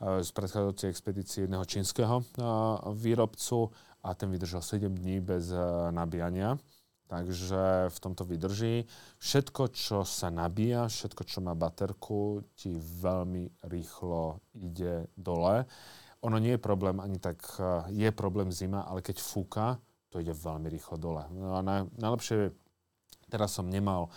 z 0.00 0.30
predchádzajúcej 0.32 0.88
expedície 0.88 1.44
jedného 1.44 1.64
čínskeho 1.68 2.24
výrobcu 2.96 3.68
a 4.00 4.16
ten 4.16 4.32
vydržal 4.32 4.64
7 4.64 4.88
dní 4.96 5.20
bez 5.20 5.52
eh, 5.52 5.60
nabíjania. 5.92 6.56
Takže 7.10 7.90
v 7.90 7.98
tomto 7.98 8.22
vydrží. 8.22 8.86
Všetko, 9.18 9.74
čo 9.74 10.06
sa 10.06 10.30
nabíja, 10.30 10.86
všetko, 10.86 11.26
čo 11.26 11.42
má 11.42 11.58
baterku, 11.58 12.46
ti 12.54 12.78
veľmi 12.78 13.66
rýchlo 13.66 14.38
ide 14.54 15.10
dole. 15.18 15.66
Ono 16.22 16.38
nie 16.38 16.54
je 16.54 16.62
problém 16.62 17.02
ani 17.02 17.18
tak, 17.18 17.42
eh, 17.58 18.06
je 18.06 18.08
problém 18.14 18.54
zima, 18.54 18.86
ale 18.86 19.02
keď 19.02 19.18
fúka, 19.18 19.82
to 20.10 20.22
ide 20.22 20.34
veľmi 20.34 20.70
rýchlo 20.70 20.96
dole. 20.98 21.26
No 21.34 21.58
a 21.58 21.62
najlepšie, 21.98 22.54
teraz 23.30 23.54
som 23.54 23.66
nemal 23.66 24.10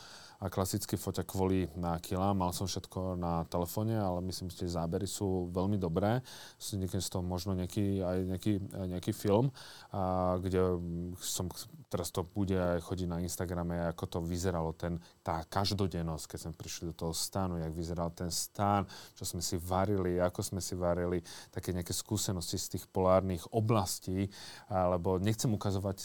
a 0.43 0.51
klasicky 0.51 0.99
foťa 0.99 1.23
kvôli 1.23 1.71
na 1.79 1.95
kila. 2.03 2.35
Mal 2.35 2.51
som 2.51 2.67
všetko 2.67 3.15
na 3.15 3.47
telefóne, 3.47 3.95
ale 3.95 4.19
myslím, 4.27 4.51
že 4.51 4.67
tie 4.67 4.75
zábery 4.75 5.07
sú 5.07 5.47
veľmi 5.55 5.79
dobré. 5.79 6.19
Niekedy 6.59 6.99
z 6.99 7.11
toho 7.15 7.23
možno 7.23 7.55
nejaký, 7.55 8.03
aj 8.03 8.17
nejaký, 8.27 8.53
nejaký 8.91 9.11
film, 9.15 9.55
a, 9.95 10.35
kde 10.43 10.83
som, 11.23 11.47
teraz 11.87 12.11
to 12.11 12.27
bude 12.27 12.59
aj 12.59 12.83
chodiť 12.83 13.07
na 13.07 13.23
Instagrame, 13.23 13.87
ako 13.87 14.03
to 14.09 14.19
vyzeralo, 14.19 14.75
ten, 14.75 14.99
tá 15.23 15.47
každodennosť, 15.47 16.35
keď 16.35 16.39
sme 16.43 16.53
prišli 16.59 16.83
do 16.91 16.95
toho 17.07 17.13
stánu, 17.15 17.63
jak 17.63 17.71
vyzeral 17.71 18.11
ten 18.11 18.27
stán, 18.27 18.83
čo 19.15 19.23
sme 19.23 19.39
si 19.39 19.55
varili, 19.55 20.19
ako 20.19 20.43
sme 20.43 20.59
si 20.59 20.75
varili, 20.75 21.23
také 21.55 21.71
nejaké 21.71 21.95
skúsenosti 21.95 22.59
z 22.59 22.67
tých 22.75 22.85
polárnych 22.91 23.47
oblastí, 23.55 24.27
alebo 24.67 25.23
nechcem 25.23 25.47
ukazovať 25.55 25.95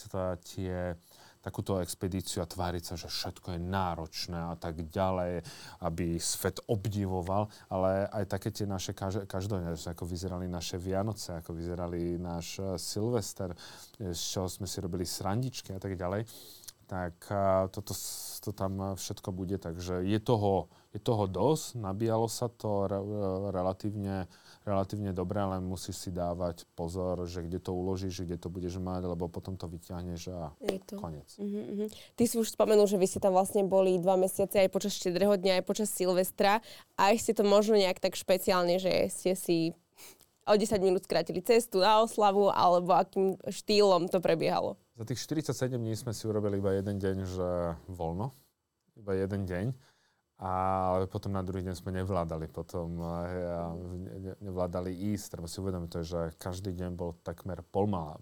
tie 0.46 0.94
takúto 1.42 1.78
expedíciu 1.78 2.42
a 2.42 2.50
tváriť 2.50 2.82
sa, 2.82 2.94
že 2.98 3.08
všetko 3.08 3.56
je 3.56 3.60
náročné 3.62 4.38
a 4.52 4.56
tak 4.58 4.86
ďalej, 4.90 5.42
aby 5.82 6.18
svet 6.18 6.60
obdivoval, 6.66 7.46
ale 7.70 8.10
aj 8.10 8.24
také 8.26 8.48
tie 8.50 8.66
naše 8.66 8.92
každodenné, 9.26 9.74
ako 9.74 10.04
vyzerali 10.04 10.50
naše 10.50 10.76
Vianoce, 10.76 11.38
ako 11.38 11.54
vyzerali 11.54 12.18
náš 12.18 12.58
eh, 12.58 12.76
Silvester, 12.76 13.54
z 13.98 14.18
čoho 14.18 14.50
sme 14.50 14.66
si 14.66 14.78
robili 14.82 15.06
srandičky 15.06 15.74
a 15.74 15.80
tak 15.80 15.94
ďalej, 15.94 16.26
tak 16.88 17.14
eh, 17.30 17.66
toto 17.70 17.92
to 18.38 18.50
tam 18.54 18.96
všetko 18.96 19.28
bude. 19.34 19.58
Takže 19.58 20.06
je 20.06 20.18
toho, 20.22 20.72
je 20.94 21.00
toho 21.02 21.28
dosť, 21.28 21.76
nabíjalo 21.76 22.30
sa 22.30 22.48
to 22.48 22.86
re, 22.88 23.00
relatívne 23.52 24.30
relatívne 24.66 25.10
dobré, 25.14 25.42
ale 25.42 25.62
musíš 25.62 26.08
si 26.08 26.10
dávať 26.10 26.64
pozor, 26.74 27.26
že 27.26 27.44
kde 27.44 27.58
to 27.58 27.74
uložíš, 27.74 28.22
kde 28.24 28.36
to 28.36 28.48
budeš 28.52 28.78
mať, 28.78 29.08
lebo 29.08 29.28
potom 29.28 29.54
to 29.54 29.66
vyťahneš 29.70 30.22
a 30.32 30.52
Je 30.60 30.78
to. 30.84 30.96
konec. 31.00 31.28
Uh-huh, 31.38 31.64
uh-huh. 31.74 31.88
Ty 32.16 32.24
si 32.26 32.34
už 32.36 32.52
spomenul, 32.52 32.84
že 32.86 33.00
vy 33.00 33.06
ste 33.08 33.20
tam 33.22 33.36
vlastne 33.36 33.64
boli 33.64 33.98
dva 34.00 34.18
mesiace 34.18 34.62
aj 34.64 34.70
počas 34.72 34.96
štedrého 34.96 35.34
dňa, 35.38 35.62
aj 35.62 35.64
počas 35.64 35.88
Silvestra. 35.92 36.60
A 36.98 37.14
ste 37.16 37.32
to 37.32 37.42
možno 37.46 37.78
nejak 37.78 38.00
tak 38.02 38.18
špeciálne, 38.18 38.80
že 38.80 39.10
ste 39.10 39.32
si 39.38 39.58
o 40.48 40.54
10 40.56 40.80
minút 40.80 41.04
skrátili 41.04 41.44
cestu 41.44 41.84
na 41.84 42.00
oslavu, 42.00 42.48
alebo 42.48 42.96
akým 42.96 43.36
štýlom 43.44 44.08
to 44.08 44.18
prebiehalo? 44.24 44.80
Za 44.96 45.04
tých 45.04 45.20
47 45.20 45.76
dní 45.76 45.94
sme 45.94 46.16
si 46.16 46.24
urobili 46.24 46.58
iba 46.58 46.72
jeden 46.72 46.96
deň, 46.96 47.16
že 47.28 47.48
voľno. 47.86 48.32
Iba 48.98 49.14
jeden 49.14 49.46
deň 49.46 49.66
ale 50.38 51.10
potom 51.10 51.34
na 51.34 51.42
druhý 51.42 51.66
deň 51.66 51.74
sme 51.74 51.90
nevládali 51.98 52.46
potom 52.46 53.02
ja, 53.26 53.74
ne, 53.74 54.32
nevládali 54.38 54.94
ísť. 55.10 55.34
Treba 55.34 55.50
si 55.50 55.58
uvedomiť 55.58 55.90
to, 55.90 56.00
že 56.06 56.20
každý 56.38 56.70
deň 56.78 56.94
bol 56.94 57.18
takmer 57.26 57.66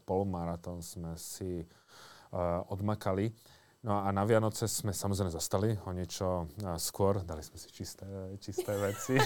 polmaratón 0.09 0.81
sme 0.81 1.13
si 1.21 1.61
uh, 1.61 2.65
odmakali. 2.73 3.37
No 3.85 4.01
a 4.01 4.09
na 4.17 4.25
Vianoce 4.25 4.65
sme 4.65 4.97
samozrejme 4.97 5.29
zastali 5.29 5.77
o 5.85 5.93
niečo 5.93 6.49
uh, 6.49 6.81
skôr, 6.81 7.21
dali 7.21 7.45
sme 7.45 7.61
si 7.61 7.69
čisté, 7.69 8.09
čisté 8.41 8.73
veci. 8.81 9.21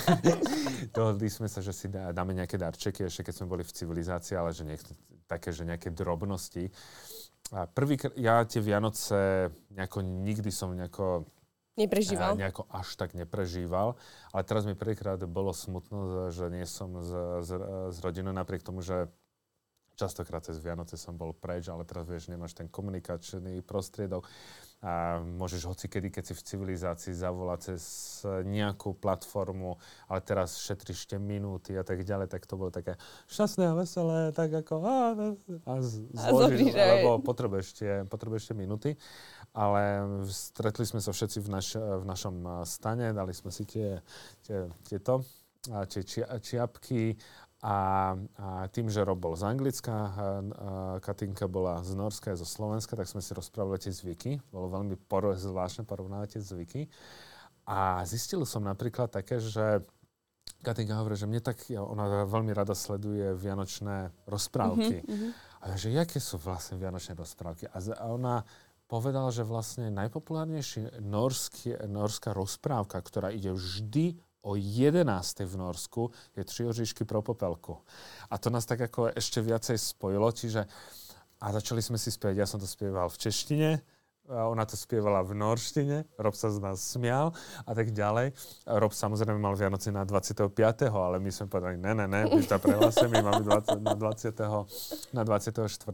Dohodli 0.94 1.30
sme 1.30 1.46
sa, 1.46 1.62
že 1.62 1.70
si 1.70 1.86
dáme 1.86 2.34
nejaké 2.34 2.58
darčeky, 2.58 3.06
ešte 3.06 3.30
keď 3.30 3.34
sme 3.38 3.54
boli 3.54 3.62
v 3.62 3.70
civilizácii, 3.70 4.34
ale 4.34 4.50
že 4.50 4.66
niekto, 4.66 4.98
také, 5.30 5.54
že 5.54 5.62
nejaké 5.62 5.94
drobnosti. 5.94 6.66
A 7.54 7.70
prvý, 7.70 8.02
ja 8.18 8.42
tie 8.42 8.58
Vianoce 8.58 9.46
nejako 9.70 10.02
nikdy 10.02 10.50
som 10.50 10.74
nejako 10.74 11.30
Neprežíval? 11.78 12.34
Nejako 12.34 12.66
až 12.70 12.98
tak 12.98 13.14
neprežíval. 13.14 13.94
Ale 14.34 14.42
teraz 14.42 14.66
mi 14.66 14.74
prvýkrát 14.74 15.22
bolo 15.26 15.54
smutno, 15.54 16.30
že 16.30 16.50
nie 16.50 16.66
som 16.66 16.98
s, 16.98 17.10
s, 17.46 17.50
s 17.94 17.98
rodinou, 18.02 18.34
napriek 18.34 18.62
tomu, 18.66 18.82
že 18.82 19.08
častokrát 20.00 20.40
cez 20.40 20.56
Vianoce 20.56 20.96
som 20.96 21.12
bol 21.12 21.36
preč, 21.36 21.68
ale 21.68 21.84
teraz 21.84 22.08
vieš, 22.08 22.32
nemáš 22.32 22.56
ten 22.56 22.64
komunikačný 22.72 23.60
prostriedok 23.60 24.24
a 24.80 25.20
môžeš 25.20 25.68
hoci 25.68 25.92
kedy, 25.92 26.08
keď 26.08 26.32
si 26.32 26.34
v 26.34 26.46
civilizácii 26.48 27.12
zavolať 27.12 27.60
cez 27.68 27.82
nejakú 28.48 28.96
platformu, 28.96 29.76
ale 30.08 30.24
teraz 30.24 30.56
šetríš 30.56 31.04
tie 31.04 31.20
minúty 31.20 31.76
a 31.76 31.84
tak 31.84 32.00
ďalej, 32.00 32.32
tak 32.32 32.48
to 32.48 32.56
bolo 32.56 32.72
také 32.72 32.96
šťastné 33.28 33.64
a 33.68 33.74
veselé, 33.76 34.32
tak 34.32 34.48
ako 34.48 34.74
a, 34.80 34.96
a 35.68 35.72
zložíš, 36.16 36.72
alebo 36.72 37.20
potrebuješ 37.20 37.66
tie, 37.76 37.92
potrebuješ 38.08 38.48
tie 38.48 38.56
minúty. 38.56 38.90
Ale 39.50 39.82
stretli 40.30 40.86
sme 40.86 41.02
sa 41.02 41.10
všetci 41.10 41.42
v, 41.42 41.48
naš, 41.50 41.74
v 41.74 42.04
našom 42.06 42.62
stane, 42.62 43.10
dali 43.10 43.34
sme 43.34 43.50
si 43.50 43.66
tie, 43.66 43.98
tie, 44.46 44.70
tieto 44.86 45.26
tie 45.60 46.02
či, 46.04 46.24
čiapky 46.24 47.16
a, 47.60 48.16
a 48.16 48.48
tým, 48.72 48.88
že 48.88 49.04
Rob 49.04 49.20
bol 49.20 49.36
z 49.36 49.44
Anglicka, 49.44 49.92
a, 49.92 50.08
a 50.08 50.24
Katinka 51.04 51.44
bola 51.44 51.84
z 51.84 51.92
Norska 51.92 52.32
a 52.32 52.40
zo 52.40 52.48
Slovenska, 52.48 52.96
tak 52.96 53.04
sme 53.04 53.20
si 53.20 53.36
rozprávali 53.36 53.76
tie 53.76 53.92
zvyky. 53.92 54.40
Bolo 54.48 54.72
veľmi 54.72 54.96
por- 54.96 55.36
zvláštne 55.36 55.84
porovnávať 55.84 56.40
tie 56.40 56.42
zvyky. 56.42 56.80
A 57.68 58.00
zistil 58.08 58.40
som 58.48 58.64
napríklad 58.64 59.12
také, 59.12 59.36
že 59.36 59.84
Katinka 60.64 60.96
hovorí, 60.96 61.16
že 61.16 61.28
mne 61.28 61.44
tak, 61.44 61.60
ona 61.72 62.24
veľmi 62.24 62.52
rada 62.56 62.72
sleduje 62.72 63.36
vianočné 63.36 64.12
rozprávky. 64.24 65.04
Mm-hmm. 65.04 65.30
A 65.60 65.76
že 65.76 65.92
aké 65.92 66.16
sú 66.16 66.40
vlastne 66.40 66.80
vianočné 66.80 67.12
rozprávky? 67.12 67.68
A, 67.68 67.76
a 68.00 68.04
ona 68.08 68.40
povedala, 68.90 69.30
že 69.30 69.46
vlastne 69.46 69.94
najpopulárnejšia 69.94 70.98
norská 71.86 72.34
rozprávka, 72.34 72.98
ktorá 72.98 73.30
ide 73.30 73.54
vždy 73.54 74.18
o 74.42 74.58
11. 74.58 75.06
v 75.46 75.54
Norsku 75.54 76.10
je 76.34 76.42
Tři 76.42 76.66
oříšky 76.66 77.04
pro 77.06 77.22
popelku. 77.22 77.78
A 78.30 78.34
to 78.38 78.50
nás 78.50 78.66
tak 78.66 78.80
ako 78.80 79.14
ešte 79.14 79.38
viacej 79.38 79.78
spojilo, 79.78 80.32
čiže 80.34 80.66
a 81.40 81.46
začali 81.54 81.80
sme 81.80 81.96
si 81.96 82.10
spievať, 82.12 82.36
ja 82.36 82.50
som 82.50 82.60
to 82.60 82.68
spieval 82.68 83.08
v 83.08 83.16
češtine, 83.16 83.70
ona 84.30 84.62
to 84.62 84.78
spievala 84.78 85.26
v 85.26 85.34
norštine, 85.34 86.06
Rob 86.20 86.38
sa 86.38 86.54
z 86.54 86.62
nás 86.62 86.78
smial 86.78 87.34
a 87.66 87.72
tak 87.74 87.90
ďalej. 87.90 88.30
Rob 88.68 88.92
samozrejme 88.94 89.40
mal 89.42 89.58
Vianoce 89.58 89.90
na 89.90 90.06
25. 90.06 90.46
ale 90.86 91.18
my 91.18 91.30
sme 91.34 91.46
povedali, 91.50 91.76
ne, 91.80 91.92
ne, 91.96 92.06
ne, 92.06 92.22
my 92.30 92.44
to 92.46 92.56
prehlásime, 92.62 93.18
my 93.18 93.26
máme 93.26 93.42
20, 93.42 93.82
na, 93.82 93.94
20. 93.96 95.16
na 95.16 95.22
24 95.26 95.90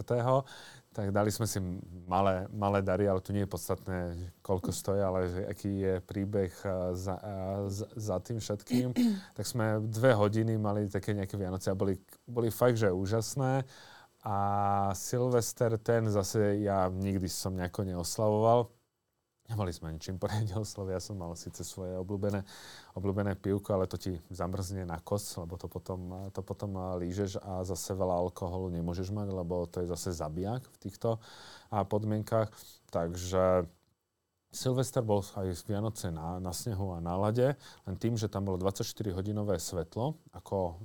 tak 0.97 1.13
dali 1.13 1.29
sme 1.29 1.45
si 1.45 1.61
malé, 2.09 2.49
malé 2.57 2.81
dary, 2.81 3.05
ale 3.05 3.21
tu 3.21 3.37
nie 3.37 3.45
je 3.45 3.53
podstatné, 3.53 4.17
koľko 4.41 4.73
stojí, 4.73 5.05
ale 5.05 5.29
že 5.29 5.43
aký 5.45 5.73
je 5.85 5.95
príbeh 6.01 6.49
za, 6.97 7.21
za, 7.69 7.87
za 7.93 8.17
tým 8.25 8.41
všetkým. 8.41 8.97
Tak 9.37 9.45
sme 9.45 9.85
dve 9.85 10.17
hodiny 10.17 10.57
mali 10.57 10.89
také 10.89 11.13
nejaké 11.13 11.37
Vianoce 11.37 11.69
a 11.69 11.77
boli, 11.77 12.01
boli 12.25 12.49
fakt, 12.49 12.81
že 12.81 12.89
úžasné. 12.89 13.69
A 14.25 14.37
Silvester 14.97 15.77
ten 15.77 16.09
zase 16.09 16.65
ja 16.65 16.89
nikdy 16.89 17.29
som 17.29 17.53
nejako 17.53 17.85
neoslavoval. 17.85 18.73
Nemali 19.47 19.71
sme 19.71 19.95
ničím 19.95 20.19
poriadne 20.19 20.59
oslovy, 20.59 20.99
ja 20.99 21.03
som 21.03 21.15
mal 21.15 21.31
síce 21.39 21.63
svoje 21.63 21.95
obľúbené, 21.95 22.43
obľúbené 22.99 23.39
pivko, 23.39 23.79
ale 23.79 23.87
to 23.87 23.95
ti 23.95 24.19
zamrzne 24.27 24.83
na 24.83 24.99
kos, 24.99 25.39
lebo 25.39 25.55
to 25.55 25.71
potom, 25.71 26.31
to 26.35 26.43
potom 26.43 26.99
lížeš 26.99 27.39
a 27.39 27.63
zase 27.63 27.95
veľa 27.95 28.27
alkoholu 28.27 28.75
nemôžeš 28.75 29.15
mať, 29.15 29.29
lebo 29.31 29.71
to 29.71 29.87
je 29.87 29.91
zase 29.91 30.19
zabijak 30.19 30.67
v 30.67 30.77
týchto 30.83 31.23
podmienkach. 31.71 32.51
Takže 32.91 33.71
Silvester 34.51 35.05
bol 35.05 35.23
aj 35.23 35.53
z 35.53 35.63
Vianoce 35.69 36.09
na, 36.11 36.43
na 36.43 36.51
snehu 36.51 36.97
a 36.97 36.99
na 36.99 37.15
lade, 37.15 37.55
len 37.87 37.97
tým, 38.01 38.19
že 38.19 38.33
tam 38.33 38.49
bolo 38.51 38.59
24-hodinové 38.59 39.61
svetlo, 39.63 40.17
ako 40.35 40.81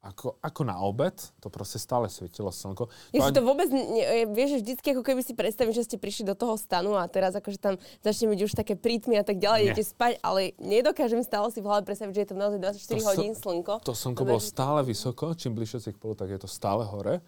ako, 0.00 0.40
ako 0.40 0.62
na 0.64 0.80
obed, 0.80 1.12
to 1.44 1.52
proste 1.52 1.76
stále 1.76 2.08
svietilo 2.08 2.48
slnko. 2.48 2.88
Ja 3.12 3.28
si 3.28 3.36
to 3.36 3.44
vôbec, 3.44 3.68
ne, 3.68 4.24
vieš, 4.32 4.64
vždycky 4.64 4.96
ako 4.96 5.04
keby 5.04 5.20
si 5.20 5.36
predstavím, 5.36 5.76
že 5.76 5.84
ste 5.84 6.00
prišli 6.00 6.24
do 6.24 6.32
toho 6.32 6.56
stanu 6.56 6.96
a 6.96 7.04
teraz 7.04 7.36
akože 7.36 7.60
tam 7.60 7.74
začne 8.00 8.32
byť 8.32 8.40
už 8.40 8.52
také 8.56 8.80
prítmy 8.80 9.20
a 9.20 9.24
tak 9.24 9.36
ďalej, 9.36 9.60
idete 9.70 9.84
spať, 9.84 10.16
ale 10.24 10.56
nedokážem 10.56 11.20
stále 11.20 11.52
si 11.52 11.60
v 11.60 11.68
hlave 11.68 11.84
predstaviť, 11.84 12.16
že 12.16 12.22
je 12.24 12.30
to 12.32 12.36
naozaj 12.36 12.58
24 12.80 12.80
to 12.80 13.04
hodín 13.04 13.34
slnko. 13.36 13.74
To 13.84 13.92
slnko 13.92 14.22
bolo 14.24 14.40
stále 14.40 14.80
vysoko, 14.88 15.36
čím 15.36 15.52
bližšie 15.52 15.78
si 15.84 15.90
k 15.92 16.00
polu, 16.00 16.16
tak 16.16 16.32
je 16.32 16.40
to 16.40 16.48
stále 16.48 16.80
hore. 16.88 17.20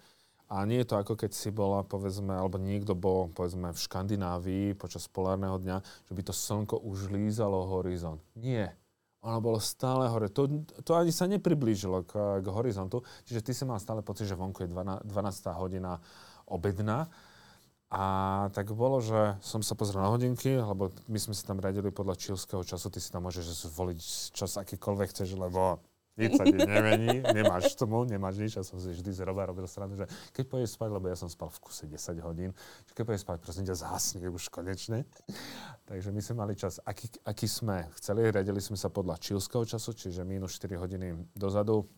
A 0.53 0.69
nie 0.69 0.85
je 0.85 0.93
to 0.93 1.01
ako 1.01 1.17
keď 1.17 1.33
si 1.33 1.49
bola, 1.49 1.81
povedzme, 1.81 2.29
alebo 2.29 2.61
niekto 2.61 2.93
bol, 2.93 3.25
povedzme, 3.33 3.73
v 3.73 3.79
Škandinávii 3.79 4.77
počas 4.77 5.09
polárneho 5.09 5.57
dňa, 5.57 5.81
že 5.81 6.13
by 6.13 6.21
to 6.21 6.33
slnko 6.33 6.77
už 6.77 7.09
lízalo 7.09 7.65
horizont. 7.69 8.21
Nie 8.37 8.77
ono 9.23 9.39
bolo 9.39 9.59
stále 9.63 10.11
hore. 10.11 10.27
To, 10.35 10.67
to 10.83 10.91
ani 10.99 11.15
sa 11.15 11.31
nepriblížilo 11.31 12.03
k, 12.03 12.43
k 12.43 12.47
horizontu. 12.51 13.07
Čiže 13.23 13.39
ty 13.39 13.51
si 13.55 13.63
mal 13.63 13.79
stále 13.79 14.03
pocit, 14.03 14.27
že 14.27 14.35
vonku 14.35 14.67
je 14.67 14.69
12, 14.69 15.07
12. 15.07 15.47
hodina 15.55 16.03
obedná. 16.43 17.07
A 17.93 18.03
tak 18.51 18.73
bolo, 18.73 18.99
že 18.99 19.37
som 19.39 19.61
sa 19.61 19.77
pozrel 19.77 20.01
na 20.01 20.09
hodinky, 20.09 20.57
lebo 20.57 20.89
my 21.07 21.19
sme 21.21 21.37
si 21.37 21.45
tam 21.45 21.61
radili 21.61 21.93
podľa 21.93 22.19
čílského 22.19 22.65
času. 22.65 22.89
Ty 22.91 22.99
si 22.99 23.13
tam 23.13 23.23
môžeš 23.29 23.69
zvoliť 23.69 23.99
čas 24.33 24.59
akýkoľvek 24.59 25.07
chceš, 25.13 25.39
lebo 25.39 25.79
nič 26.13 26.37
sa 26.37 26.45
ti 26.45 26.53
nemení, 26.53 27.25
nemáš 27.25 27.73
tomu, 27.73 28.05
nemáš 28.05 28.37
nič. 28.37 28.51
Ja 28.53 28.63
som 28.65 28.77
si 28.77 28.93
vždy 28.93 29.11
z 29.13 29.25
roba 29.25 29.49
robil 29.49 29.65
stranu, 29.65 29.97
že 29.97 30.05
keď 30.29 30.43
pôjdeš 30.45 30.77
spať, 30.77 30.89
lebo 30.93 31.05
ja 31.09 31.17
som 31.17 31.25
spal 31.25 31.49
v 31.49 31.59
kuse 31.61 31.89
10 31.89 32.21
hodín, 32.21 32.53
že 32.85 32.91
keď 32.93 33.03
pôjdeš 33.03 33.23
spať, 33.25 33.37
prosím 33.41 33.65
ťa, 33.65 33.75
zhasni 33.81 34.29
už 34.29 34.53
konečne. 34.53 35.09
Takže 35.89 36.13
my 36.13 36.21
sme 36.21 36.35
mali 36.45 36.53
čas, 36.53 36.77
aký, 36.85 37.09
aký 37.25 37.49
sme 37.49 37.89
chceli, 37.97 38.29
riadili 38.29 38.61
sme 38.61 38.77
sa 38.77 38.93
podľa 38.93 39.17
čílského 39.17 39.65
času, 39.65 39.97
čiže 39.97 40.21
minus 40.21 40.53
4 40.61 40.77
hodiny 40.77 41.33
dozadu. 41.33 41.89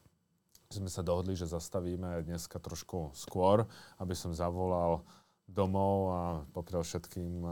Sme 0.65 0.89
sa 0.89 1.05
dohodli, 1.05 1.37
že 1.37 1.45
zastavíme 1.45 2.25
dneska 2.25 2.57
trošku 2.57 3.13
skôr, 3.13 3.69
aby 4.01 4.17
som 4.17 4.33
zavolal 4.33 5.05
domov 5.45 5.97
a 6.09 6.21
poprial 6.57 6.81
všetkým 6.81 7.45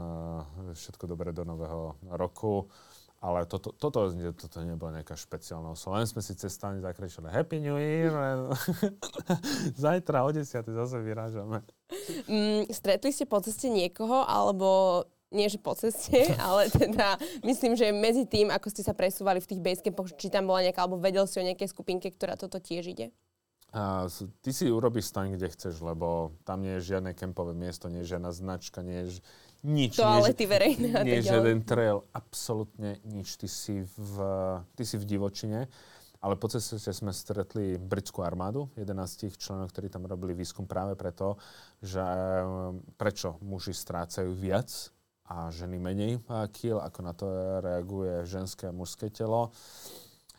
všetko 0.74 1.06
dobré 1.06 1.30
do 1.30 1.46
nového 1.46 1.94
roku 2.10 2.66
ale 3.24 3.48
toto, 3.48 3.72
toto, 3.72 4.12
toto 4.36 4.56
nebola 4.60 5.00
nejaká 5.00 5.16
špeciálna 5.16 5.72
oslava. 5.72 6.04
Len 6.04 6.08
sme 6.12 6.20
si 6.20 6.36
cez 6.36 6.52
stane 6.52 6.84
zakričali 6.84 7.32
Happy 7.32 7.56
New 7.56 7.80
Year. 7.80 8.12
Zajtra 9.80 10.28
o 10.28 10.30
10. 10.30 10.44
zase 10.44 10.96
vyrážame. 11.00 11.64
Mm, 12.28 12.68
stretli 12.68 13.16
ste 13.16 13.24
po 13.24 13.40
ceste 13.40 13.72
niekoho, 13.72 14.28
alebo 14.28 15.00
nie 15.32 15.48
že 15.48 15.56
po 15.56 15.72
ceste, 15.72 16.20
ale 16.52 16.68
teda 16.68 17.16
myslím, 17.48 17.80
že 17.80 17.96
medzi 17.96 18.28
tým, 18.28 18.52
ako 18.52 18.68
ste 18.68 18.84
sa 18.84 18.92
presúvali 18.92 19.40
v 19.40 19.48
tých 19.56 19.64
basecampoch, 19.64 20.12
či 20.20 20.28
tam 20.28 20.44
bola 20.44 20.68
nejaká, 20.68 20.84
alebo 20.84 21.00
vedel 21.00 21.24
si 21.24 21.40
o 21.40 21.46
nejakej 21.48 21.72
skupinke, 21.72 22.12
ktorá 22.12 22.36
toto 22.36 22.60
tiež 22.60 22.92
ide? 22.92 23.08
A, 23.74 24.06
ty 24.44 24.54
si 24.54 24.70
urobíš 24.70 25.10
stan, 25.10 25.34
kde 25.34 25.50
chceš, 25.50 25.82
lebo 25.82 26.36
tam 26.46 26.62
nie 26.62 26.78
je 26.78 26.94
žiadne 26.94 27.10
kempové 27.16 27.56
miesto, 27.56 27.90
nie 27.90 28.06
je 28.06 28.14
žiadna 28.14 28.30
značka, 28.30 28.86
nie 28.86 29.02
je, 29.02 29.18
nič. 29.64 29.96
Toalety 29.96 30.44
verejné 30.44 30.88
a 30.92 31.02
Nie 31.02 31.24
žiaden 31.24 31.64
trail, 31.64 32.04
absolútne 32.12 33.00
nič. 33.08 33.40
Ty 33.40 33.48
si 33.48 33.80
v, 33.82 34.14
ty 34.76 34.84
si 34.84 35.00
v 35.00 35.04
divočine. 35.08 35.66
Ale 36.24 36.40
po 36.40 36.48
ceste 36.48 36.80
sme 36.80 37.12
stretli 37.12 37.76
britskú 37.76 38.24
armádu, 38.24 38.72
11 38.80 39.36
členov, 39.36 39.68
ktorí 39.68 39.92
tam 39.92 40.08
robili 40.08 40.32
výskum 40.32 40.64
práve 40.64 40.96
preto, 40.96 41.36
že 41.84 42.00
um, 42.00 42.80
prečo 42.96 43.36
muži 43.44 43.76
strácajú 43.76 44.32
viac 44.32 44.72
a 45.28 45.52
ženy 45.52 45.76
menej 45.76 46.24
kil, 46.56 46.80
ako 46.80 46.98
na 47.04 47.12
to 47.12 47.28
reaguje 47.60 48.24
ženské 48.24 48.72
a 48.72 48.76
mužské 48.76 49.12
telo. 49.12 49.52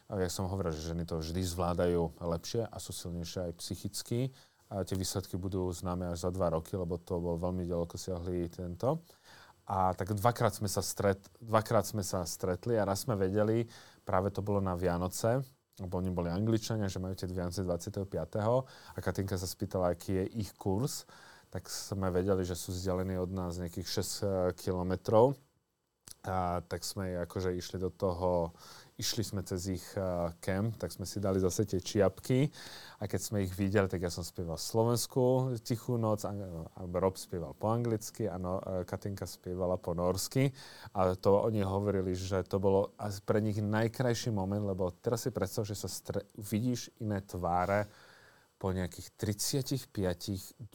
A 0.10 0.22
ja 0.22 0.30
som 0.30 0.50
hovoril, 0.50 0.74
že 0.74 0.94
ženy 0.94 1.06
to 1.06 1.22
vždy 1.22 1.42
zvládajú 1.42 2.18
lepšie 2.18 2.66
a 2.66 2.78
sú 2.82 2.90
silnejšie 2.94 3.50
aj 3.50 3.54
psychicky 3.62 4.34
a 4.70 4.82
tie 4.82 4.98
výsledky 4.98 5.38
budú 5.38 5.70
známe 5.70 6.10
až 6.10 6.26
za 6.26 6.32
dva 6.34 6.50
roky, 6.54 6.74
lebo 6.74 6.98
to 6.98 7.22
bol 7.22 7.38
veľmi 7.38 7.66
ďaleko 7.70 7.96
siahlý 7.96 8.50
tento. 8.50 9.06
A 9.66 9.98
tak 9.98 10.14
dvakrát 10.14 10.54
sme, 10.54 10.70
sa 10.70 10.86
stret, 10.86 11.22
dvakrát 11.42 11.90
sme 11.90 12.06
sa 12.06 12.22
stretli 12.26 12.78
a 12.78 12.86
raz 12.86 13.06
sme 13.06 13.18
vedeli, 13.18 13.66
práve 14.06 14.30
to 14.30 14.46
bolo 14.46 14.62
na 14.62 14.78
Vianoce, 14.78 15.42
lebo 15.82 15.98
oni 15.98 16.14
boli 16.14 16.30
Angličania, 16.30 16.86
že 16.86 17.02
majú 17.02 17.18
tie 17.18 17.26
Vianoce 17.26 17.66
25. 17.66 18.06
A 18.94 18.98
Katinka 19.02 19.36
sa 19.36 19.50
spýtala, 19.50 19.92
aký 19.92 20.22
je 20.22 20.26
ich 20.46 20.54
kurz, 20.54 21.10
tak 21.50 21.66
sme 21.66 22.14
vedeli, 22.14 22.46
že 22.46 22.54
sú 22.54 22.72
vzdialení 22.72 23.18
od 23.18 23.32
nás 23.34 23.58
nejakých 23.58 23.88
6 24.54 24.60
kilometrov. 24.60 25.34
a 26.26 26.62
tak 26.66 26.82
sme 26.82 27.22
akože 27.22 27.54
išli 27.54 27.78
do 27.78 27.94
toho 27.94 28.50
išli 28.96 29.24
sme 29.28 29.44
cez 29.44 29.68
ich 29.68 29.86
uh, 30.00 30.32
camp, 30.40 30.80
tak 30.80 30.92
sme 30.92 31.04
si 31.04 31.20
dali 31.20 31.40
zase 31.44 31.68
tie 31.68 31.84
čiapky. 31.84 32.48
A 33.00 33.12
keď 33.12 33.22
sme 33.22 33.44
ich 33.44 33.52
videli, 33.52 33.92
tak 33.92 34.00
ja 34.00 34.12
som 34.12 34.24
spieval 34.24 34.56
Slovensku 34.56 35.52
Tichú 35.60 36.00
noc, 36.00 36.24
a, 36.24 36.32
a 36.32 36.82
Rob 36.88 37.20
spieval 37.20 37.52
po 37.56 37.76
anglicky 37.76 38.32
a 38.32 38.40
no, 38.40 38.64
uh, 38.64 38.88
Katinka 38.88 39.28
spievala 39.28 39.76
po 39.76 39.92
norsky. 39.92 40.48
A 40.96 41.12
to 41.20 41.44
oni 41.44 41.60
hovorili, 41.60 42.16
že 42.16 42.48
to 42.48 42.60
bolo 42.64 42.96
pre 43.28 43.44
nich 43.44 43.60
najkrajší 43.60 44.32
moment, 44.32 44.64
lebo 44.64 44.96
teraz 44.96 45.28
si 45.28 45.32
predstav, 45.36 45.68
že 45.68 45.76
sa 45.76 45.92
stre- 45.92 46.24
vidíš 46.40 46.96
iné 47.04 47.20
tváre 47.20 47.92
po 48.56 48.72
nejakých 48.72 49.12
35 49.20 49.92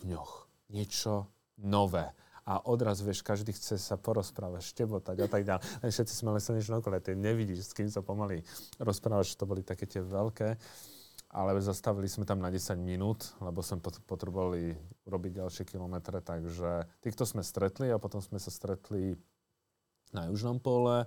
dňoch. 0.05 0.33
Niečo 0.71 1.27
nové 1.65 2.13
a 2.51 2.59
odraz, 2.67 2.99
vieš, 2.99 3.23
každý 3.23 3.55
chce 3.55 3.79
sa 3.79 3.95
porozprávať, 3.95 4.75
štebotať 4.75 5.17
a 5.23 5.29
tak 5.31 5.47
ďalej. 5.47 5.63
Všetci 5.87 6.15
sme 6.19 6.35
len 6.35 6.43
slnečné 6.43 6.83
okolo, 6.83 6.99
ty 6.99 7.15
nevidíš, 7.15 7.71
s 7.71 7.77
kým 7.79 7.87
sa 7.87 8.03
pomaly 8.03 8.43
že 8.83 9.39
to 9.39 9.47
boli 9.47 9.63
také 9.63 9.87
tie 9.87 10.03
veľké. 10.03 10.59
Ale 11.31 11.55
zastavili 11.63 12.11
sme 12.11 12.27
tam 12.27 12.43
na 12.43 12.51
10 12.51 12.75
minút, 12.83 13.39
lebo 13.39 13.63
sme 13.63 13.79
potrebovali 13.79 14.75
urobiť 15.07 15.33
ďalšie 15.39 15.63
kilometre, 15.63 16.19
takže 16.19 16.91
týchto 16.99 17.23
sme 17.23 17.47
stretli 17.47 17.87
a 17.95 18.03
potom 18.03 18.19
sme 18.19 18.43
sa 18.43 18.51
stretli 18.51 19.15
na 20.11 20.27
južnom 20.27 20.59
pole 20.59 21.07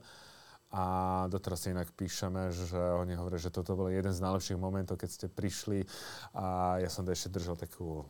a 0.72 0.84
doteraz 1.28 1.68
si 1.68 1.76
inak 1.76 1.92
píšeme, 1.92 2.56
že 2.56 2.80
oni 3.04 3.20
hovoria, 3.20 3.36
že 3.36 3.52
toto 3.52 3.76
bol 3.76 3.92
jeden 3.92 4.16
z 4.16 4.24
najlepších 4.24 4.56
momentov, 4.56 4.96
keď 4.96 5.10
ste 5.12 5.28
prišli 5.28 5.84
a 6.32 6.80
ja 6.80 6.88
som 6.88 7.04
ešte 7.04 7.36
držal 7.36 7.60
takú 7.60 8.08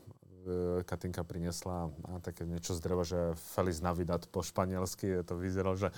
Katinka 0.83 1.23
priniesla 1.23 1.87
a 2.07 2.11
také 2.19 2.43
niečo 2.43 2.75
z 2.75 2.79
dreva, 2.83 3.03
že 3.07 3.35
Feliz 3.55 3.79
Navidad 3.79 4.27
po 4.27 4.43
španielsky. 4.43 5.23
To 5.23 5.39
vyzeralo, 5.39 5.79
že 5.79 5.89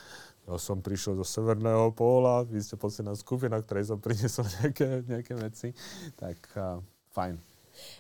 ja 0.46 0.56
som 0.62 0.80
prišiel 0.80 1.18
zo 1.20 1.26
Severného 1.26 1.90
póla, 1.92 2.46
vy 2.46 2.62
ste 2.62 2.78
posledná 2.78 3.18
skupina, 3.18 3.58
ktorej 3.58 3.90
som 3.90 3.98
priniesol 3.98 4.46
nejaké, 4.62 4.88
nejaké 5.06 5.34
veci. 5.34 5.68
Tak 6.16 6.38
uh, 6.58 6.80
fajn. 7.14 7.36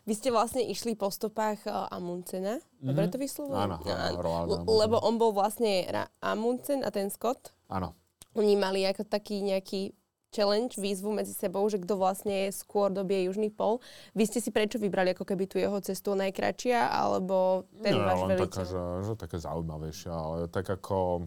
Vy 0.07 0.13
ste 0.15 0.29
vlastne 0.31 0.63
išli 0.63 0.95
po 0.95 1.11
stopách 1.11 1.67
uh, 1.67 1.91
Amundsena, 1.91 2.61
mm-hmm. 2.61 2.85
dobre 2.87 3.05
to 3.11 3.17
vyslovujem? 3.19 3.59
Áno, 3.59 3.77
áno, 3.83 4.63
Lebo 4.63 5.03
on 5.03 5.19
bol 5.19 5.35
vlastne 5.35 5.83
Amundsen 6.23 6.85
a 6.85 6.89
ten 6.93 7.11
Scott. 7.11 7.51
Áno. 7.67 7.91
Oni 8.35 8.55
mali 8.55 8.83
ako 8.83 9.07
taký 9.07 9.43
nejaký 9.43 9.95
challenge, 10.35 10.75
výzvu 10.75 11.15
medzi 11.15 11.31
sebou, 11.31 11.63
že 11.71 11.79
kto 11.79 11.95
vlastne 11.95 12.51
skôr 12.51 12.91
dobie 12.91 13.23
južný 13.31 13.47
pol. 13.47 13.79
Vy 14.11 14.27
ste 14.27 14.43
si 14.43 14.51
prečo 14.51 14.75
vybrali 14.75 15.15
ako 15.15 15.23
keby 15.23 15.47
tu 15.47 15.55
jeho 15.55 15.79
cestu 15.79 16.11
najkračšia, 16.19 16.91
alebo 16.91 17.63
ten 17.79 17.95
Nie, 17.95 18.03
váš 18.03 18.19
len 18.27 18.29
veliteľ? 18.35 18.51
taká, 18.51 18.63
že, 18.67 18.83
že 19.07 19.13
také 19.15 19.37
zaujímavejšie, 19.39 20.11
ale 20.11 20.51
tak 20.51 20.67
ako... 20.67 21.23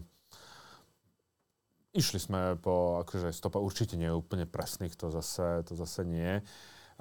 Išli 1.89 2.21
sme 2.21 2.53
po, 2.61 3.01
akože 3.01 3.33
stopa 3.33 3.57
určite 3.57 3.97
nie 3.97 4.05
je 4.05 4.13
úplne 4.13 4.45
presných, 4.45 4.93
to 4.93 5.09
zase, 5.09 5.65
to 5.65 5.73
zase 5.73 6.05
nie. 6.05 6.37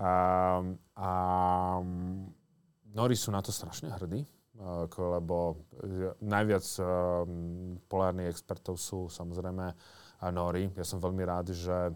A, 0.01 0.13
a 0.97 1.11
Nori 2.97 3.13
sú 3.13 3.29
na 3.29 3.45
to 3.45 3.53
strašne 3.53 3.93
hrdí, 3.93 4.25
lebo 4.97 5.61
najviac 6.25 6.65
um, 6.81 7.77
polárnych 7.85 8.33
expertov 8.33 8.81
sú 8.81 9.13
samozrejme 9.13 9.77
Nori. 10.23 10.71
Ja 10.75 10.83
som 10.83 10.99
veľmi 10.99 11.23
rád, 11.23 11.55
že 11.55 11.95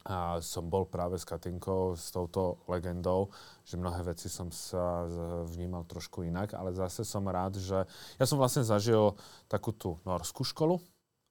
a 0.00 0.40
som 0.40 0.64
bol 0.64 0.88
práve 0.88 1.20
s 1.20 1.28
Katinkou, 1.28 1.92
s 1.92 2.08
touto 2.08 2.64
legendou, 2.72 3.28
že 3.68 3.76
mnohé 3.76 4.00
veci 4.08 4.32
som 4.32 4.48
sa 4.48 5.04
vnímal 5.44 5.84
trošku 5.84 6.24
inak, 6.24 6.56
ale 6.56 6.72
zase 6.72 7.04
som 7.04 7.20
rád, 7.28 7.60
že 7.60 7.84
ja 8.16 8.24
som 8.24 8.40
vlastne 8.40 8.64
zažil 8.64 9.12
takú 9.44 9.76
tú 9.76 10.00
norskú 10.08 10.40
školu, 10.40 10.80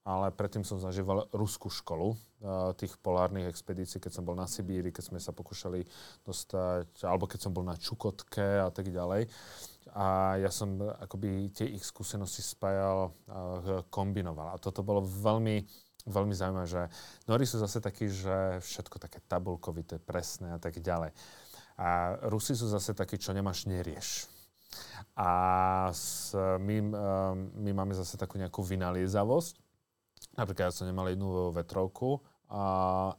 ale 0.05 0.29
predtým 0.29 0.61
som 0.61 0.77
zažíval 0.77 1.33
ruskú 1.33 1.73
školu 1.73 2.13
tých 2.77 2.93
polárnych 3.01 3.49
expedícií, 3.49 3.97
keď 3.97 4.21
som 4.21 4.23
bol 4.29 4.37
na 4.37 4.45
Sibíri, 4.45 4.93
keď 4.93 5.11
sme 5.11 5.17
sa 5.17 5.33
pokúšali 5.33 5.89
dostať, 6.21 7.09
alebo 7.09 7.25
keď 7.25 7.39
som 7.41 7.51
bol 7.57 7.65
na 7.65 7.73
Čukotke 7.73 8.63
a 8.63 8.69
tak 8.69 8.93
ďalej. 8.93 9.25
A 9.97 10.37
ja 10.37 10.53
som 10.53 10.77
akoby 10.77 11.49
tie 11.57 11.73
ich 11.73 11.81
skúsenosti 11.81 12.45
spájal, 12.45 13.17
kombinoval. 13.89 14.53
A 14.53 14.61
toto 14.61 14.85
bolo 14.85 15.01
veľmi 15.01 15.88
veľmi 16.07 16.31
zaujímavé, 16.31 16.67
že 16.67 16.81
Nori 17.27 17.43
sú 17.43 17.59
zase 17.59 17.83
takí, 17.83 18.07
že 18.07 18.63
všetko 18.63 19.01
také 19.01 19.19
tabulkovité, 19.27 19.99
presné 19.99 20.55
a 20.55 20.59
tak 20.59 20.79
ďalej. 20.79 21.11
A 21.79 22.19
Rusi 22.27 22.55
sú 22.55 22.67
zase 22.67 22.91
takí, 22.91 23.15
čo 23.15 23.31
nemáš, 23.31 23.63
nerieš. 23.63 24.27
A 25.15 25.31
s, 25.91 26.35
my, 26.35 26.77
um, 26.79 26.91
my 27.55 27.71
máme 27.71 27.95
zase 27.95 28.19
takú 28.19 28.35
nejakú 28.35 28.61
vynaliezavosť. 28.61 29.55
Napríklad 30.35 30.69
ja 30.69 30.75
som 30.75 30.87
nemal 30.87 31.07
jednu 31.07 31.55
vetrovku 31.55 32.19
a, 32.51 32.63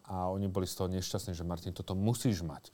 a 0.05 0.17
oni 0.31 0.47
boli 0.49 0.69
z 0.69 0.77
toho 0.77 0.89
nešťastní, 0.93 1.33
že 1.33 1.45
Martin, 1.45 1.73
toto 1.73 1.97
musíš 1.97 2.45
mať. 2.45 2.69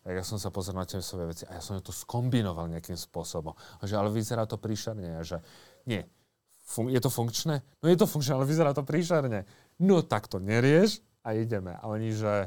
Tak 0.00 0.12
ja 0.16 0.24
som 0.24 0.40
sa 0.40 0.48
pozrel 0.48 0.80
na 0.80 0.88
tie 0.88 1.04
svoje 1.04 1.28
veci 1.28 1.44
a 1.44 1.60
ja 1.60 1.62
som 1.62 1.76
to 1.78 1.92
skombinoval 1.92 2.66
nejakým 2.72 2.96
spôsobom. 2.96 3.52
A 3.52 3.82
že, 3.84 4.00
ale 4.00 4.08
vyzerá 4.08 4.48
to 4.48 4.56
príšerne. 4.56 5.20
A 5.20 5.22
že 5.22 5.44
nie, 5.84 6.02
Fun- 6.70 6.86
je 6.86 7.02
to 7.02 7.10
funkčné? 7.10 7.66
No 7.82 7.90
je 7.90 7.98
to 7.98 8.06
funkčné, 8.06 8.38
ale 8.38 8.46
vyzerá 8.46 8.70
to 8.70 8.86
príšerne. 8.86 9.42
No 9.82 10.06
tak 10.06 10.30
to 10.30 10.38
nerieš 10.38 11.02
a 11.26 11.34
ideme. 11.34 11.74
A 11.74 11.90
oni, 11.90 12.14
že, 12.14 12.46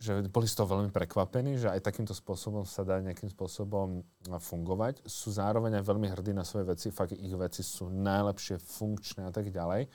že 0.00 0.24
boli 0.32 0.48
z 0.48 0.56
toho 0.56 0.72
veľmi 0.72 0.88
prekvapení, 0.88 1.60
že 1.60 1.68
aj 1.68 1.84
takýmto 1.84 2.16
spôsobom 2.16 2.64
sa 2.64 2.88
dá 2.88 3.04
nejakým 3.04 3.28
spôsobom 3.28 4.00
fungovať. 4.40 5.04
Sú 5.04 5.28
zároveň 5.28 5.76
aj 5.76 5.84
veľmi 5.84 6.08
hrdí 6.08 6.32
na 6.32 6.48
svoje 6.48 6.72
veci, 6.72 6.88
fakt 6.88 7.12
ich 7.12 7.36
veci 7.36 7.60
sú 7.60 7.92
najlepšie, 7.92 8.56
funkčné 8.56 9.28
a 9.28 9.32
tak 9.34 9.52
ďalej 9.52 9.92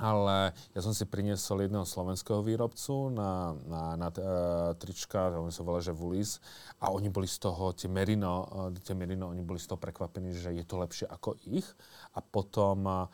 ale 0.00 0.56
ja 0.72 0.80
som 0.80 0.96
si 0.96 1.04
priniesol 1.04 1.68
jedného 1.68 1.84
slovenského 1.84 2.40
výrobcu 2.40 3.12
na, 3.12 3.52
na, 3.68 3.82
na 4.00 4.08
uh, 4.08 4.72
trička, 4.80 5.28
oni 5.36 5.52
sa 5.52 5.60
volá, 5.60 5.84
že 5.84 5.92
Vulis, 5.92 6.40
a 6.80 6.88
oni 6.88 7.12
boli 7.12 7.28
z 7.28 7.36
toho, 7.36 7.76
tie 7.76 7.92
Merino, 7.92 8.48
uh, 8.48 8.72
tie 8.80 8.96
Merino, 8.96 9.28
oni 9.28 9.44
boli 9.44 9.60
z 9.60 9.68
toho 9.68 9.76
prekvapení, 9.76 10.32
že 10.32 10.56
je 10.56 10.64
to 10.64 10.80
lepšie 10.80 11.04
ako 11.04 11.36
ich. 11.44 11.68
A 12.16 12.24
potom 12.24 12.88
uh, 12.88 13.06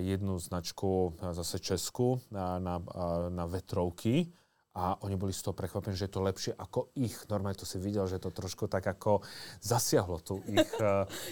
jednu 0.00 0.40
značku, 0.40 1.12
uh, 1.12 1.36
zase 1.36 1.60
Česku, 1.60 2.16
uh, 2.16 2.56
na, 2.56 2.80
uh, 2.80 3.28
na 3.28 3.44
vetrovky, 3.44 4.32
a 4.74 4.98
oni 5.06 5.14
boli 5.14 5.30
z 5.30 5.46
toho 5.46 5.54
prekvapení, 5.54 5.94
že 5.94 6.10
je 6.10 6.14
to 6.18 6.26
lepšie 6.26 6.52
ako 6.58 6.90
ich. 6.98 7.14
Normálne 7.30 7.54
to 7.54 7.62
si 7.62 7.78
videl, 7.78 8.10
že 8.10 8.18
to 8.18 8.34
trošku 8.34 8.66
tak 8.66 8.82
ako 8.82 9.22
zasiahlo 9.62 10.18
tú 10.18 10.42
ich 10.50 10.66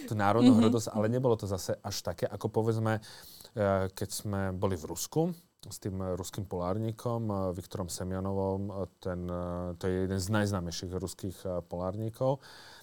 tú 0.07 0.15
národnú 0.23 0.55
mm-hmm. 0.55 0.71
hrdosť, 0.71 0.89
ale 0.95 1.11
nebolo 1.11 1.35
to 1.35 1.51
zase 1.51 1.75
až 1.83 2.07
také, 2.07 2.31
ako 2.31 2.47
povedzme 2.47 3.03
keď 3.93 4.09
sme 4.09 4.51
boli 4.57 4.77
v 4.81 4.89
Rusku 4.89 5.31
s 5.63 5.79
tým 5.79 5.95
ruským 6.19 6.43
polárnikom 6.51 7.23
eh, 7.31 7.37
Viktorom 7.55 7.87
Semionovom, 7.87 8.63
eh, 8.67 8.75
ten, 8.99 9.21
to 9.79 9.87
je 9.87 10.11
jeden 10.11 10.19
z 10.19 10.29
najznámejších 10.33 10.93
ruských 10.99 11.37
polárnikov. 11.71 12.43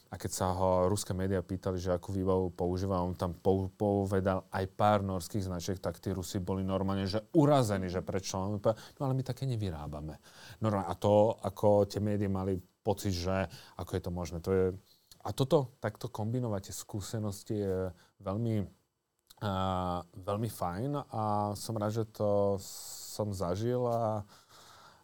A 0.10 0.18
keď 0.18 0.32
sa 0.34 0.48
ho 0.58 0.90
ruské 0.90 1.14
médiá 1.14 1.46
pýtali, 1.46 1.78
že 1.78 1.94
akú 1.94 2.10
výbavu 2.10 2.50
používa, 2.50 2.98
on 2.98 3.14
tam 3.14 3.38
povedal 3.78 4.42
aj 4.50 4.66
pár 4.74 5.06
norských 5.06 5.46
značiek, 5.46 5.78
tak 5.78 6.02
tí 6.02 6.10
Rusi 6.10 6.42
boli 6.42 6.66
normálne, 6.66 7.06
že 7.06 7.30
urazení, 7.38 7.94
že 7.94 8.02
prečo. 8.02 8.42
No 8.42 8.58
ale 9.06 9.14
my 9.14 9.22
také 9.22 9.46
nevyrábame. 9.46 10.18
No 10.66 10.74
a 10.74 10.90
to, 10.98 11.38
ako 11.46 11.86
tie 11.86 12.02
médiá 12.02 12.26
mali 12.26 12.58
pocit, 12.82 13.14
že 13.14 13.46
ako 13.78 13.92
je 13.94 14.02
to 14.02 14.10
možné. 14.10 14.38
To 14.42 14.50
je, 14.50 14.66
a 15.22 15.30
toto, 15.30 15.78
takto 15.78 16.10
kombinovať 16.10 16.74
tie 16.74 16.76
skúsenosti 16.76 17.56
je 17.62 17.94
veľmi 18.26 18.66
veľmi 20.20 20.50
fajn 20.52 20.92
a 21.00 21.56
som 21.56 21.76
rád, 21.80 22.04
že 22.04 22.06
to 22.12 22.60
som 22.60 23.32
zažil 23.32 23.84
a, 23.88 24.24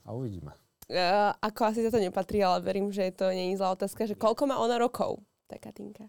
a 0.04 0.10
uvidíme. 0.12 0.52
Uh, 0.86 1.34
ako 1.42 1.74
asi 1.74 1.82
to 1.90 1.98
nepatrí, 1.98 2.46
ale 2.46 2.62
verím, 2.62 2.94
že 2.94 3.10
to 3.10 3.26
nie 3.34 3.50
je 3.52 3.58
zlá 3.58 3.74
otázka, 3.74 4.06
že 4.06 4.14
koľko 4.14 4.46
má 4.46 4.62
ona 4.62 4.78
rokov, 4.78 5.18
tá 5.50 5.58
Katinka? 5.58 6.06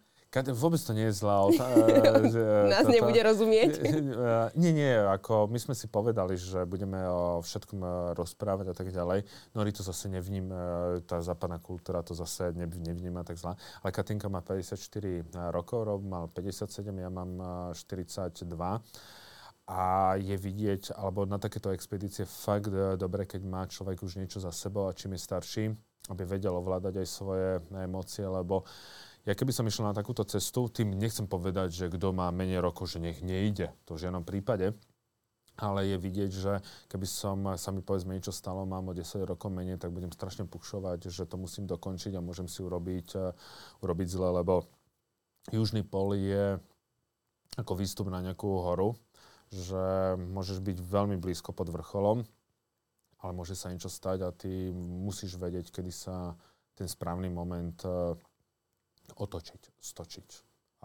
Vôbec 0.52 0.80
to 0.82 0.92
nie 0.92 1.08
je 1.08 1.14
zlá 1.16 1.46
otázka. 1.48 2.26
Nás 2.74 2.86
nebude 2.90 3.20
rozumieť. 3.24 3.80
Nie, 4.60 4.72
nie, 4.72 4.92
ako 4.92 5.48
my 5.48 5.58
sme 5.60 5.74
si 5.76 5.86
povedali, 5.88 6.36
že 6.36 6.64
budeme 6.64 6.98
o 7.08 7.40
všetkom 7.44 8.12
rozprávať 8.16 8.72
a 8.72 8.74
tak 8.74 8.88
ďalej. 8.92 9.24
Nori 9.52 9.70
to 9.72 9.84
zase 9.84 10.08
nevním, 10.08 10.48
tá 11.04 11.20
západná 11.20 11.60
kultúra 11.60 12.00
to 12.00 12.16
zase 12.16 12.52
nevníma 12.56 13.22
tak 13.24 13.36
zlá. 13.36 13.54
Ale 13.84 13.90
Katinka 13.92 14.28
má 14.28 14.40
54 14.40 14.76
e, 14.76 15.22
rokov, 15.52 15.84
Rob 15.84 16.02
mal 16.02 16.28
57, 16.32 16.88
ja 16.96 17.10
mám 17.12 17.30
42 17.72 18.44
a 19.66 20.14
je 20.14 20.36
vidieť, 20.38 20.94
alebo 20.94 21.26
na 21.26 21.42
takéto 21.42 21.74
expedície 21.74 22.22
fakt 22.22 22.70
dobre, 22.94 23.26
keď 23.26 23.42
má 23.42 23.66
človek 23.66 23.98
už 23.98 24.22
niečo 24.22 24.38
za 24.38 24.54
sebou 24.54 24.86
a 24.86 24.94
čím 24.94 25.18
je 25.18 25.26
starší, 25.26 25.64
aby 26.06 26.22
vedel 26.22 26.54
ovládať 26.54 27.02
aj 27.02 27.08
svoje 27.10 27.58
emócie, 27.74 28.22
lebo 28.22 28.62
ja 29.26 29.34
keby 29.34 29.50
som 29.50 29.66
išiel 29.66 29.90
na 29.90 29.96
takúto 29.96 30.22
cestu, 30.22 30.70
tým 30.70 30.94
nechcem 30.94 31.26
povedať, 31.26 31.74
že 31.74 31.86
kto 31.90 32.14
má 32.14 32.30
menej 32.30 32.62
rokov, 32.62 32.94
že 32.94 33.02
nech 33.02 33.20
nejde. 33.20 33.74
To 33.90 33.98
v 33.98 34.06
žiadnom 34.06 34.22
prípade. 34.22 34.72
Ale 35.56 35.88
je 35.88 35.96
vidieť, 35.96 36.30
že 36.30 36.52
keby 36.92 37.06
som 37.08 37.56
sa 37.56 37.72
mi 37.72 37.80
povedzme 37.80 38.12
niečo 38.12 38.28
stalo, 38.28 38.68
mám 38.68 38.92
o 38.92 38.94
10 38.94 39.24
rokov 39.24 39.48
menej, 39.48 39.80
tak 39.80 39.88
budem 39.88 40.12
strašne 40.12 40.44
pušovať, 40.44 41.08
že 41.08 41.24
to 41.24 41.40
musím 41.40 41.64
dokončiť 41.64 42.12
a 42.12 42.20
môžem 42.20 42.44
si 42.44 42.60
urobiť, 42.60 43.08
uh, 43.16 43.32
urobiť 43.80 44.08
zle, 44.12 44.36
lebo 44.36 44.68
južný 45.48 45.80
pol 45.80 46.12
je 46.12 46.60
ako 47.56 47.72
výstup 47.72 48.12
na 48.12 48.20
nejakú 48.20 48.52
horu 48.60 49.00
že 49.52 50.14
môžeš 50.18 50.58
byť 50.62 50.78
veľmi 50.82 51.16
blízko 51.22 51.54
pod 51.54 51.70
vrcholom, 51.70 52.26
ale 53.22 53.32
môže 53.32 53.54
sa 53.54 53.70
niečo 53.70 53.90
stať 53.90 54.26
a 54.26 54.34
ty 54.34 54.70
musíš 54.74 55.38
vedieť, 55.38 55.70
kedy 55.70 55.92
sa 55.94 56.34
ten 56.76 56.90
správny 56.90 57.30
moment 57.30 57.78
uh, 57.86 58.18
otočiť, 59.14 59.78
stočiť. 59.78 60.28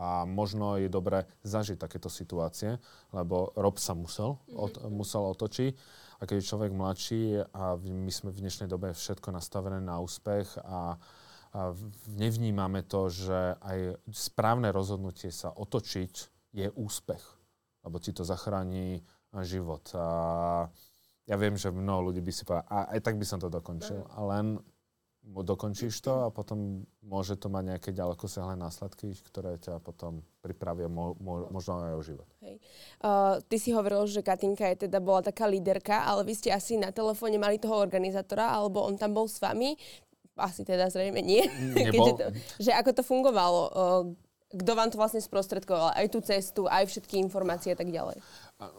A 0.01 0.25
možno 0.25 0.81
je 0.81 0.89
dobré 0.89 1.29
zažiť 1.45 1.77
takéto 1.77 2.09
situácie, 2.09 2.81
lebo 3.13 3.53
Rob 3.53 3.77
sa 3.77 3.93
musel, 3.93 4.39
od, 4.49 4.81
musel 4.89 5.29
otočiť. 5.29 5.71
A 6.21 6.29
keď 6.29 6.35
je 6.41 6.49
človek 6.49 6.71
mladší 6.73 7.23
a 7.53 7.77
my 7.81 8.11
sme 8.13 8.29
v 8.33 8.41
dnešnej 8.45 8.69
dobe 8.69 8.93
všetko 8.93 9.33
nastavené 9.33 9.81
na 9.81 10.01
úspech 10.01 10.57
a, 10.61 10.95
a 11.53 11.59
nevnímame 12.17 12.85
to, 12.85 13.09
že 13.09 13.57
aj 13.61 14.01
správne 14.09 14.69
rozhodnutie 14.73 15.29
sa 15.33 15.53
otočiť 15.53 16.13
je 16.55 16.67
úspech, 16.73 17.23
lebo 17.85 17.97
ti 17.97 18.13
to 18.13 18.25
zachráni 18.25 19.01
život. 19.43 19.85
A 19.95 20.05
ja 21.29 21.35
viem, 21.37 21.55
že 21.55 21.71
mnoho 21.71 22.11
ľudí 22.11 22.19
by 22.19 22.31
si 22.33 22.43
povedal, 22.43 22.67
a 22.67 22.77
aj 22.97 22.99
tak 23.05 23.15
by 23.15 23.25
som 23.25 23.39
to 23.39 23.47
dokončil, 23.47 24.03
a 24.13 24.19
len 24.35 24.59
dokončíš 25.39 26.03
to 26.03 26.27
a 26.27 26.33
potom 26.35 26.83
môže 26.99 27.39
to 27.39 27.47
mať 27.47 27.63
nejaké 27.75 27.89
ďaleko 27.95 28.27
sehlé 28.27 28.59
následky, 28.59 29.15
ktoré 29.31 29.55
ťa 29.55 29.79
potom 29.79 30.19
pripravia 30.43 30.91
mo, 30.91 31.15
mo, 31.15 31.47
možno 31.47 31.79
aj 31.79 31.95
o 31.95 32.03
život. 32.03 32.27
Hej. 32.43 32.59
Uh, 32.99 33.39
ty 33.47 33.55
si 33.55 33.71
hovoril, 33.71 34.03
že 34.11 34.19
Katinka 34.19 34.67
je 34.75 34.91
teda 34.91 34.99
bola 34.99 35.23
taká 35.23 35.47
líderka, 35.47 36.03
ale 36.03 36.27
vy 36.27 36.35
ste 36.35 36.51
asi 36.51 36.75
na 36.75 36.91
telefóne 36.91 37.39
mali 37.39 37.55
toho 37.55 37.79
organizátora, 37.79 38.51
alebo 38.51 38.83
on 38.83 38.99
tam 38.99 39.15
bol 39.15 39.31
s 39.31 39.39
vami? 39.39 39.79
Asi 40.35 40.67
teda 40.67 40.91
zrejme 40.91 41.23
nie. 41.23 41.47
Nebol. 41.79 42.19
to, 42.19 42.35
že 42.59 42.75
ako 42.75 42.91
to 42.91 43.03
fungovalo? 43.07 43.61
Uh, 43.71 44.03
kto 44.51 44.71
vám 44.75 44.91
to 44.91 44.99
vlastne 44.99 45.23
sprostredkoval? 45.23 45.95
Aj 45.95 46.07
tú 46.11 46.19
cestu, 46.19 46.67
aj 46.67 46.83
všetky 46.91 47.15
informácie 47.23 47.71
a 47.71 47.77
tak 47.79 47.87
ďalej? 47.87 48.19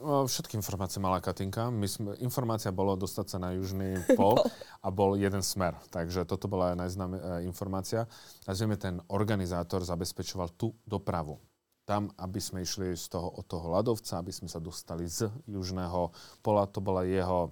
Všetky 0.03 0.55
informácie 0.55 1.03
mala 1.03 1.19
Katinka. 1.19 1.67
My 1.67 1.91
sme, 1.91 2.15
informácia 2.23 2.71
bolo 2.71 2.95
dostať 2.95 3.27
sa 3.27 3.39
na 3.43 3.51
južný 3.51 3.99
pol 4.19 4.39
a 4.79 4.89
bol 4.95 5.19
jeden 5.19 5.43
smer. 5.43 5.75
Takže 5.91 6.23
toto 6.23 6.47
bola 6.47 6.79
najznáme 6.79 7.19
e, 7.19 7.23
informácia. 7.51 8.07
A 8.47 8.55
zrejme 8.55 8.79
ten 8.79 9.03
organizátor 9.11 9.83
zabezpečoval 9.83 10.55
tú 10.55 10.71
dopravu. 10.87 11.43
Tam, 11.83 12.15
aby 12.15 12.39
sme 12.39 12.63
išli 12.63 12.95
z 12.95 13.11
toho, 13.11 13.27
od 13.27 13.43
toho 13.51 13.75
ľadovca, 13.75 14.23
aby 14.23 14.31
sme 14.31 14.47
sa 14.47 14.63
dostali 14.63 15.11
z 15.11 15.27
južného 15.51 16.15
pola. 16.39 16.63
To 16.71 16.79
bola 16.79 17.03
jeho, 17.03 17.51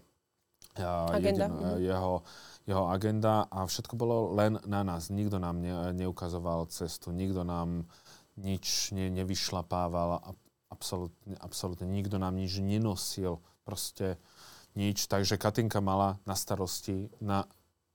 uh, 0.78 1.11
agenda. 1.11 1.51
Jedin, 1.51 1.66
uh, 1.66 1.78
jeho, 1.83 2.14
jeho 2.62 2.85
agenda 2.95 3.51
a 3.51 3.66
všetko 3.66 3.99
bolo 3.99 4.31
len 4.39 4.55
na 4.70 4.87
nás. 4.87 5.11
Nikto 5.11 5.43
nám 5.43 5.59
ne, 5.59 5.74
neukazoval 5.99 6.70
cestu, 6.70 7.11
nikto 7.11 7.43
nám 7.43 7.91
nič 8.39 8.95
ne, 8.95 9.11
nevyšlapával 9.11 10.22
a 10.22 10.31
absolútne, 10.70 11.36
absolútne. 11.42 11.86
Nikto 11.90 12.16
nám 12.16 12.38
nič 12.38 12.62
nenosil, 12.62 13.42
proste 13.66 14.16
nič. 14.78 15.04
Takže 15.10 15.36
Katinka 15.36 15.82
mala 15.82 16.16
na 16.24 16.38
starosti, 16.38 17.10
na, 17.18 17.44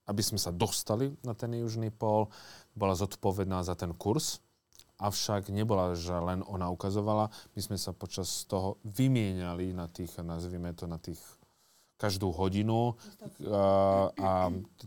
aby 0.06 0.22
sme 0.22 0.38
sa 0.38 0.52
dostali 0.52 1.16
na 1.24 1.34
ten 1.34 1.56
južný 1.56 1.90
pól, 1.90 2.30
bola 2.76 2.94
zodpovedná 2.94 3.64
za 3.64 3.74
ten 3.74 3.96
kurz, 3.96 4.44
avšak 5.00 5.52
nebola, 5.52 5.96
že 5.96 6.16
len 6.16 6.44
ona 6.48 6.72
ukazovala. 6.72 7.32
My 7.56 7.62
sme 7.64 7.78
sa 7.80 7.92
počas 7.92 8.48
toho 8.48 8.80
vymieniali 8.84 9.76
na 9.76 9.92
tých, 9.92 10.20
nazvime 10.24 10.72
to, 10.72 10.88
na 10.88 11.00
tých 11.00 11.20
každú 11.96 12.32
hodinu. 12.32 12.96
A, 13.52 14.12
a 14.12 14.32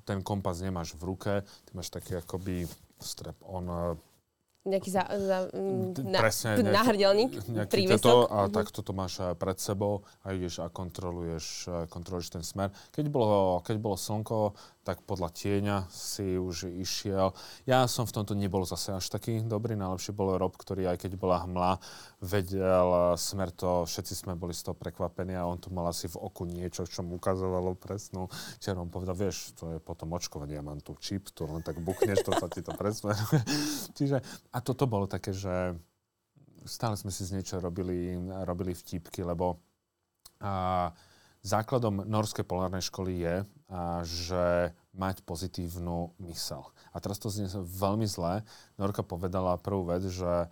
ten 0.05 0.21
kompas 0.21 0.61
nemáš 0.61 0.97
v 0.97 1.03
ruke, 1.13 1.33
ty 1.45 1.71
máš 1.73 1.93
taký 1.93 2.21
akoby 2.21 2.69
strap 3.01 3.37
on 3.45 3.97
nejaký 4.67 4.91
za, 4.91 5.07
za, 5.07 5.39
na, 6.03 6.19
Presne, 6.19 6.59
nejaký, 6.59 6.75
náhrdelník, 6.75 7.33
prívesok. 7.71 8.03
Toto, 8.03 8.17
a 8.29 8.47
uh-huh. 8.47 8.53
tak 8.53 8.67
toto 8.75 8.91
máš 8.93 9.23
pred 9.39 9.59
sebou 9.61 10.03
a 10.27 10.35
ideš 10.35 10.61
a 10.61 10.67
kontroluješ, 10.69 11.71
kontroluješ 11.89 12.29
ten 12.35 12.45
smer. 12.45 12.75
Keď 12.91 13.07
bolo, 13.09 13.63
keď 13.63 13.77
bolo 13.79 13.97
slnko, 13.97 14.59
tak 14.89 15.05
podľa 15.05 15.29
tieňa 15.37 15.77
si 15.93 16.41
už 16.41 16.73
išiel. 16.81 17.37
Ja 17.69 17.85
som 17.85 18.09
v 18.09 18.17
tomto 18.17 18.33
nebol 18.33 18.65
zase 18.65 18.97
až 18.97 19.13
taký 19.13 19.45
dobrý. 19.45 19.77
Najlepšie 19.77 20.17
bol 20.17 20.41
Rob, 20.41 20.57
ktorý 20.57 20.89
aj 20.89 21.05
keď 21.05 21.21
bola 21.21 21.45
hmla, 21.45 21.77
vedel 22.25 23.13
smer 23.21 23.53
to, 23.53 23.85
všetci 23.85 24.25
sme 24.25 24.33
boli 24.33 24.57
z 24.57 24.65
toho 24.65 24.73
prekvapení 24.73 25.37
a 25.37 25.45
on 25.45 25.61
tu 25.61 25.69
mal 25.69 25.93
asi 25.93 26.09
v 26.09 26.17
oku 26.17 26.49
niečo, 26.49 26.89
čo 26.89 27.05
mu 27.05 27.21
ukazovalo 27.21 27.77
presnú. 27.77 28.33
On 28.65 28.89
povedal, 28.89 29.13
vieš, 29.13 29.53
to 29.61 29.77
je 29.77 29.79
potom 29.85 30.17
očkovanie, 30.17 30.57
ja 30.57 30.65
mám 30.65 30.81
tu 30.81 30.97
čip, 30.97 31.29
tu 31.37 31.45
len 31.45 31.61
tak 31.61 31.85
buchneš, 31.85 32.25
to 32.25 32.33
sa 32.33 32.49
ti 32.49 32.65
to 32.65 32.73
presmeruje. 32.73 33.45
Čiže, 34.01 34.25
a 34.57 34.59
toto 34.65 34.89
bolo 34.89 35.05
také, 35.05 35.37
že 35.37 35.77
stále 36.65 36.97
sme 36.97 37.13
si 37.13 37.29
z 37.29 37.37
niečo 37.37 37.61
robili, 37.61 38.17
robili 38.49 38.73
vtipky, 38.73 39.21
lebo 39.21 39.61
a, 40.41 40.89
základom 41.43 42.05
norskej 42.07 42.45
polárnej 42.45 42.83
školy 42.83 43.13
je, 43.23 43.37
že 44.05 44.45
mať 44.97 45.23
pozitívnu 45.23 46.17
mysel. 46.27 46.67
A 46.91 46.99
teraz 46.99 47.23
to 47.23 47.31
znie 47.31 47.47
veľmi 47.53 48.09
zlé. 48.09 48.43
Norka 48.81 49.07
povedala 49.07 49.61
prvú 49.61 49.87
vec, 49.93 50.03
že 50.09 50.51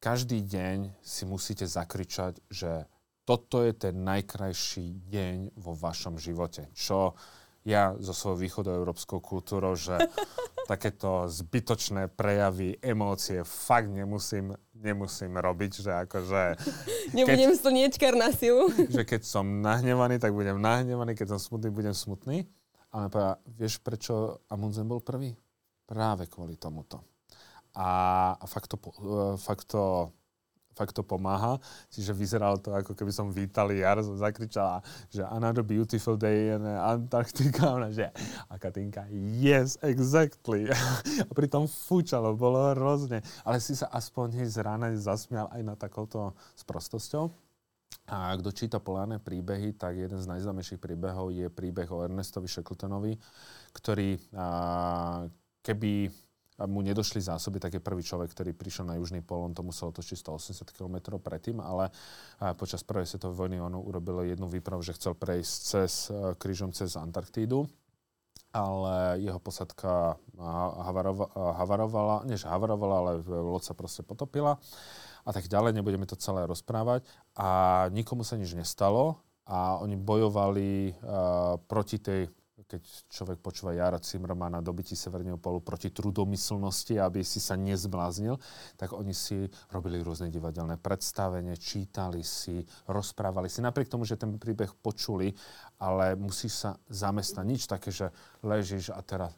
každý 0.00 0.40
deň 0.44 0.92
si 1.04 1.24
musíte 1.28 1.68
zakričať, 1.68 2.40
že 2.48 2.88
toto 3.24 3.64
je 3.64 3.72
ten 3.72 4.04
najkrajší 4.04 5.08
deň 5.08 5.36
vo 5.56 5.72
vašom 5.72 6.20
živote. 6.20 6.68
Čo 6.76 7.16
ja 7.64 7.96
zo 7.96 8.12
svojou 8.12 8.38
východoeurópskou 8.44 9.24
kultúrou, 9.24 9.72
že 9.72 9.96
takéto 10.70 11.24
zbytočné 11.28 12.12
prejavy, 12.12 12.76
emócie 12.84 13.40
fakt 13.44 13.88
nemusím, 13.88 14.52
nemusím 14.76 15.36
robiť, 15.40 15.72
že 15.80 15.92
akože... 16.04 16.42
Nebudem 17.16 17.52
keď, 17.56 17.60
slniečkar 17.60 18.14
na 18.16 18.28
silu. 18.32 18.68
Že 18.94 19.02
keď 19.08 19.22
som 19.24 19.64
nahnevaný, 19.64 20.20
tak 20.20 20.36
budem 20.36 20.60
nahnevaný, 20.60 21.16
keď 21.16 21.36
som 21.36 21.40
smutný, 21.40 21.72
budem 21.72 21.96
smutný. 21.96 22.44
Ale 22.94 23.10
povedal, 23.10 23.42
vieš, 23.58 23.82
prečo 23.82 24.44
Amundsen 24.46 24.86
bol 24.86 25.02
prvý? 25.02 25.34
Práve 25.84 26.30
kvôli 26.30 26.54
tomuto. 26.56 27.02
A, 27.74 28.32
a 28.38 28.44
fakt 28.46 28.70
to, 28.70 28.78
fakt 29.34 29.66
to 29.66 30.14
fakt 30.74 30.92
to 30.92 31.06
pomáha. 31.06 31.56
Čiže 31.88 32.12
vyzeralo 32.12 32.58
to, 32.58 32.74
ako 32.74 32.92
keby 32.92 33.14
som 33.14 33.30
vítal 33.30 33.70
jar, 33.70 34.02
som 34.02 34.18
zakričala, 34.18 34.82
že 35.08 35.22
another 35.30 35.62
beautiful 35.62 36.18
day 36.18 36.52
in 36.52 36.66
Antarctica. 36.66 37.78
Ona, 37.78 37.94
že, 37.94 38.10
a 38.50 38.54
Katinka, 38.58 39.06
yes, 39.14 39.78
exactly. 39.80 40.68
a 41.30 41.32
pritom 41.32 41.70
fúčalo, 41.70 42.34
bolo 42.34 42.74
hrozne. 42.74 43.22
Ale 43.46 43.62
si 43.62 43.78
sa 43.78 43.88
aspoň 43.94 44.44
z 44.44 44.60
rána 44.60 44.90
zasmial 44.98 45.48
aj 45.54 45.62
na 45.62 45.74
takouto 45.78 46.34
sprostosťou. 46.58 47.30
A 48.04 48.36
kto 48.36 48.52
číta 48.52 48.76
polárne 48.82 49.16
príbehy, 49.16 49.72
tak 49.80 49.96
jeden 49.96 50.20
z 50.20 50.28
najznámejších 50.28 50.76
príbehov 50.76 51.32
je 51.32 51.48
príbeh 51.48 51.88
o 51.88 52.04
Ernestovi 52.04 52.44
Shackletonovi, 52.44 53.16
ktorý 53.72 54.20
a, 54.36 55.24
keby 55.64 56.12
a 56.54 56.70
mu 56.70 56.86
nedošli 56.86 57.18
zásoby, 57.18 57.58
tak 57.58 57.74
je 57.74 57.82
prvý 57.82 58.06
človek, 58.06 58.30
ktorý 58.30 58.54
prišiel 58.54 58.86
na 58.86 58.94
južný 58.94 59.26
pol, 59.26 59.42
on 59.42 59.54
to 59.54 59.66
musel 59.66 59.90
otočiť 59.90 60.22
180 60.22 60.70
km 60.70 61.18
predtým, 61.18 61.58
ale 61.58 61.90
počas 62.54 62.86
prvej 62.86 63.10
svetovej 63.10 63.34
vojny 63.34 63.58
on 63.58 63.74
urobil 63.74 64.22
jednu 64.22 64.46
výpravu, 64.46 64.78
že 64.82 64.94
chcel 64.94 65.18
prejsť 65.18 65.54
cez, 65.58 65.92
e, 66.14 66.38
krížom 66.38 66.70
cez 66.70 66.94
Antarktídu, 66.94 67.66
ale 68.54 69.18
jeho 69.18 69.42
posadka 69.42 70.14
havarova, 70.86 71.26
havarovala, 71.58 72.16
nie 72.22 72.38
že 72.38 72.46
havarovala, 72.46 72.96
ale 73.02 73.12
loď 73.26 73.62
sa 73.66 73.74
proste 73.74 74.06
potopila. 74.06 74.62
A 75.26 75.30
tak 75.34 75.50
ďalej, 75.50 75.74
nebudeme 75.74 76.06
to 76.06 76.14
celé 76.14 76.46
rozprávať. 76.46 77.02
A 77.34 77.88
nikomu 77.90 78.22
sa 78.22 78.38
nič 78.38 78.54
nestalo 78.54 79.18
a 79.48 79.80
oni 79.80 79.96
bojovali 79.96 80.92
uh, 80.92 81.58
proti 81.66 81.98
tej 81.98 82.28
keď 82.54 82.86
človek 83.10 83.42
počúva 83.42 83.74
Jara 83.74 83.98
Cimrmana 83.98 84.62
dobití 84.62 84.94
Severného 84.94 85.42
polu 85.42 85.58
proti 85.58 85.90
trudomyslnosti, 85.90 87.02
aby 87.02 87.26
si 87.26 87.42
sa 87.42 87.58
nezbláznil, 87.58 88.38
tak 88.78 88.94
oni 88.94 89.10
si 89.10 89.50
robili 89.74 89.98
rôzne 89.98 90.30
divadelné 90.30 90.78
predstavenie, 90.78 91.58
čítali 91.58 92.22
si, 92.22 92.62
rozprávali 92.86 93.50
si. 93.50 93.58
Napriek 93.58 93.90
tomu, 93.90 94.06
že 94.06 94.14
ten 94.14 94.38
príbeh 94.38 94.70
počuli, 94.78 95.34
ale 95.82 96.14
musíš 96.14 96.62
sa 96.62 96.70
zamestnať. 96.86 97.42
Nič 97.42 97.66
také, 97.66 97.90
že 97.90 98.14
ležíš 98.46 98.94
a 98.94 99.02
teraz 99.02 99.34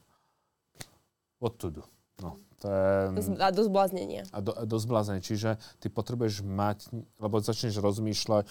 odtudu. 1.41 1.89
No, 2.21 2.37
to 2.61 2.69
je... 2.69 3.33
A 3.41 3.49
do 3.49 3.65
zbláznenia. 3.65 4.29
A 4.29 4.45
do, 4.45 4.53
do 4.65 4.77
zbláznenia. 4.77 5.25
Čiže 5.25 5.57
ty 5.81 5.89
potrebuješ 5.89 6.45
mať, 6.45 6.93
lebo 7.17 7.41
začneš 7.41 7.81
rozmýšľať, 7.81 8.45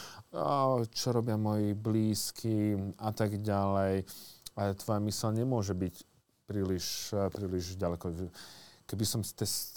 čo 0.89 1.07
robia 1.13 1.37
moji 1.37 1.77
blízky 1.77 2.77
a 2.97 3.13
tak 3.13 3.41
ďalej 3.41 4.05
ale 4.55 4.75
tvoja 4.79 4.99
mysl 5.03 5.29
nemôže 5.35 5.75
byť 5.75 5.95
príliš, 6.47 7.11
eh, 7.11 7.27
príliš 7.29 7.75
ďaleko. 7.75 8.31
Keby, 8.85 9.05
som, 9.05 9.25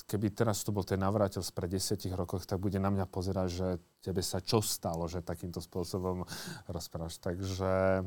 keby 0.04 0.36
teraz 0.36 0.60
tu 0.60 0.70
bol 0.70 0.84
ten 0.84 1.00
navrátil 1.00 1.40
pred 1.56 1.72
desiatich 1.72 2.12
rokoch, 2.12 2.44
tak 2.44 2.60
bude 2.60 2.76
na 2.76 2.92
mňa 2.92 3.08
pozerať, 3.08 3.48
že 3.48 3.68
tebe 4.04 4.20
sa 4.20 4.44
čo 4.44 4.60
stalo, 4.60 5.08
že 5.08 5.24
takýmto 5.24 5.64
spôsobom 5.64 6.28
rozprávaš. 6.68 7.16
Takže 7.16 8.04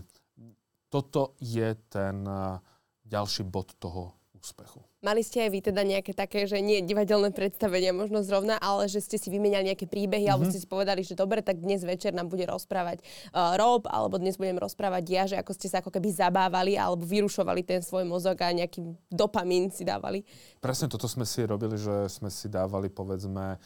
toto 0.93 1.33
je 1.41 1.73
ten 1.89 2.21
eh, 2.23 2.61
ďalší 3.05 3.43
bod 3.49 3.75
toho 3.81 4.20
úspechu. 4.41 4.81
Mali 5.05 5.21
ste 5.21 5.45
aj 5.45 5.49
vy 5.53 5.59
teda 5.61 5.81
nejaké 5.85 6.17
také, 6.17 6.49
že 6.49 6.57
nie 6.61 6.81
divadelné 6.81 7.29
predstavenia 7.29 7.93
možno 7.93 8.25
zrovna, 8.25 8.57
ale 8.57 8.89
že 8.89 9.01
ste 9.01 9.21
si 9.21 9.29
vymenali 9.29 9.69
nejaké 9.69 9.85
príbehy, 9.85 10.25
mm-hmm. 10.25 10.33
alebo 10.33 10.45
mhm. 10.49 10.51
ste 10.53 10.61
si 10.61 10.67
povedali, 10.69 11.01
že 11.05 11.13
dobre, 11.13 11.45
tak 11.45 11.61
dnes 11.61 11.85
večer 11.85 12.13
nám 12.13 12.29
bude 12.29 12.45
rozprávať 12.49 13.05
uh, 13.33 13.57
Rob, 13.57 13.85
alebo 13.85 14.17
dnes 14.17 14.37
budem 14.41 14.57
rozprávať 14.57 15.03
ja, 15.09 15.23
že 15.29 15.37
ako 15.37 15.53
ste 15.53 15.69
sa 15.69 15.85
ako 15.85 15.93
keby 15.93 16.09
zabávali 16.09 16.73
alebo 16.77 17.05
vyrušovali 17.05 17.61
ten 17.61 17.81
svoj 17.85 18.05
mozog 18.09 18.37
a 18.41 18.49
nejaký 18.49 18.81
dopamín 19.13 19.69
si 19.69 19.85
dávali. 19.85 20.25
Presne 20.57 20.89
toto 20.89 21.05
sme 21.05 21.25
si 21.25 21.45
robili, 21.45 21.77
že 21.77 22.09
sme 22.09 22.33
si 22.33 22.49
dávali 22.49 22.89
povedzme 22.89 23.61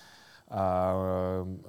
a 0.45 0.93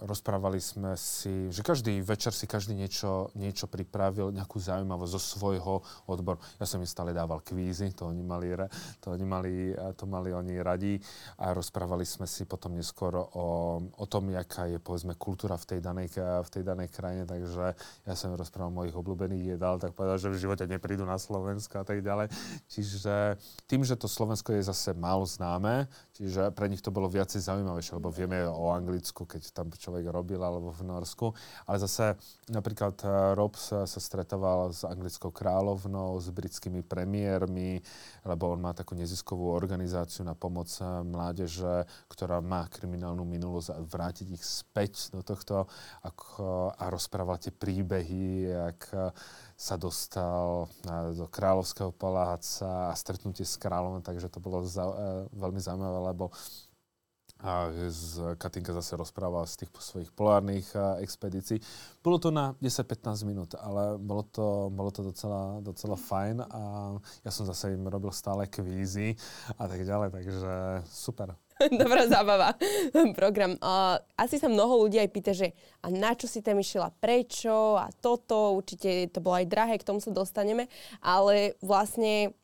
rozprávali 0.04 0.60
sme 0.60 0.92
si, 1.00 1.48
že 1.48 1.64
každý 1.64 1.96
večer 2.04 2.36
si 2.36 2.44
každý 2.44 2.76
niečo, 2.76 3.32
niečo 3.32 3.64
pripravil, 3.72 4.28
nejakú 4.36 4.60
zaujímavosť 4.60 5.12
zo 5.16 5.20
svojho 5.20 5.80
odboru. 6.04 6.36
Ja 6.60 6.68
som 6.68 6.84
im 6.84 6.88
stále 6.88 7.16
dával 7.16 7.40
kvízy, 7.40 7.96
to 7.96 8.12
oni 8.12 8.20
mali, 8.20 8.52
to 9.00 9.16
oni 9.16 9.24
mali, 9.24 9.72
to 9.96 10.04
mali 10.04 10.28
oni 10.36 10.60
radi 10.60 11.00
a 11.40 11.56
rozprávali 11.56 12.04
sme 12.04 12.28
si 12.28 12.44
potom 12.44 12.76
neskôr 12.76 13.16
o, 13.16 13.80
o 13.96 14.04
tom, 14.04 14.28
jaká 14.28 14.68
je 14.68 14.76
povedzme 14.76 15.16
kultúra 15.16 15.56
v 15.56 15.72
tej 15.72 15.80
danej, 15.80 16.12
v 16.20 16.50
tej 16.52 16.60
danej 16.60 16.92
krajine, 16.92 17.24
takže 17.24 17.72
ja 18.04 18.12
som 18.12 18.28
im 18.28 18.36
rozprával 18.36 18.68
mojich 18.76 18.92
obľúbených 18.92 19.56
jedál, 19.56 19.80
tak 19.80 19.96
povedal, 19.96 20.20
že 20.20 20.28
v 20.28 20.36
živote 20.36 20.68
neprídu 20.68 21.08
na 21.08 21.16
Slovensko 21.16 21.80
a 21.80 21.84
tak 21.88 22.04
ďalej. 22.04 22.28
Čiže 22.68 23.40
tým, 23.64 23.88
že 23.88 23.96
to 23.96 24.04
Slovensko 24.04 24.52
je 24.52 24.68
zase 24.68 24.92
málo 24.92 25.24
známe, 25.24 25.88
čiže 26.12 26.52
pre 26.52 26.68
nich 26.68 26.84
to 26.84 26.92
bolo 26.92 27.08
viacej 27.08 27.40
zaujímavejšie, 27.40 27.96
lebo 27.96 28.12
vieme 28.12 28.44
o 28.44 28.65
Anglicku, 28.72 29.26
keď 29.26 29.42
tam 29.52 29.68
človek 29.70 30.08
robil, 30.08 30.40
alebo 30.40 30.72
v 30.72 30.82
Norsku. 30.86 31.34
Ale 31.66 31.76
zase 31.82 32.16
napríklad 32.50 32.94
eh, 33.02 33.10
Rob 33.34 33.54
sa, 33.58 33.86
stretával 33.86 34.70
s 34.70 34.86
anglickou 34.86 35.34
kráľovnou, 35.34 36.18
s 36.18 36.30
britskými 36.30 36.86
premiérmi, 36.86 37.82
lebo 38.22 38.54
on 38.54 38.60
má 38.62 38.72
takú 38.72 38.94
neziskovú 38.94 39.50
organizáciu 39.52 40.22
na 40.26 40.38
pomoc 40.38 40.70
eh, 40.78 40.86
mládeže, 41.02 41.86
ktorá 42.10 42.38
má 42.38 42.66
kriminálnu 42.70 43.26
minulosť 43.26 43.70
a 43.74 43.78
vrátiť 43.82 44.28
ich 44.34 44.44
späť 44.44 45.10
do 45.14 45.20
tohto 45.22 45.66
ako, 46.02 46.70
a 46.74 46.84
rozprával 46.90 47.38
tie 47.42 47.50
príbehy, 47.50 48.50
jak 48.50 48.80
eh, 48.94 49.10
sa 49.56 49.80
dostal 49.80 50.68
do 51.16 51.24
kráľovského 51.32 51.88
paláca 51.88 52.92
a 52.92 52.94
stretnutie 52.94 53.40
s 53.40 53.56
kráľom, 53.56 54.04
takže 54.04 54.28
to 54.28 54.36
bolo 54.36 54.60
za, 54.68 54.84
veľmi 55.32 55.56
zaujímavé, 55.56 56.12
lebo 56.12 56.28
a 57.46 57.70
z 57.86 58.34
Katinka 58.42 58.74
zase 58.74 58.98
rozpráva 58.98 59.46
z 59.46 59.62
tých 59.62 59.70
svojich 59.78 60.10
polárnych 60.10 60.66
expedícií. 60.98 61.62
Bolo 62.02 62.18
to 62.18 62.34
na 62.34 62.58
10-15 62.58 63.22
minút, 63.22 63.54
ale 63.54 63.94
bolo 64.02 64.26
to, 64.26 64.66
bolo 64.74 64.90
to 64.90 65.06
docela, 65.06 65.62
docela 65.62 65.94
fajn 65.94 66.42
a 66.42 66.62
ja 67.22 67.30
som 67.30 67.46
zase 67.46 67.78
im 67.78 67.86
robil 67.86 68.10
stále 68.10 68.50
kvízy 68.50 69.14
a 69.54 69.70
tak 69.70 69.86
ďalej, 69.86 70.10
takže 70.10 70.52
super. 70.90 71.38
Dobrá 71.80 72.04
zábava. 72.04 72.52
Program. 73.16 73.56
Uh, 73.62 73.96
asi 74.18 74.36
sa 74.36 74.50
mnoho 74.50 74.84
ľudí 74.84 75.00
aj 75.00 75.10
pýta, 75.14 75.32
že 75.32 75.56
a 75.80 75.88
na 75.88 76.12
čo 76.12 76.28
si 76.28 76.44
tam 76.44 76.60
išla, 76.60 76.92
prečo 77.00 77.80
a 77.80 77.88
toto, 78.02 78.58
určite 78.58 79.08
to 79.08 79.24
bolo 79.24 79.40
aj 79.40 79.48
drahé, 79.48 79.74
k 79.80 79.86
tomu 79.86 80.02
sa 80.02 80.12
dostaneme, 80.12 80.68
ale 81.00 81.56
vlastne 81.64 82.36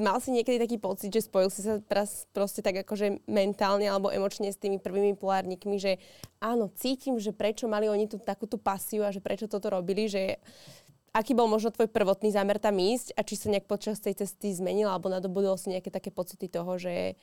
mal 0.00 0.20
si 0.20 0.32
niekedy 0.32 0.56
taký 0.60 0.76
pocit, 0.80 1.12
že 1.12 1.26
spojil 1.26 1.48
si 1.52 1.60
sa 1.64 1.80
teraz 1.82 2.24
proste 2.32 2.64
tak 2.64 2.84
akože 2.84 3.24
mentálne 3.28 3.88
alebo 3.88 4.08
emočne 4.08 4.48
s 4.48 4.60
tými 4.60 4.80
prvými 4.80 5.16
polárnikmi, 5.16 5.76
že 5.76 6.00
áno, 6.40 6.72
cítim, 6.76 7.16
že 7.20 7.34
prečo 7.34 7.68
mali 7.68 7.88
oni 7.88 8.08
tú 8.08 8.16
takúto 8.16 8.56
pasiu 8.56 9.04
a 9.04 9.12
že 9.12 9.20
prečo 9.20 9.48
toto 9.48 9.68
robili, 9.68 10.08
že 10.08 10.40
aký 11.12 11.36
bol 11.36 11.46
možno 11.46 11.70
tvoj 11.72 11.92
prvotný 11.92 12.32
zámer 12.32 12.56
tam 12.56 12.76
ísť 12.80 13.12
a 13.14 13.20
či 13.20 13.36
sa 13.36 13.52
nejak 13.52 13.68
počas 13.68 14.00
tej 14.00 14.16
cesty 14.24 14.56
zmenil 14.56 14.88
alebo 14.88 15.12
nadobudol 15.12 15.60
si 15.60 15.72
nejaké 15.72 15.92
také 15.92 16.08
pocity 16.08 16.48
toho, 16.48 16.80
že 16.80 17.14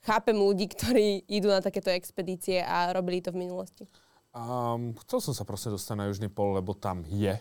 chápem 0.00 0.36
ľudí, 0.36 0.72
ktorí 0.72 1.28
idú 1.28 1.52
na 1.52 1.60
takéto 1.60 1.92
expedície 1.92 2.64
a 2.64 2.96
robili 2.96 3.20
to 3.20 3.30
v 3.30 3.44
minulosti? 3.44 3.84
Um, 4.30 4.94
chcel 5.04 5.20
som 5.20 5.34
sa 5.34 5.44
proste 5.44 5.68
dostať 5.68 5.94
na 5.98 6.06
Južný 6.08 6.30
pol, 6.30 6.54
lebo 6.56 6.72
tam 6.72 7.02
je. 7.04 7.34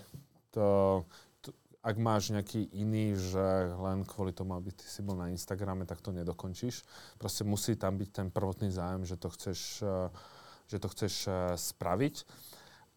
To, 0.57 1.05
ak 1.79 1.95
máš 1.95 2.35
nejaký 2.35 2.75
iný, 2.75 3.15
že 3.15 3.71
len 3.71 4.03
kvôli 4.03 4.35
tomu, 4.35 4.51
aby 4.59 4.75
ty 4.75 4.83
si 4.83 4.99
bol 4.99 5.15
na 5.15 5.31
Instagrame, 5.31 5.87
tak 5.87 6.03
to 6.03 6.11
nedokončíš. 6.11 6.83
Proste 7.15 7.47
musí 7.47 7.79
tam 7.79 7.95
byť 7.95 8.09
ten 8.11 8.27
prvotný 8.27 8.67
zájem, 8.67 9.07
že 9.07 9.15
to 9.15 9.31
chceš, 9.31 9.79
eh, 9.83 10.11
že 10.67 10.77
to 10.83 10.87
chceš 10.91 11.13
eh, 11.27 11.55
spraviť. 11.55 12.15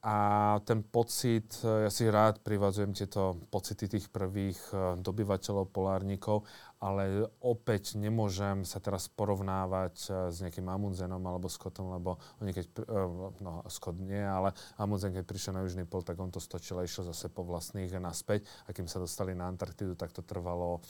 A 0.03 0.59
ten 0.66 0.82
pocit, 0.82 1.62
ja 1.62 1.86
si 1.86 2.11
rád 2.11 2.42
privádzujem 2.42 2.90
tieto 2.90 3.38
pocity 3.55 3.86
tých 3.86 4.11
prvých 4.11 4.59
eh, 4.74 4.98
dobyvateľov, 4.98 5.70
polárnikov, 5.70 6.42
ale 6.82 7.30
opäť 7.38 7.94
nemôžem 7.94 8.66
sa 8.66 8.82
teraz 8.82 9.07
porovnávať 9.07 9.94
eh, 10.11 10.34
s 10.34 10.42
nejakým 10.42 10.66
Amundsenom 10.66 11.22
alebo 11.22 11.46
Scottom, 11.46 11.94
lebo 11.94 12.18
oni 12.42 12.50
keď, 12.50 12.66
eh, 12.82 12.82
no 13.46 13.62
Scott 13.70 13.94
nie, 14.03 14.18
ale 14.18 14.50
Amundsen 14.74 15.14
keď 15.14 15.22
prišiel 15.22 15.55
na 15.55 15.62
Južný 15.62 15.86
pol, 15.86 16.03
tak 16.03 16.18
on 16.18 16.34
to 16.34 16.42
stočil 16.42 16.82
a 16.82 16.86
išiel 16.86 17.07
zase 17.07 17.30
po 17.30 17.46
vlastných 17.46 17.94
naspäť 18.03 18.42
a 18.66 18.74
kým 18.74 18.90
sa 18.90 18.98
dostali 18.98 19.38
na 19.38 19.46
Antarktidu, 19.46 19.94
tak 19.94 20.11
to 20.11 20.26
trvalo 20.26 20.82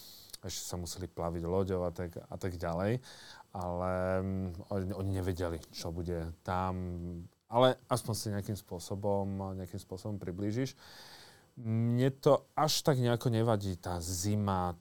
ešte 0.43 0.65
sa 0.67 0.75
museli 0.75 1.07
plaviť 1.07 1.43
loďou 1.47 1.87
a 1.87 1.95
tak, 1.95 2.19
a 2.19 2.37
tak 2.41 2.59
ďalej. 2.59 2.99
Ale 3.55 3.93
oni, 4.75 4.91
oni 4.91 5.11
nevedeli, 5.23 5.63
čo 5.71 5.95
bude 5.95 6.35
tam 6.43 6.75
ale 7.53 7.77
aspoň 7.93 8.15
si 8.17 8.33
nejakým 8.33 8.57
spôsobom, 8.57 9.53
nejakým 9.61 9.77
spôsobom 9.77 10.17
priblížiš. 10.17 10.73
Mne 11.61 12.09
to 12.17 12.49
až 12.57 12.81
tak 12.81 12.97
nejako 12.97 13.29
nevadí, 13.29 13.77
tá 13.77 14.01
zima, 14.01 14.73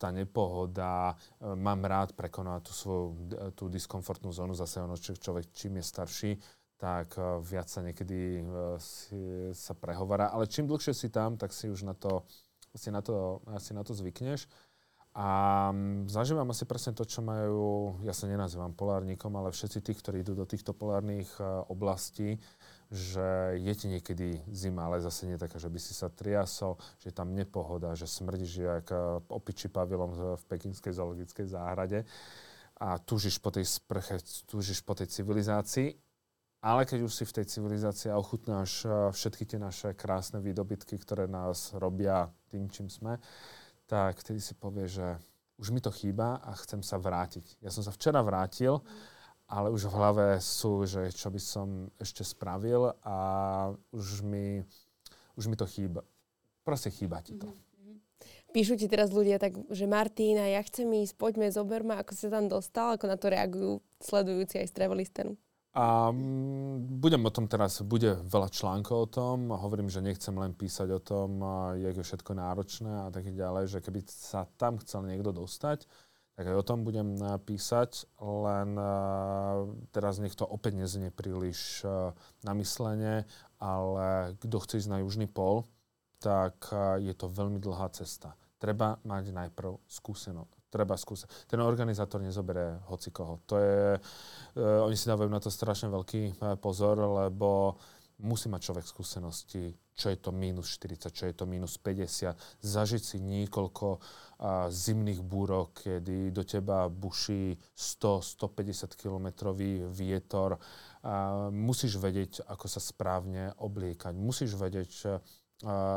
tá 0.00 0.08
nepohoda. 0.08 1.20
Mám 1.44 1.84
rád 1.84 2.16
prekonať 2.16 2.64
tú 2.64 2.72
svoju 2.72 3.06
tú 3.52 3.68
diskomfortnú 3.68 4.32
zónu. 4.32 4.56
Zase 4.56 4.80
ono, 4.80 4.96
človek 4.96 5.52
čím 5.52 5.76
je 5.76 5.84
starší, 5.84 6.30
tak 6.80 7.12
eh, 7.20 7.24
viac 7.44 7.68
sa 7.68 7.84
niekedy 7.84 8.40
si, 8.80 9.52
sa 9.52 9.76
prehovára. 9.76 10.32
Ale 10.32 10.48
čím 10.48 10.64
dlhšie 10.64 10.96
si 10.96 11.12
tam, 11.12 11.36
tak 11.36 11.52
si 11.52 11.68
už 11.68 11.84
na 11.84 11.92
to, 11.92 12.24
si 12.72 12.88
na 12.88 13.04
to, 13.04 13.44
si 13.60 13.76
na 13.76 13.84
to 13.84 13.92
zvykneš. 13.92 14.48
A 15.14 15.70
mm, 15.70 16.10
zažívam 16.10 16.50
asi 16.50 16.66
presne 16.66 16.90
to, 16.90 17.06
čo 17.06 17.22
majú, 17.22 17.94
ja 18.02 18.10
sa 18.10 18.26
nenazývam 18.26 18.74
polárnikom, 18.74 19.30
ale 19.38 19.54
všetci 19.54 19.78
tí, 19.78 19.94
ktorí 19.94 20.26
idú 20.26 20.34
do 20.34 20.42
týchto 20.42 20.74
polárnych 20.74 21.30
e, 21.38 21.46
oblastí, 21.70 22.42
že 22.90 23.54
je 23.62 23.72
ti 23.78 23.86
niekedy 23.86 24.42
zima, 24.50 24.90
ale 24.90 24.98
zase 24.98 25.30
nie 25.30 25.38
taká, 25.38 25.62
že 25.62 25.70
by 25.70 25.78
si 25.78 25.94
sa 25.94 26.10
triasol, 26.10 26.74
že 26.98 27.10
je 27.10 27.14
tam 27.14 27.30
nepohoda, 27.30 27.94
že 27.94 28.10
smrdíš 28.10 28.52
jak 28.58 28.86
e, 28.90 29.22
opičí 29.30 29.70
pavilom 29.70 30.34
v 30.34 30.42
pekinskej 30.50 30.90
zoologickej 30.90 31.46
záhrade 31.46 32.02
a 32.82 32.98
túžiš 32.98 33.38
po 33.38 33.54
tej 33.54 33.70
sprche, 33.70 34.18
túžiš 34.50 34.82
po 34.82 34.98
tej 34.98 35.14
civilizácii, 35.14 35.94
ale 36.58 36.90
keď 36.90 37.06
už 37.06 37.12
si 37.14 37.22
v 37.22 37.38
tej 37.38 37.46
civilizácii 37.54 38.10
a 38.10 38.18
ochutnáš 38.18 38.82
e, 38.82 39.14
všetky 39.14 39.46
tie 39.46 39.62
naše 39.62 39.94
krásne 39.94 40.42
výdobytky, 40.42 40.98
ktoré 40.98 41.30
nás 41.30 41.70
robia 41.78 42.34
tým, 42.50 42.66
čím 42.66 42.90
sme, 42.90 43.22
tak 43.94 44.18
vtedy 44.18 44.42
si 44.42 44.58
povie, 44.58 44.90
že 44.90 45.22
už 45.54 45.70
mi 45.70 45.78
to 45.78 45.94
chýba 45.94 46.42
a 46.42 46.58
chcem 46.58 46.82
sa 46.82 46.98
vrátiť. 46.98 47.62
Ja 47.62 47.70
som 47.70 47.86
sa 47.86 47.94
včera 47.94 48.18
vrátil, 48.26 48.82
ale 49.46 49.70
už 49.70 49.86
v 49.86 49.94
hlave 49.94 50.26
sú, 50.42 50.82
že 50.82 51.14
čo 51.14 51.30
by 51.30 51.38
som 51.38 51.68
ešte 52.02 52.26
spravil 52.26 52.90
a 53.06 53.16
už 53.94 54.26
mi, 54.26 54.66
už 55.38 55.46
mi 55.46 55.54
to 55.54 55.62
chýba. 55.70 56.02
Proste 56.66 56.90
chýba 56.90 57.22
ti 57.22 57.38
to. 57.38 57.46
Mhm. 57.46 58.02
Píšu 58.50 58.74
ti 58.74 58.90
teraz 58.90 59.14
ľudia 59.14 59.38
tak, 59.38 59.54
že 59.70 59.86
Martina, 59.86 60.50
ja 60.50 60.58
chcem 60.66 60.90
ísť, 60.90 61.14
poďme, 61.14 61.54
zoberme, 61.54 61.94
ako 61.94 62.18
sa 62.18 62.34
tam 62.34 62.50
dostal, 62.50 62.98
ako 62.98 63.06
na 63.06 63.14
to 63.14 63.30
reagujú 63.30 63.72
sledujúci 64.02 64.58
aj 64.58 64.66
z 64.70 64.74
Travelistenu. 64.74 65.38
A 65.74 66.14
mm, 66.14 67.02
budem 67.02 67.18
o 67.26 67.34
tom 67.34 67.50
teraz, 67.50 67.82
bude 67.82 68.14
veľa 68.30 68.46
článkov 68.46 68.96
o 68.96 69.10
tom. 69.10 69.50
Hovorím, 69.50 69.90
že 69.90 69.98
nechcem 69.98 70.30
len 70.38 70.54
písať 70.54 70.86
o 70.94 71.02
tom, 71.02 71.42
jak 71.74 71.98
je 71.98 72.06
všetko 72.06 72.30
náročné 72.30 72.92
a 73.06 73.10
tak 73.10 73.26
ďalej, 73.26 73.66
že 73.66 73.82
keby 73.82 74.06
sa 74.06 74.46
tam 74.54 74.78
chcel 74.78 75.02
niekto 75.02 75.34
dostať, 75.34 75.82
tak 76.38 76.44
aj 76.46 76.56
o 76.62 76.66
tom 76.66 76.86
budem 76.86 77.18
písať, 77.42 78.06
len 78.22 78.78
teraz 79.90 80.22
nech 80.22 80.38
to 80.38 80.46
opäť 80.46 80.78
neznie 80.78 81.10
príliš 81.10 81.82
na 82.46 82.52
myslenie, 82.54 83.26
ale 83.58 84.38
kto 84.38 84.56
chce 84.62 84.78
ísť 84.78 84.90
na 84.94 85.02
južný 85.02 85.26
pol, 85.26 85.66
tak 86.22 86.70
je 87.02 87.14
to 87.18 87.26
veľmi 87.26 87.58
dlhá 87.58 87.90
cesta. 87.90 88.38
Treba 88.62 89.02
mať 89.02 89.34
najprv 89.34 89.82
skúsenosť 89.90 90.53
treba 90.74 90.98
skúsiť. 90.98 91.46
Ten 91.46 91.62
organizátor 91.62 92.18
nezoberie 92.18 92.82
hoci. 92.90 93.14
To 93.14 93.54
je, 93.54 93.94
uh, 93.94 94.82
oni 94.82 94.98
si 94.98 95.06
dávajú 95.06 95.30
na 95.30 95.38
to 95.38 95.54
strašne 95.54 95.86
veľký 95.94 96.42
uh, 96.42 96.58
pozor, 96.58 96.98
lebo 96.98 97.78
musí 98.22 98.46
mať 98.50 98.70
človek 98.70 98.86
skúsenosti, 98.86 99.74
čo 99.94 100.10
je 100.10 100.18
to 100.18 100.30
minus 100.34 100.74
40, 100.78 101.10
čo 101.10 101.24
je 101.26 101.34
to 101.34 101.46
minus 101.46 101.78
50, 101.78 102.34
zažiť 102.62 103.02
si 103.02 103.18
niekoľko 103.22 103.86
uh, 103.94 104.66
zimných 104.70 105.22
búrok, 105.22 105.82
kedy 105.82 106.30
do 106.30 106.42
teba 106.46 106.86
buší 106.90 107.58
100-150 107.74 108.98
kilometrový 108.98 109.86
vietor. 109.90 110.58
Uh, 111.02 111.50
musíš 111.50 111.98
vedieť, 111.98 112.46
ako 112.46 112.66
sa 112.66 112.82
správne 112.82 113.54
obliekať. 113.58 114.14
Musíš 114.14 114.54
vedieť, 114.58 114.90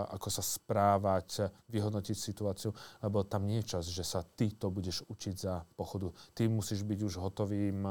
ako 0.07 0.27
sa 0.31 0.39
správať, 0.39 1.51
vyhodnotiť 1.67 2.15
situáciu, 2.15 2.71
lebo 3.03 3.27
tam 3.27 3.43
nie 3.43 3.59
je 3.59 3.75
čas, 3.75 3.83
že 3.91 4.01
sa 4.07 4.23
ty 4.23 4.55
to 4.55 4.71
budeš 4.71 5.03
učiť 5.11 5.35
za 5.35 5.67
pochodu. 5.75 6.09
Ty 6.31 6.47
musíš 6.47 6.87
byť 6.87 6.99
už 7.03 7.19
hotovým, 7.19 7.83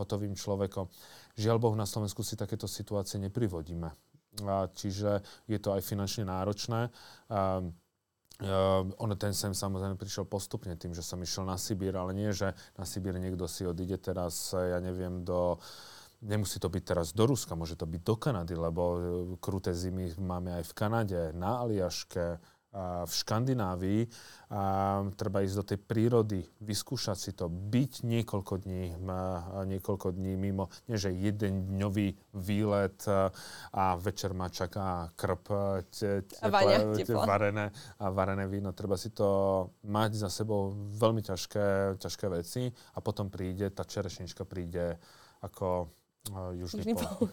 hotovým 0.00 0.32
človekom. 0.32 0.88
Žiaľ 1.36 1.56
Bohu, 1.60 1.76
na 1.76 1.84
Slovensku 1.84 2.24
si 2.24 2.34
takéto 2.34 2.64
situácie 2.64 3.20
neprivodíme. 3.20 3.92
Čiže 4.74 5.20
je 5.50 5.58
to 5.60 5.76
aj 5.76 5.82
finančne 5.84 6.24
náročné. 6.26 6.88
Uh, 7.28 7.68
ono 9.02 9.18
ten 9.18 9.34
sem 9.34 9.50
samozrejme 9.50 9.98
prišiel 9.98 10.22
postupne 10.22 10.70
tým, 10.78 10.94
že 10.94 11.02
som 11.02 11.18
išiel 11.18 11.42
na 11.42 11.58
Sibír, 11.58 11.90
ale 11.98 12.14
nie, 12.14 12.30
že 12.30 12.54
na 12.78 12.86
Sibír 12.86 13.18
niekto 13.18 13.50
si 13.50 13.66
odíde 13.66 13.98
teraz, 13.98 14.54
ja 14.54 14.78
neviem, 14.78 15.26
do 15.26 15.58
Nemusí 16.18 16.58
to 16.58 16.66
byť 16.66 16.82
teraz 16.82 17.14
do 17.14 17.30
Ruska, 17.30 17.54
môže 17.54 17.78
to 17.78 17.86
byť 17.86 18.00
do 18.02 18.14
Kanady, 18.18 18.54
lebo 18.58 18.82
e, 18.82 19.00
kruté 19.38 19.70
zimy 19.70 20.18
máme 20.18 20.50
aj 20.58 20.64
v 20.66 20.72
Kanade, 20.74 21.20
na 21.30 21.62
Aliaške, 21.62 22.42
v 23.04 23.12
Škandinávii. 23.12 24.02
A 24.48 24.60
treba 25.12 25.44
ísť 25.44 25.56
do 25.60 25.64
tej 25.64 25.78
prírody, 25.80 26.40
vyskúšať 26.64 27.18
si 27.20 27.30
to, 27.36 27.52
byť 27.52 28.04
niekoľko 28.04 28.54
dní, 28.64 28.96
niekoľko 29.68 30.08
dní 30.16 30.40
mimo, 30.40 30.72
nie 30.88 30.96
že 30.96 31.12
jeden 31.12 31.68
dňový 31.76 32.16
výlet 32.32 32.96
a 33.72 33.84
večer 34.00 34.32
ma 34.32 34.48
čaká 34.48 35.12
krp 35.12 35.46
te, 35.92 36.24
teple, 36.24 37.12
varené, 37.28 37.68
a 38.00 38.08
varené 38.08 38.48
víno. 38.48 38.72
Treba 38.72 38.96
si 38.96 39.12
to 39.12 39.28
mať 39.84 40.16
za 40.16 40.32
sebou 40.32 40.72
veľmi 40.96 41.20
ťažké, 41.20 42.00
ťažké 42.00 42.26
veci 42.32 42.72
a 42.72 42.98
potom 43.04 43.28
príde, 43.28 43.68
tá 43.68 43.84
čerešnička 43.84 44.48
príde 44.48 44.96
ako 45.44 45.92
južný, 46.26 46.82
južný 46.82 46.94
pol. 46.94 47.30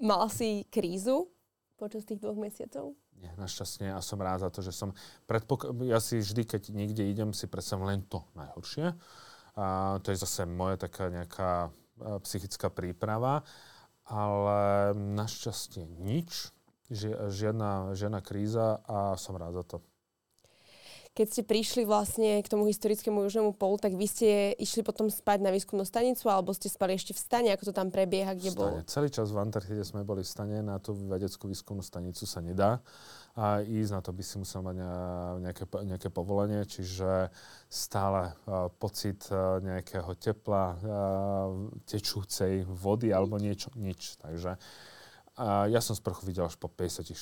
Mal 0.00 0.22
si 0.30 0.64
krízu 0.70 1.28
počas 1.78 2.06
tých 2.06 2.22
dvoch 2.22 2.38
mesiacov? 2.38 2.94
Nie, 3.18 3.34
našťastne 3.34 3.94
a 3.94 3.98
som 3.98 4.22
rád 4.22 4.46
za 4.46 4.50
to, 4.54 4.62
že 4.62 4.70
som 4.70 4.94
predpok- 5.26 5.74
ja 5.82 5.98
si 5.98 6.22
vždy, 6.22 6.46
keď 6.46 6.62
niekde 6.70 7.02
idem, 7.02 7.34
si 7.34 7.50
predstavím 7.50 7.90
len 7.90 8.00
to 8.06 8.22
najhoršie. 8.38 8.94
A 9.58 9.98
to 10.06 10.14
je 10.14 10.22
zase 10.22 10.46
moja 10.46 10.78
taká 10.78 11.10
nejaká 11.10 11.74
psychická 12.22 12.70
príprava, 12.70 13.42
ale 14.06 14.94
našťastie 14.94 15.82
nič, 15.98 16.54
žiadna, 17.28 17.92
žiadna 17.98 18.22
kríza 18.22 18.80
a 18.86 19.18
som 19.18 19.34
rád 19.34 19.60
za 19.60 19.64
to 19.66 19.76
keď 21.18 21.26
ste 21.34 21.42
prišli 21.42 21.82
vlastne 21.82 22.38
k 22.38 22.46
tomu 22.46 22.70
historickému 22.70 23.26
južnému 23.26 23.58
polu, 23.58 23.74
tak 23.74 23.98
vy 23.98 24.06
ste 24.06 24.54
išli 24.54 24.86
potom 24.86 25.10
spať 25.10 25.42
na 25.42 25.50
výskumnú 25.50 25.82
stanicu, 25.82 26.30
alebo 26.30 26.54
ste 26.54 26.70
spali 26.70 26.94
ešte 26.94 27.10
v 27.10 27.18
stane, 27.18 27.48
ako 27.50 27.68
to 27.68 27.74
tam 27.74 27.90
prebieha, 27.90 28.38
kde 28.38 28.54
bolo? 28.54 28.78
Celý 28.86 29.10
čas 29.10 29.34
v 29.34 29.42
Antarktide 29.42 29.82
sme 29.82 30.06
boli 30.06 30.22
v 30.22 30.30
stane, 30.30 30.62
na 30.62 30.78
tú 30.78 30.94
vedeckú 30.94 31.50
výskumnú 31.50 31.82
stanicu 31.82 32.22
sa 32.22 32.38
nedá 32.38 32.78
a 33.34 33.66
ísť 33.66 33.90
na 33.90 34.00
to 34.02 34.14
by 34.14 34.22
si 34.22 34.38
musel 34.38 34.62
mať 34.62 34.76
nejaké, 35.42 35.64
nejaké 35.66 36.08
povolenie, 36.10 36.62
čiže 36.62 37.34
stále 37.66 38.30
uh, 38.46 38.70
pocit 38.70 39.26
uh, 39.34 39.58
nejakého 39.58 40.14
tepla, 40.22 40.74
uh, 40.74 40.78
tečúcej 41.82 42.62
vody 42.62 43.10
alebo 43.10 43.42
niečo, 43.42 43.74
nič. 43.74 44.22
Takže 44.22 44.54
a 45.38 45.70
ja 45.70 45.78
som 45.78 45.94
sprchu 45.94 46.26
videl 46.26 46.50
až 46.50 46.58
po 46.58 46.66
54 46.66 47.14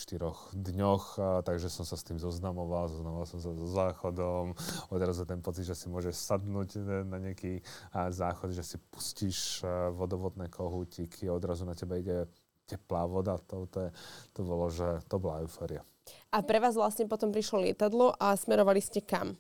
dňoch, 0.56 1.04
a, 1.20 1.44
takže 1.44 1.68
som 1.68 1.84
sa 1.84 2.00
s 2.00 2.02
tým 2.02 2.16
zoznamoval, 2.16 2.88
zoznamoval 2.88 3.28
som 3.28 3.44
sa 3.44 3.52
so 3.52 3.66
záchodom, 3.68 4.56
odrazu 4.88 5.28
ten 5.28 5.44
pocit, 5.44 5.68
že 5.68 5.76
si 5.76 5.92
môžeš 5.92 6.16
sadnúť 6.16 6.80
na 7.04 7.20
nejaký 7.20 7.60
a, 7.92 8.08
záchod, 8.08 8.56
že 8.56 8.64
si 8.64 8.80
pustíš 8.88 9.60
a, 9.60 9.92
vodovodné 9.92 10.48
kohútiky, 10.48 11.28
odrazu 11.28 11.68
na 11.68 11.76
teba 11.76 12.00
ide 12.00 12.24
teplá 12.64 13.04
voda, 13.04 13.36
to, 13.36 13.68
to, 13.68 13.84
je, 13.84 13.90
to 14.32 14.40
bolo, 14.42 14.72
že 14.72 15.04
to 15.12 15.20
bola 15.20 15.44
eufória. 15.44 15.84
A 16.32 16.40
pre 16.40 16.56
vás 16.56 16.72
vlastne 16.72 17.04
potom 17.04 17.28
prišlo 17.28 17.68
lietadlo 17.68 18.16
a 18.16 18.32
smerovali 18.32 18.80
ste 18.80 19.04
kam? 19.04 19.36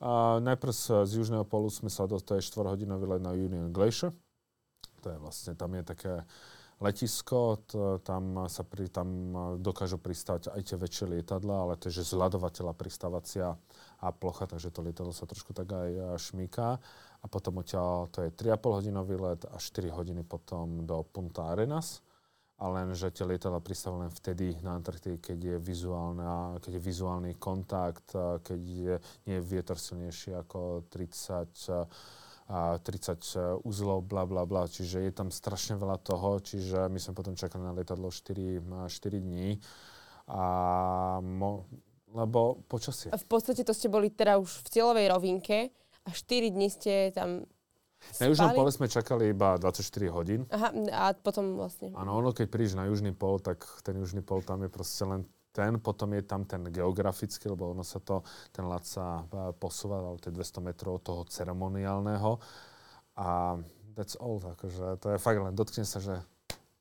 A, 0.00 0.40
najprv 0.40 0.72
z, 0.72 1.04
z 1.04 1.20
južného 1.20 1.44
polu 1.44 1.68
sme 1.68 1.92
sa 1.92 2.08
do, 2.08 2.16
to 2.16 2.32
je 2.40 2.48
4-hodinový 2.48 3.12
let 3.12 3.20
na 3.20 3.36
Union 3.36 3.68
Glacier. 3.68 4.08
To 5.04 5.12
je 5.12 5.18
vlastne, 5.20 5.52
tam 5.52 5.76
je 5.76 5.82
také 5.84 6.12
letisko, 6.80 7.64
to, 7.64 7.98
tam, 8.04 8.44
sa 8.52 8.60
pri, 8.60 8.92
tam 8.92 9.08
dokážu 9.60 9.96
pristať 9.96 10.52
aj 10.52 10.60
tie 10.60 10.76
väčšie 10.76 11.06
lietadla, 11.18 11.56
ale 11.64 11.74
to 11.80 11.88
je 11.88 12.04
že 12.04 12.12
zľadovateľa 12.12 12.72
pristávacia 12.76 13.56
a 14.00 14.06
plocha, 14.12 14.44
takže 14.44 14.68
to 14.68 14.84
lietadlo 14.84 15.12
sa 15.16 15.24
trošku 15.24 15.56
tak 15.56 15.72
aj 15.72 16.20
šmíká. 16.20 16.76
A 17.24 17.26
potom 17.32 17.64
odtiaľ 17.64 18.12
to 18.12 18.28
je 18.28 18.30
3,5 18.30 18.76
hodinový 18.76 19.16
let 19.16 19.48
a 19.48 19.56
4 19.56 19.88
hodiny 19.88 20.22
potom 20.22 20.84
do 20.84 21.00
Punta 21.08 21.48
Arenas. 21.48 22.04
A 22.56 22.72
len, 22.72 22.88
že 22.96 23.12
tie 23.12 23.28
lietadla 23.28 23.60
pristávajú 23.60 24.08
len 24.08 24.12
vtedy 24.12 24.56
na 24.64 24.80
Antarktide, 24.80 25.20
keď 25.20 25.38
je, 25.44 25.56
keď 26.56 26.72
je 26.72 26.80
vizuálny 26.80 27.32
kontakt, 27.36 28.16
keď 28.16 28.60
je, 28.60 28.94
nie 29.28 29.36
je 29.36 29.44
vietor 29.44 29.76
silnejší 29.76 30.32
ako 30.32 30.88
30 30.88 31.52
a 32.46 32.78
30 32.78 33.62
uzlov, 33.66 34.06
bla 34.06 34.22
bla 34.22 34.46
bla, 34.46 34.70
čiže 34.70 35.02
je 35.02 35.12
tam 35.12 35.34
strašne 35.34 35.74
veľa 35.74 35.98
toho, 35.98 36.38
čiže 36.38 36.86
my 36.86 36.98
sme 37.02 37.12
potom 37.18 37.34
čakali 37.34 37.66
na 37.66 37.74
lietadlo 37.74 38.06
4, 38.06 38.62
4 38.62 39.26
dní. 39.26 39.58
A 40.30 40.42
mo, 41.22 41.66
lebo 42.14 42.62
počasie. 42.70 43.10
V 43.10 43.26
podstate 43.26 43.66
to 43.66 43.74
ste 43.74 43.90
boli 43.90 44.10
teda 44.14 44.38
už 44.38 44.62
v 44.62 44.68
cieľovej 44.70 45.06
rovinke 45.10 45.74
a 46.06 46.10
4 46.14 46.54
dní 46.54 46.70
ste 46.70 47.10
tam 47.10 47.46
na 48.20 48.30
južnom 48.30 48.54
pole 48.54 48.70
sme 48.70 48.86
čakali 48.86 49.34
iba 49.34 49.58
24 49.58 50.14
hodín. 50.14 50.46
Aha, 50.52 50.70
a 50.94 51.04
potom 51.16 51.58
vlastne. 51.58 51.90
Áno, 51.96 52.14
ono 52.14 52.30
keď 52.30 52.46
prídeš 52.46 52.78
na 52.78 52.86
južný 52.86 53.10
pol, 53.10 53.42
tak 53.42 53.66
ten 53.82 53.98
južný 53.98 54.22
pol 54.22 54.44
tam 54.46 54.62
je 54.62 54.70
proste 54.70 55.02
len 55.02 55.26
ten, 55.56 55.80
potom 55.80 56.12
je 56.12 56.20
tam 56.28 56.44
ten 56.44 56.68
geografický, 56.68 57.48
lebo 57.48 57.72
ono 57.72 57.80
sa 57.80 57.96
to, 58.04 58.20
ten 58.52 58.68
lat 58.68 58.84
sa 58.84 59.24
e, 59.24 59.56
posúva 59.56 60.04
o 60.12 60.20
tie 60.20 60.28
200 60.28 60.60
metrov 60.60 61.00
toho 61.00 61.24
ceremoniálneho 61.24 62.36
a 63.16 63.56
that's 63.96 64.20
all, 64.20 64.36
akože 64.36 65.00
to 65.00 65.16
je 65.16 65.18
fakt 65.18 65.40
len 65.40 65.56
dotkne 65.56 65.88
sa, 65.88 65.96
že 65.96 66.20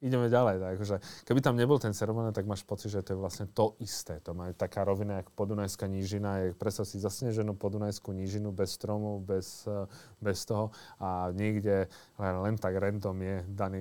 ideme 0.04 0.28
ďalej. 0.28 0.60
Tak, 0.60 0.72
akože, 0.78 0.96
keby 1.26 1.40
tam 1.42 1.56
nebol 1.56 1.80
ten 1.80 1.96
ceremoniál, 1.96 2.36
tak 2.36 2.46
máš 2.46 2.62
pocit, 2.62 2.92
že 2.92 3.02
to 3.02 3.16
je 3.16 3.20
vlastne 3.20 3.48
to 3.50 3.74
isté. 3.82 4.20
To 4.28 4.38
má 4.38 4.52
taká 4.54 4.84
rovina, 4.84 5.24
ako 5.24 5.32
podunajská 5.34 5.90
nížina. 5.90 6.46
Je, 6.46 6.48
predstav 6.54 6.86
si 6.86 7.02
zasneženú 7.02 7.56
podunajskú 7.58 8.12
nížinu 8.12 8.52
bez 8.52 8.76
stromov, 8.76 9.26
bez, 9.26 9.66
e, 9.66 9.90
bez 10.22 10.46
toho 10.46 10.70
a 11.02 11.32
niekde 11.32 11.90
len, 12.22 12.36
len 12.44 12.56
tak 12.60 12.78
random 12.78 13.18
je 13.18 13.36
daný, 13.50 13.80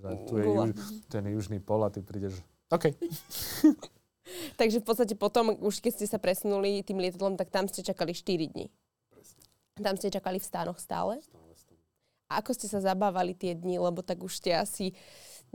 že 0.00 0.10
tu 0.24 0.32
je 0.40 0.46
juž, 0.46 0.70
ten 1.10 1.24
južný 1.28 1.58
pol 1.60 1.82
a 1.84 1.90
ty 1.92 2.00
prídeš, 2.00 2.40
OK. 2.70 2.90
Takže 4.60 4.82
v 4.82 4.86
podstate 4.86 5.14
potom, 5.14 5.54
už 5.62 5.80
keď 5.80 5.92
ste 6.02 6.06
sa 6.06 6.18
presunuli 6.18 6.82
tým 6.82 6.98
lietadlom, 6.98 7.38
tak 7.38 7.50
tam 7.50 7.70
ste 7.70 7.86
čakali 7.86 8.12
4 8.12 8.52
dní. 8.52 8.66
Presne. 9.12 9.42
Tam 9.80 9.94
ste 9.96 10.08
čakali 10.10 10.38
v 10.42 10.46
stánoch 10.46 10.78
stále? 10.82 11.22
Stále, 11.22 11.52
stále. 11.54 11.80
A 12.26 12.42
ako 12.42 12.50
ste 12.54 12.66
sa 12.66 12.82
zabávali 12.82 13.36
tie 13.38 13.54
dni, 13.54 13.78
lebo 13.78 14.02
tak 14.02 14.22
už 14.22 14.42
ste 14.42 14.56
asi 14.56 14.96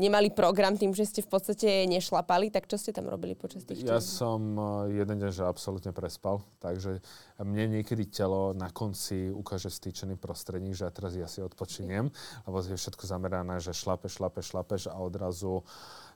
nemali 0.01 0.33
program 0.33 0.73
tým, 0.73 0.97
že 0.97 1.05
ste 1.05 1.21
v 1.21 1.29
podstate 1.29 1.85
nešlapali, 1.85 2.49
tak 2.49 2.65
čo 2.65 2.81
ste 2.81 2.89
tam 2.89 3.05
robili 3.05 3.37
počas 3.37 3.61
tých 3.61 3.85
Ja 3.85 4.01
som 4.01 4.57
eh, 4.57 4.97
jeden 5.05 5.21
deň, 5.21 5.29
že 5.29 5.45
absolútne 5.45 5.93
prespal, 5.93 6.41
takže 6.57 7.05
mne 7.37 7.77
niekedy 7.77 8.09
telo 8.09 8.57
na 8.57 8.73
konci 8.73 9.29
ukáže 9.29 9.69
stýčený 9.69 10.17
prostredník, 10.17 10.73
že 10.73 10.89
ja 10.89 10.91
teraz 10.91 11.13
ja 11.13 11.29
si 11.29 11.45
odpočiniem, 11.45 12.09
lebo 12.49 12.57
je 12.65 12.73
všetko 12.73 13.05
zamerané, 13.05 13.61
že 13.61 13.77
šlape, 13.77 14.09
šlape, 14.09 14.41
šlapeš 14.41 14.89
a 14.89 14.97
odrazu 14.97 15.61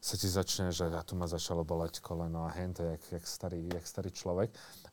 sa 0.01 0.15
ti 0.17 0.29
začne, 0.29 0.69
že 0.69 0.86
ja 0.89 1.01
tu 1.01 1.17
ma 1.17 1.25
začalo 1.25 1.65
boleť 1.65 1.97
koleno 2.01 2.45
a 2.45 2.53
hen, 2.53 2.77
to 2.77 2.86
je 2.86 2.89
jak, 2.93 3.03
jak, 3.21 3.25
starý, 3.25 3.61
jak 3.73 3.86
starý 3.86 4.09
človek. 4.13 4.49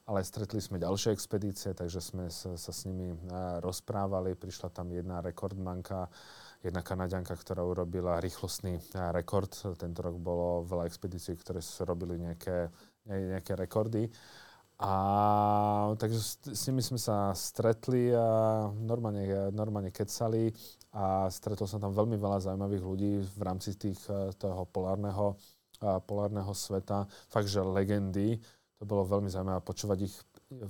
Ale 0.09 0.25
stretli 0.25 0.59
sme 0.59 0.81
ďalšie 0.83 1.13
expedície, 1.13 1.77
takže 1.77 2.01
sme 2.01 2.33
sa, 2.33 2.57
sa 2.57 2.73
s 2.73 2.89
nimi 2.89 3.13
rozprávali. 3.61 4.35
Prišla 4.35 4.73
tam 4.73 4.91
jedna 4.91 5.21
rekordmanka, 5.21 6.09
jedna 6.63 6.81
kanadianka, 6.81 7.35
ktorá 7.35 7.67
urobila 7.67 8.23
rýchlostný 8.23 8.79
rekord. 9.11 9.51
Tento 9.75 10.01
rok 10.01 10.17
bolo 10.23 10.63
veľa 10.63 10.87
expedícií, 10.87 11.35
ktoré 11.35 11.59
robili 11.83 12.23
nejaké, 12.23 12.71
nejaké 13.11 13.59
rekordy. 13.59 14.07
A 14.83 15.95
takže 15.95 16.19
s, 16.19 16.33
s 16.43 16.63
nimi 16.67 16.83
sme 16.83 16.99
sa 16.99 17.31
stretli 17.39 18.11
a 18.11 18.67
normálne, 18.75 19.51
normálne 19.55 19.95
kecali 19.95 20.51
a 20.91 21.31
stretol 21.31 21.71
som 21.71 21.79
tam 21.79 21.95
veľmi 21.95 22.19
veľa 22.19 22.51
zaujímavých 22.51 22.83
ľudí 22.83 23.13
v 23.23 23.41
rámci 23.47 23.79
tých, 23.79 24.03
e, 24.11 24.35
toho 24.35 24.67
polárneho, 24.67 25.39
polárneho 26.07 26.51
sveta. 26.55 27.07
Fakt, 27.31 27.51
že 27.51 27.63
legendy. 27.63 28.39
To 28.79 28.85
bolo 28.87 29.07
veľmi 29.07 29.31
zaujímavé 29.31 29.63
počúvať 29.63 29.99
ich 30.03 30.15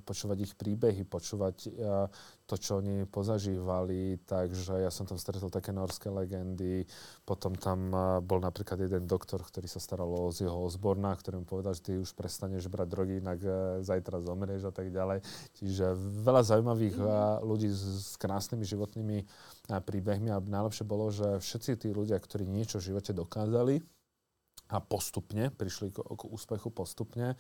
počúvať 0.03 0.39
ich 0.45 0.55
príbehy, 0.55 1.03
počúvať 1.07 1.57
uh, 1.68 2.07
to, 2.47 2.55
čo 2.57 2.78
oni 2.78 3.05
pozažívali. 3.09 4.22
Takže 4.24 4.83
ja 4.83 4.91
som 4.93 5.05
tam 5.09 5.18
stretol 5.18 5.49
také 5.49 5.70
norské 5.74 6.09
legendy. 6.09 6.87
Potom 7.26 7.57
tam 7.57 7.91
uh, 7.93 8.18
bol 8.24 8.39
napríklad 8.39 8.80
jeden 8.80 9.05
doktor, 9.05 9.43
ktorý 9.43 9.66
sa 9.66 9.83
staral 9.83 10.09
o 10.09 10.30
jeho 10.33 10.55
Osborna, 10.55 11.12
ktorý 11.16 11.43
mu 11.43 11.47
povedal, 11.47 11.74
že 11.74 11.85
ty 11.85 11.93
už 11.99 12.14
prestaneš 12.14 12.70
brať 12.70 12.89
drogy, 12.89 13.14
inak 13.18 13.41
uh, 13.43 13.80
zajtra 13.83 14.22
zomrieš 14.22 14.68
a 14.68 14.72
tak 14.72 14.93
ďalej. 14.93 15.24
Čiže 15.59 15.99
veľa 16.22 16.43
zaujímavých 16.47 16.97
uh, 17.01 17.41
ľudí 17.43 17.68
s, 17.70 18.14
krásnymi 18.16 18.62
životnými 18.62 19.18
uh, 19.22 19.80
príbehmi 19.83 20.30
a 20.30 20.39
najlepšie 20.39 20.85
bolo, 20.87 21.11
že 21.11 21.43
všetci 21.43 21.70
tí 21.83 21.89
ľudia, 21.91 22.20
ktorí 22.20 22.47
niečo 22.47 22.78
v 22.78 22.95
živote 22.95 23.16
dokázali, 23.16 23.83
a 24.72 24.80
postupne, 24.80 25.53
prišli 25.53 25.93
k, 25.93 26.01
k 26.01 26.22
úspechu 26.33 26.72
postupne, 26.72 27.37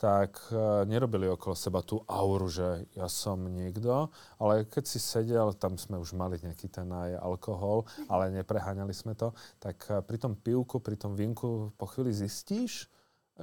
tak 0.00 0.40
uh, 0.48 0.88
nerobili 0.88 1.28
okolo 1.28 1.52
seba 1.52 1.84
tú 1.84 2.00
auru, 2.08 2.48
že 2.48 2.88
ja 2.96 3.04
som 3.04 3.36
niekto, 3.44 4.08
ale 4.40 4.64
keď 4.64 4.84
si 4.88 4.96
sedel, 4.96 5.52
tam 5.52 5.76
sme 5.76 6.00
už 6.00 6.16
mali 6.16 6.40
nejaký 6.40 6.72
ten 6.72 6.88
aj 6.88 7.20
alkohol, 7.20 7.84
ale 8.08 8.32
nepreháňali 8.32 8.96
sme 8.96 9.12
to, 9.12 9.36
tak 9.60 9.76
uh, 9.92 10.00
pri 10.00 10.16
tom 10.16 10.32
pivku, 10.40 10.80
pri 10.80 10.96
tom 10.96 11.12
vinku 11.12 11.68
po 11.76 11.84
chvíli 11.84 12.16
zistíš, 12.16 12.88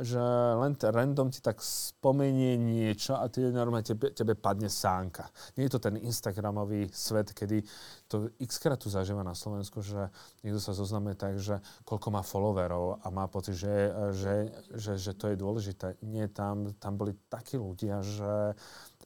že 0.01 0.21
len 0.57 0.77
random 0.77 1.33
ti 1.33 1.41
tak 1.41 1.61
spomenie 1.63 2.57
niečo 2.57 3.17
a 3.17 3.25
ty 3.29 3.45
normálne 3.49 3.85
tebe, 3.85 4.13
tebe 4.13 4.33
padne 4.37 4.69
sánka. 4.69 5.29
Nie 5.57 5.69
je 5.69 5.77
to 5.77 5.89
ten 5.89 5.95
Instagramový 5.97 6.89
svet, 6.93 7.33
kedy 7.33 7.65
to 8.07 8.29
x 8.41 8.61
krát 8.61 8.77
tu 8.77 8.89
zažíva 8.89 9.25
na 9.25 9.33
Slovensku, 9.33 9.81
že 9.81 10.09
niekto 10.41 10.61
sa 10.61 10.77
zoznamuje 10.77 11.15
tak, 11.17 11.41
že 11.41 11.59
koľko 11.85 12.07
má 12.13 12.21
followerov 12.21 13.01
a 13.01 13.07
má 13.09 13.25
pocit, 13.27 13.57
že, 13.57 13.91
že, 14.13 14.35
že, 14.75 14.93
že 14.97 15.11
to 15.17 15.33
je 15.33 15.37
dôležité. 15.37 15.97
Nie, 16.05 16.29
tam, 16.29 16.73
tam 16.77 16.95
boli 16.95 17.15
takí 17.29 17.57
ľudia, 17.57 18.01
že 18.01 18.53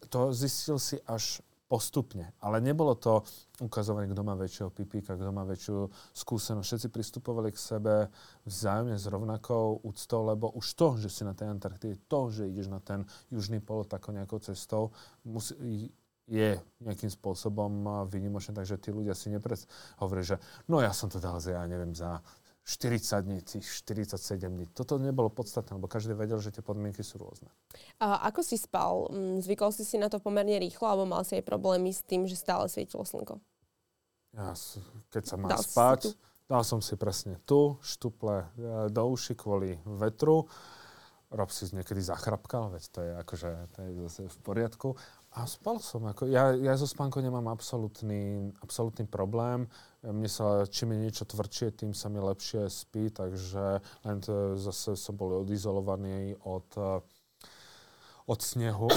to 0.10 0.34
zistil 0.34 0.82
si 0.82 0.98
až 1.06 1.44
postupne. 1.72 2.36
Ale 2.44 2.60
nebolo 2.60 3.00
to 3.00 3.24
ukazovanie, 3.64 4.12
kto 4.12 4.28
má 4.28 4.36
väčšieho 4.36 4.76
pipíka, 4.76 5.16
kto 5.16 5.32
má 5.32 5.48
väčšiu 5.48 5.88
skúsenosť. 6.12 6.68
Všetci 6.68 6.88
pristupovali 6.92 7.56
k 7.56 7.64
sebe 7.64 8.12
vzájomne 8.44 9.00
s 9.00 9.08
rovnakou 9.08 9.80
úctou, 9.88 10.28
lebo 10.28 10.52
už 10.52 10.68
to, 10.76 11.00
že 11.00 11.08
si 11.08 11.24
na 11.24 11.32
tej 11.32 11.48
Antarktíde, 11.48 12.04
to, 12.12 12.28
že 12.28 12.52
ideš 12.52 12.68
na 12.68 12.84
ten 12.84 13.08
južný 13.32 13.64
polo 13.64 13.88
takou 13.88 14.12
nejakou 14.12 14.44
cestou, 14.44 14.92
musí, 15.24 15.56
je 16.32 16.60
nejakým 16.80 17.12
spôsobom 17.12 17.72
výnimočné, 18.08 18.56
takže 18.56 18.80
tí 18.80 18.96
ľudia 18.96 19.12
si 19.12 19.28
nepred 19.28 19.60
hovoria, 20.00 20.36
že 20.36 20.38
no 20.72 20.80
ja 20.80 20.96
som 20.96 21.12
to 21.12 21.20
dal 21.20 21.44
ja 21.44 21.68
neviem, 21.68 21.92
za 21.92 22.24
40 22.72 23.28
dní, 23.28 23.44
tých 23.44 23.68
47 23.68 24.48
dní. 24.48 24.66
Toto 24.72 24.96
nebolo 24.96 25.28
podstatné, 25.28 25.76
lebo 25.76 25.92
každý 25.92 26.16
vedel, 26.16 26.40
že 26.40 26.56
tie 26.56 26.64
podmienky 26.64 27.04
sú 27.04 27.20
rôzne. 27.20 27.52
A 28.00 28.24
ako 28.32 28.40
si 28.40 28.56
spal? 28.56 29.12
Mm, 29.12 29.44
zvykol 29.44 29.76
si 29.76 29.84
si 29.84 30.00
na 30.00 30.08
to 30.08 30.24
pomerne 30.24 30.56
rýchlo, 30.56 30.88
alebo 30.88 31.04
mal 31.04 31.28
si 31.28 31.36
aj 31.36 31.44
problémy 31.44 31.92
s 31.92 32.08
tým, 32.08 32.24
že 32.24 32.40
stále 32.40 32.72
svietilo 32.72 33.04
slnko? 33.04 33.44
Ja, 34.32 34.56
keď 35.12 35.24
sa 35.28 35.36
má 35.36 35.52
dal 35.52 35.60
spať, 35.60 36.16
dal 36.48 36.64
som 36.64 36.80
si 36.80 36.96
presne 36.96 37.36
tu, 37.44 37.76
štuple 37.84 38.36
e, 38.40 38.46
do 38.88 39.04
uši 39.12 39.36
kvôli 39.36 39.76
vetru. 39.84 40.48
Rob 41.32 41.48
si 41.52 41.68
niekedy 41.72 42.00
zachrapkal, 42.04 42.76
veď 42.76 42.84
to 42.92 43.00
je 43.04 43.12
akože 43.24 43.50
to 43.72 43.78
je 43.84 43.90
zase 44.08 44.22
v 44.28 44.38
poriadku. 44.44 44.96
A 45.32 45.48
spal 45.48 45.80
som. 45.80 46.04
Ako, 46.12 46.28
ja, 46.28 46.52
ja 46.52 46.76
so 46.76 46.84
spánkou 46.84 47.24
nemám 47.24 47.48
absolútny, 47.48 48.52
absolútny 48.60 49.08
problém. 49.08 49.64
Mne 50.04 50.28
sa, 50.28 50.68
čím 50.68 50.92
je 50.92 51.08
niečo 51.08 51.24
tvrdšie, 51.24 51.72
tým 51.72 51.96
sa 51.96 52.12
mi 52.12 52.20
lepšie 52.20 52.68
spí, 52.68 53.08
takže 53.16 53.80
len 54.04 54.18
to, 54.20 54.60
zase 54.60 55.00
som 55.00 55.16
bol 55.16 55.48
odizolovaný 55.48 56.36
od, 56.44 56.68
od 58.28 58.40
snehu. 58.44 58.92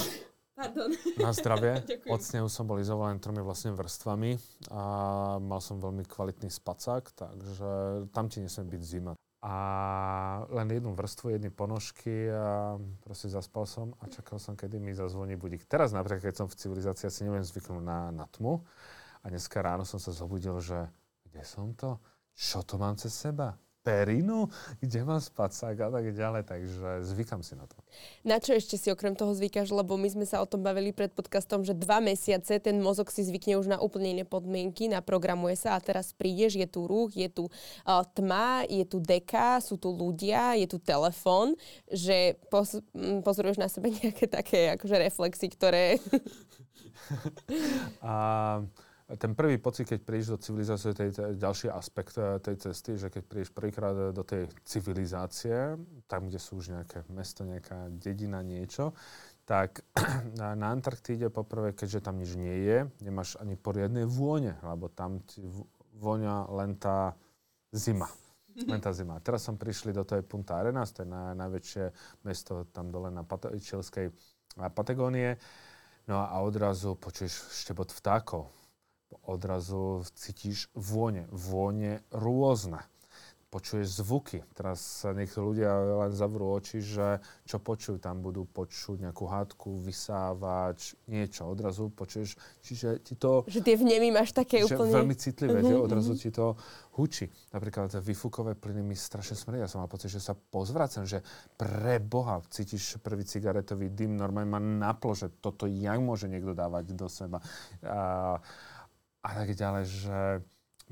Pardon. 0.58 0.90
Na 1.22 1.30
zdravie. 1.30 1.86
od 2.14 2.22
snehu 2.22 2.50
som 2.50 2.66
bol 2.66 2.82
izolovaný 2.82 3.22
tromi 3.22 3.38
vlastne 3.38 3.70
vrstvami 3.70 4.34
a 4.74 4.82
mal 5.38 5.62
som 5.62 5.78
veľmi 5.78 6.02
kvalitný 6.02 6.50
spacák, 6.50 7.14
takže 7.14 7.70
tam 8.10 8.26
ti 8.26 8.42
nesmie 8.42 8.74
byť 8.74 8.82
zima 8.82 9.14
a 9.44 9.56
len 10.48 10.72
jednu 10.72 10.96
vrstvu, 10.96 11.36
jedny 11.36 11.52
ponožky 11.52 12.32
a 12.32 12.80
proste 13.04 13.28
zaspal 13.28 13.68
som 13.68 13.92
a 14.00 14.08
čakal 14.08 14.40
som, 14.40 14.56
kedy 14.56 14.80
mi 14.80 14.96
zazvoní 14.96 15.36
budík. 15.36 15.68
Teraz 15.68 15.92
napríklad, 15.92 16.32
keď 16.32 16.34
som 16.40 16.48
v 16.48 16.56
civilizácii, 16.56 17.12
asi 17.12 17.28
neviem 17.28 17.44
zvyknúť 17.44 17.84
na, 17.84 18.08
na 18.08 18.24
tmu 18.24 18.64
a 19.20 19.28
dneska 19.28 19.60
ráno 19.60 19.84
som 19.84 20.00
sa 20.00 20.16
zobudil, 20.16 20.56
že 20.64 20.88
kde 21.28 21.44
som 21.44 21.76
to? 21.76 22.00
Čo 22.32 22.64
to 22.64 22.80
mám 22.80 22.96
cez 22.96 23.12
seba? 23.12 23.60
Perinu, 23.84 24.48
kde 24.80 25.04
mám 25.04 25.20
spacák 25.20 25.76
a 25.76 25.88
tak 25.92 26.16
ďalej, 26.16 26.42
takže 26.48 27.04
zvykam 27.04 27.44
si 27.44 27.52
na 27.52 27.68
to. 27.68 27.76
Na 28.24 28.40
čo 28.40 28.56
ešte 28.56 28.80
si 28.80 28.88
okrem 28.88 29.12
toho 29.12 29.36
zvykáš, 29.36 29.68
lebo 29.68 30.00
my 30.00 30.08
sme 30.08 30.24
sa 30.24 30.40
o 30.40 30.48
tom 30.48 30.64
bavili 30.64 30.96
pred 30.96 31.12
podcastom, 31.12 31.60
že 31.60 31.76
dva 31.76 32.00
mesiace 32.00 32.56
ten 32.56 32.80
mozog 32.80 33.12
si 33.12 33.20
zvykne 33.20 33.60
už 33.60 33.68
na 33.68 33.76
úplne 33.76 34.16
iné 34.16 34.24
podmienky, 34.24 34.88
naprogramuje 34.88 35.60
sa 35.60 35.76
a 35.76 35.84
teraz 35.84 36.16
prídeš, 36.16 36.56
je 36.56 36.64
tu 36.64 36.88
ruch, 36.88 37.12
je 37.12 37.28
tu 37.28 37.52
uh, 37.52 38.00
tma, 38.16 38.64
je 38.64 38.88
tu 38.88 39.04
deka, 39.04 39.60
sú 39.60 39.76
tu 39.76 39.92
ľudia, 39.92 40.56
je 40.56 40.64
tu 40.64 40.80
telefón, 40.80 41.52
že 41.92 42.40
pos- 42.48 42.80
pozoruješ 43.20 43.60
na 43.60 43.68
sebe 43.68 43.92
nejaké 44.00 44.24
také 44.24 44.72
akože 44.80 44.96
reflexy, 44.96 45.52
ktoré... 45.52 46.00
a 48.00 48.64
ten 49.04 49.36
prvý 49.36 49.60
pocit, 49.60 49.84
keď 49.84 50.00
prídeš 50.00 50.28
do 50.32 50.38
civilizácie, 50.40 50.96
to 50.96 51.02
je 51.04 51.36
ďalší 51.36 51.68
aspekt 51.68 52.16
eh, 52.16 52.40
tej 52.40 52.56
cesty, 52.56 52.96
že 52.96 53.12
keď 53.12 53.22
prídeš 53.28 53.50
prvýkrát 53.52 53.92
do 54.16 54.24
tej 54.24 54.48
civilizácie, 54.64 55.76
tam, 56.08 56.32
kde 56.32 56.40
sú 56.40 56.56
už 56.56 56.72
nejaké 56.72 57.04
mesto, 57.12 57.44
nejaká 57.44 57.92
dedina, 58.00 58.40
niečo, 58.40 58.96
tak 59.44 59.84
na 60.40 60.72
Antarktíde 60.72 61.28
poprvé, 61.28 61.76
keďže 61.76 62.00
tam 62.00 62.16
nič 62.16 62.32
nie 62.32 62.64
je, 62.64 62.88
nemáš 63.04 63.36
ani 63.36 63.60
poriadne 63.60 64.08
vône, 64.08 64.56
lebo 64.64 64.88
tam 64.88 65.20
ti 65.28 65.44
vonia 66.00 66.48
len 66.48 66.72
tá 66.80 67.12
zima. 67.76 68.08
Len 68.54 68.78
tá 68.78 68.94
zima. 68.94 69.18
Teraz 69.18 69.44
som 69.44 69.58
prišli 69.58 69.90
do 69.90 70.06
tej 70.06 70.22
Punta 70.22 70.62
Arenas, 70.62 70.94
to 70.94 71.02
je 71.02 71.10
na, 71.10 71.34
najväčšie 71.36 71.90
mesto 72.24 72.64
tam 72.72 72.88
dole 72.88 73.10
na 73.10 73.26
Pat- 73.26 73.52
Čilskej 73.52 74.14
Patagónie. 74.72 75.36
No 76.06 76.22
a 76.22 76.38
odrazu 76.40 76.94
počuješ 76.94 77.66
štebot 77.66 77.90
vtákov 77.90 78.63
odrazu 79.22 80.02
cítiš 80.14 80.68
vône. 80.74 81.30
Vône 81.30 82.02
rôzne. 82.10 82.82
Počuješ 83.54 84.02
zvuky. 84.02 84.42
Teraz 84.50 85.06
nech 85.14 85.30
ľudia 85.38 85.70
len 86.02 86.10
zavrú 86.10 86.58
oči, 86.58 86.82
že 86.82 87.22
čo 87.46 87.62
počujú. 87.62 88.02
Tam 88.02 88.18
budú 88.18 88.50
počuť 88.50 89.06
nejakú 89.06 89.30
hádku, 89.30 89.78
vysávač, 89.78 90.98
niečo. 91.06 91.46
Odrazu 91.46 91.86
počuješ, 91.94 92.34
čiže 92.66 92.98
ti 93.06 93.14
to... 93.14 93.46
Že 93.46 93.62
tie 93.62 93.78
vnemy 93.78 94.10
máš 94.10 94.34
také 94.34 94.66
že 94.66 94.74
úplne... 94.74 94.98
Veľmi 94.98 95.14
citlivé, 95.14 95.62
uh-huh, 95.62 95.70
že 95.70 95.74
mhm, 95.78 95.84
odrazu 95.86 96.12
uh-huh. 96.18 96.22
ti 96.26 96.30
to 96.34 96.58
hučí. 96.98 97.30
Napríklad 97.54 97.94
výfukové 98.02 98.58
plyny 98.58 98.82
mi 98.82 98.98
strašne 98.98 99.38
smrdia. 99.38 99.70
Som 99.70 99.86
mal 99.86 99.90
pocit, 99.90 100.10
že 100.10 100.18
sa 100.18 100.34
pozvracam, 100.34 101.06
že 101.06 101.22
pre 101.54 102.02
Boha 102.02 102.42
cítiš 102.50 102.98
prvý 103.06 103.22
cigaretový 103.22 103.86
dym, 103.94 104.18
normálne 104.18 104.50
ma 104.50 104.58
naplo, 104.58 105.14
že 105.14 105.30
toto 105.30 105.70
jak 105.70 106.02
môže 106.02 106.26
niekto 106.26 106.58
dávať 106.58 106.90
do 106.90 107.06
seba. 107.06 107.38
A, 107.86 108.42
a 109.24 109.30
tak 109.32 109.56
ďalej, 109.56 109.84
že 109.88 110.18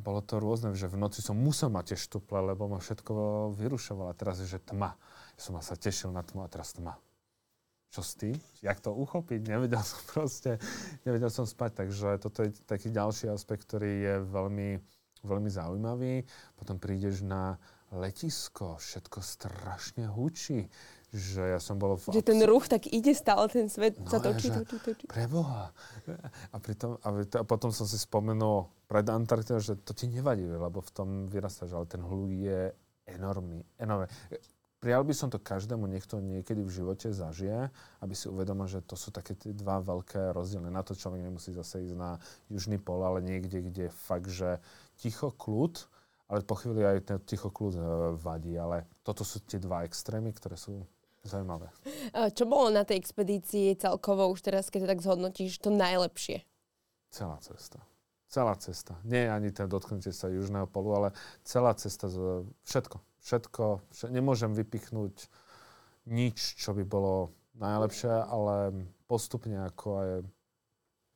bolo 0.00 0.24
to 0.24 0.40
rôzne, 0.40 0.72
že 0.72 0.88
v 0.88 0.96
noci 0.96 1.20
som 1.20 1.36
musel 1.36 1.68
mať 1.68 1.92
tie 1.92 1.98
štuple, 2.00 2.40
lebo 2.40 2.64
ma 2.64 2.80
všetko 2.80 3.12
vyrušovalo. 3.60 4.16
Teraz 4.16 4.40
je, 4.40 4.48
že 4.48 4.64
tma. 4.64 4.96
Som 5.36 5.60
sa 5.60 5.76
tešil 5.76 6.08
na 6.08 6.24
tmu 6.24 6.40
a 6.40 6.48
teraz 6.48 6.72
tma. 6.72 6.96
Čo 7.92 8.00
s 8.00 8.16
tým? 8.16 8.32
Jak 8.64 8.80
to 8.80 8.96
uchopiť? 8.96 9.52
Nevedel 9.52 9.84
som 9.90 10.00
proste, 10.08 10.56
nevedel 11.04 11.28
som 11.28 11.44
spať. 11.44 11.84
Takže 11.84 12.16
toto 12.24 12.48
je 12.48 12.56
taký 12.64 12.88
ďalší 12.88 13.28
aspekt, 13.28 13.68
ktorý 13.68 13.92
je 14.00 14.14
veľmi, 14.24 14.80
veľmi 15.28 15.50
zaujímavý. 15.52 16.24
Potom 16.56 16.80
prídeš 16.80 17.20
na 17.20 17.60
letisko, 17.92 18.80
všetko 18.80 19.20
strašne 19.20 20.08
hučí 20.08 20.72
že 21.12 21.44
ja 21.44 21.60
som 21.60 21.76
bol... 21.76 22.00
V 22.00 22.08
že 22.08 22.24
ten 22.24 22.40
ruch 22.48 22.72
tak 22.72 22.88
ide 22.88 23.12
stále, 23.12 23.44
ten 23.52 23.68
svet 23.68 24.00
no, 24.00 24.08
sa 24.08 24.16
točí, 24.16 24.48
ja, 24.48 24.64
točí, 24.64 24.76
točí. 24.80 25.04
Preboha. 25.04 25.68
A, 26.48 26.56
pritom, 26.56 26.96
a, 27.04 27.08
a 27.20 27.44
potom 27.44 27.68
som 27.68 27.84
si 27.84 28.00
spomenul 28.00 28.72
pred 28.88 29.04
Antarktidou, 29.04 29.60
že 29.60 29.76
to 29.76 29.92
ti 29.92 30.08
nevadí, 30.08 30.48
lebo 30.48 30.80
v 30.80 30.90
tom 30.96 31.08
vyrastáš, 31.28 31.76
ale 31.76 31.84
ten 31.84 32.00
hluk 32.00 32.32
je 32.32 32.72
enormný. 33.04 33.60
enormný. 33.76 34.08
Prijal 34.82 35.04
by 35.04 35.14
som 35.14 35.28
to 35.30 35.38
každému, 35.38 35.86
nech 35.86 36.08
to 36.08 36.18
niekedy 36.18 36.64
v 36.64 36.74
živote 36.82 37.12
zažije, 37.12 37.70
aby 38.02 38.14
si 38.18 38.26
uvedomil, 38.26 38.66
že 38.66 38.82
to 38.82 38.98
sú 38.98 39.14
také 39.14 39.36
tie 39.38 39.54
dva 39.54 39.78
veľké 39.78 40.34
rozdiely. 40.34 40.72
Na 40.72 40.82
to 40.82 40.96
človek 40.96 41.22
nemusí 41.22 41.54
zase 41.54 41.86
ísť 41.86 41.94
na 41.94 42.18
južný 42.50 42.82
pol, 42.82 43.04
ale 43.04 43.22
niekde, 43.22 43.62
kde 43.62 43.94
fakt, 43.94 44.26
že 44.26 44.58
ticho, 44.98 45.30
kľud, 45.30 45.86
ale 46.26 46.42
po 46.42 46.58
chvíli 46.58 46.82
aj 46.82 46.98
ten 47.04 47.18
ticho 47.22 47.52
kľud 47.52 47.74
e, 47.78 47.82
vadí. 48.18 48.58
Ale 48.58 48.90
toto 49.06 49.22
sú 49.22 49.38
tie 49.44 49.62
dva 49.62 49.86
extrémy, 49.86 50.34
ktoré 50.34 50.58
sú 50.58 50.82
Zaujímavé. 51.22 51.70
Čo 52.34 52.50
bolo 52.50 52.74
na 52.74 52.82
tej 52.82 52.98
expedícii 52.98 53.78
celkovo, 53.78 54.26
už 54.34 54.42
teraz, 54.42 54.74
keď 54.74 54.86
to 54.86 54.90
tak 54.90 55.00
zhodnotíš, 55.06 55.62
to 55.62 55.70
najlepšie? 55.70 56.42
Celá 57.14 57.38
cesta. 57.38 57.78
Celá 58.26 58.56
cesta. 58.58 58.98
Nie 59.06 59.30
ani 59.30 59.54
ten 59.54 59.70
dotknutie 59.70 60.10
sa 60.10 60.26
južného 60.32 60.66
polu, 60.66 60.98
ale 60.98 61.08
celá 61.46 61.76
cesta, 61.78 62.10
všetko. 62.10 62.46
Všetko. 62.66 62.96
všetko. 63.22 64.10
Nemôžem 64.10 64.50
vypichnúť 64.50 65.30
nič, 66.10 66.58
čo 66.58 66.74
by 66.74 66.82
bolo 66.82 67.30
najlepšie, 67.54 68.10
ale 68.10 68.72
postupne 69.06 69.68
ako 69.68 69.88
aj 70.00 70.10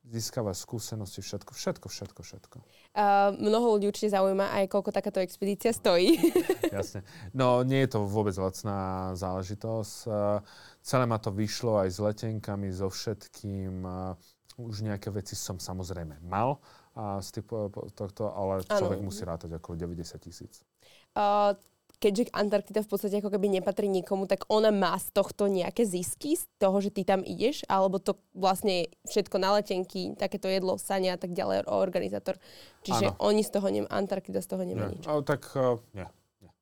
získava 0.07 0.55
skúsenosti, 0.55 1.19
všetko, 1.19 1.53
všetko, 1.55 1.87
všetko, 1.91 2.21
všetko. 2.23 2.57
Uh, 2.95 3.35
mnoho 3.43 3.77
ľudí 3.77 3.91
určite 3.91 4.15
zaujíma 4.15 4.55
aj, 4.63 4.65
koľko 4.71 4.95
takáto 4.95 5.19
expedícia 5.19 5.75
stojí. 5.75 6.15
Jasne. 6.77 7.03
No, 7.35 7.67
nie 7.67 7.83
je 7.85 7.99
to 7.99 8.07
vôbec 8.07 8.33
lacná 8.39 9.13
záležitosť. 9.19 9.97
Uh, 10.07 10.41
celé 10.81 11.05
ma 11.11 11.19
to 11.19 11.35
vyšlo 11.35 11.83
aj 11.83 11.89
s 11.91 11.99
letenkami, 11.99 12.71
so 12.71 12.87
všetkým. 12.87 13.83
Uh, 13.83 14.15
už 14.57 14.89
nejaké 14.89 15.13
veci 15.13 15.37
som 15.37 15.61
samozrejme 15.61 16.25
mal 16.25 16.57
uh, 16.97 17.21
z 17.21 17.43
typu 17.43 17.69
tohto, 17.93 18.33
ale 18.33 18.65
človek 18.65 18.99
ano. 19.03 19.07
musí 19.13 19.23
rátať 19.27 19.61
okolo 19.61 19.77
90 19.77 20.17
tisíc. 20.23 20.65
Uh, 21.13 21.53
keďže 21.97 22.29
Antarktida 22.33 22.85
v 22.85 22.91
podstate 22.93 23.19
ako 23.19 23.33
keby 23.33 23.49
nepatrí 23.49 23.89
nikomu, 23.89 24.29
tak 24.29 24.45
ona 24.53 24.69
má 24.69 24.93
z 25.01 25.09
tohto 25.17 25.49
nejaké 25.49 25.89
zisky, 25.89 26.37
z 26.37 26.45
toho, 26.61 26.77
že 26.85 26.93
ty 26.93 27.09
tam 27.09 27.25
ideš, 27.25 27.65
alebo 27.67 27.97
to 27.97 28.21
vlastne 28.37 28.89
všetko 29.09 29.37
na 29.41 29.57
letenky, 29.57 30.13
takéto 30.17 30.47
jedlo, 30.49 30.77
sania 30.77 31.17
a 31.17 31.21
tak 31.21 31.33
ďalej, 31.33 31.69
organizátor. 31.69 32.37
Čiže 32.85 33.17
ano. 33.17 33.19
oni 33.25 33.43
z 33.43 33.51
toho, 33.51 33.67
nem, 33.73 33.87
Antarktida 33.89 34.45
z 34.45 34.49
toho 34.49 34.63
nemá 34.63 34.93
nie. 34.93 35.01
nič. 35.01 35.05
Ale 35.09 35.25
tak, 35.25 35.49
uh, 35.57 35.81
nie. 35.97 36.07
nie. 36.45 36.53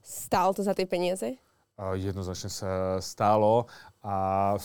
Stálo 0.00 0.56
to 0.56 0.64
za 0.64 0.72
tie 0.72 0.88
peniaze? 0.88 1.36
Uh, 1.76 1.96
jednoznačne 1.96 2.52
sa 2.52 3.00
stálo 3.00 3.68
a 4.04 4.56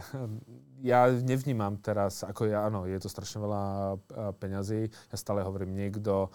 ja 0.90 1.12
nevnímam 1.12 1.76
teraz, 1.80 2.24
ako 2.24 2.48
ja, 2.48 2.64
áno, 2.68 2.88
je 2.88 2.96
to 2.96 3.08
strašne 3.12 3.44
veľa 3.44 3.62
peňazí. 4.40 4.88
Ja 5.12 5.16
stále 5.16 5.44
hovorím, 5.44 5.76
niekto 5.76 6.32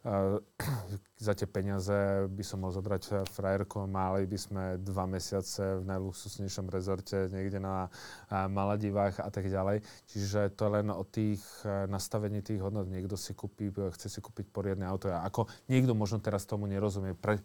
za 1.26 1.32
tie 1.36 1.44
peniaze 1.44 2.24
by 2.32 2.44
som 2.44 2.64
mohol 2.64 2.72
zobrať 2.72 3.28
frajerku, 3.28 3.84
mali 3.84 4.24
by 4.24 4.38
sme 4.40 4.62
dva 4.80 5.04
mesiace 5.04 5.80
v 5.80 5.84
najluxusnejšom 5.84 6.66
rezorte 6.72 7.28
niekde 7.28 7.60
na 7.60 7.92
Maladivách 8.32 9.20
a 9.20 9.28
tak 9.28 9.52
ďalej. 9.52 9.84
Čiže 10.08 10.56
to 10.56 10.68
je 10.68 10.74
len 10.80 10.88
o 10.88 11.04
tých 11.04 11.44
nastavení 11.88 12.40
tých 12.40 12.64
hodnot. 12.64 12.88
Niekto 12.88 13.20
si 13.20 13.36
kúpi, 13.36 13.68
chce 13.68 14.08
si 14.08 14.20
kúpiť 14.24 14.48
poriadne 14.48 14.88
auto. 14.88 15.12
A 15.12 15.28
ako 15.28 15.44
niekto 15.68 15.92
možno 15.92 16.16
teraz 16.24 16.48
tomu 16.48 16.64
nerozumie, 16.64 17.12
pre, 17.12 17.36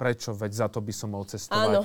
prečo, 0.00 0.32
veď 0.32 0.52
za 0.56 0.66
to 0.72 0.80
by 0.80 0.92
som 0.96 1.12
mohol 1.12 1.28
cestovať. 1.28 1.84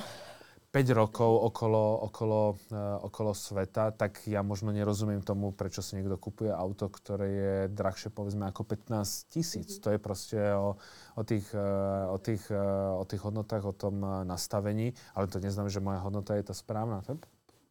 5 0.72 0.98
rokov 0.98 1.32
okolo, 1.52 2.04
okolo, 2.10 2.40
uh, 2.70 3.00
okolo 3.06 3.32
sveta, 3.32 3.94
tak 3.94 4.26
ja 4.28 4.42
možno 4.42 4.74
nerozumiem 4.74 5.22
tomu, 5.22 5.54
prečo 5.54 5.80
si 5.80 5.96
niekto 5.96 6.18
kupuje 6.20 6.52
auto, 6.52 6.90
ktoré 6.90 7.28
je 7.28 7.54
drahšie 7.72 8.12
povedzme 8.12 8.50
ako 8.50 8.66
15 8.66 9.32
tisíc. 9.32 9.68
Mm-hmm. 9.76 9.82
To 9.82 9.88
je 9.94 9.98
proste 9.98 10.40
o, 10.52 10.76
o, 11.16 11.22
tých, 11.22 11.46
uh, 11.54 12.12
o, 12.12 12.18
tých, 12.18 12.44
uh, 12.50 12.98
o 12.98 13.04
tých 13.08 13.22
hodnotách, 13.22 13.64
o 13.64 13.74
tom 13.74 14.02
nastavení, 14.26 14.92
ale 15.14 15.30
to 15.30 15.40
neznamená, 15.40 15.72
že 15.72 15.84
moja 15.84 16.00
hodnota 16.02 16.34
je 16.36 16.44
tá 16.44 16.54
správna. 16.54 17.00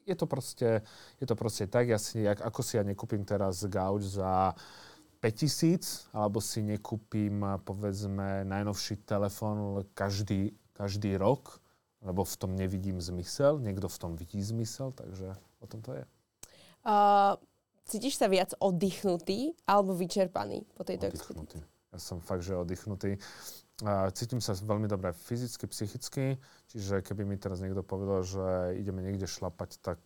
Je 0.06 0.16
to 0.16 0.30
proste, 0.30 0.86
je 1.18 1.26
to 1.26 1.36
proste 1.36 1.66
tak, 1.70 1.89
ja 1.89 1.98
si, 1.98 2.22
jak, 2.22 2.41
ako 2.41 2.62
si 2.62 2.78
ja 2.78 2.84
nekúpim 2.86 3.26
teraz 3.26 3.66
gauč 3.66 4.18
za 4.18 4.54
5000, 5.26 6.14
alebo 6.14 6.38
si 6.38 6.62
nekúpim 6.62 7.41
povedzme 7.66 8.46
najnovší 8.46 9.02
telefón 9.10 9.82
každý, 9.98 10.54
každý 10.78 11.18
rok, 11.18 11.58
lebo 12.06 12.22
v 12.22 12.36
tom 12.38 12.53
nevidím 12.53 13.01
zmysel, 13.01 13.58
niekto 13.58 13.89
v 13.89 13.97
tom 13.97 14.12
vidí 14.14 14.39
zmysel, 14.39 14.93
takže 14.93 15.34
o 15.60 15.66
tom 15.66 15.82
to 15.82 15.97
je. 15.97 16.03
Uh, 16.86 17.34
cítiš 17.89 18.22
sa 18.22 18.30
viac 18.30 18.53
oddychnutý 18.62 19.58
alebo 19.66 19.97
vyčerpaný 19.97 20.70
po 20.78 20.86
tejto 20.86 21.10
oddychnutý. 21.10 21.58
Ja 21.89 21.97
som 21.97 22.22
fakt, 22.22 22.45
že 22.45 22.53
oddychnutý. 22.53 23.18
Uh, 23.82 24.08
cítim 24.14 24.39
sa 24.39 24.53
veľmi 24.53 24.86
dobre 24.86 25.12
fyzicky, 25.12 25.66
psychicky, 25.68 26.26
čiže 26.72 27.01
keby 27.01 27.26
mi 27.26 27.36
teraz 27.41 27.60
niekto 27.60 27.82
povedal, 27.82 28.22
že 28.22 28.78
ideme 28.78 29.01
niekde 29.01 29.26
šlapať, 29.26 29.82
tak 29.82 29.99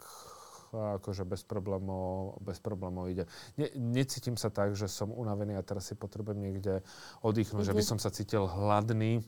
akože 0.73 1.25
bez 1.25 1.41
problémov, 1.41 2.37
bez 2.45 2.61
problémov 2.61 3.09
ide. 3.09 3.25
Ne, 3.57 3.73
necítim 3.73 4.37
sa 4.37 4.53
tak, 4.53 4.77
že 4.77 4.85
som 4.85 5.09
unavený 5.09 5.57
a 5.57 5.65
teraz 5.65 5.89
si 5.89 5.97
potrebujem 5.97 6.37
niekde 6.37 6.85
oddychnúť, 7.25 7.65
mm-hmm. 7.65 7.73
že 7.73 7.77
by 7.77 7.83
mhm. 7.83 7.89
som 7.89 7.99
sa 7.99 8.13
cítil 8.13 8.45
hladný, 8.45 9.25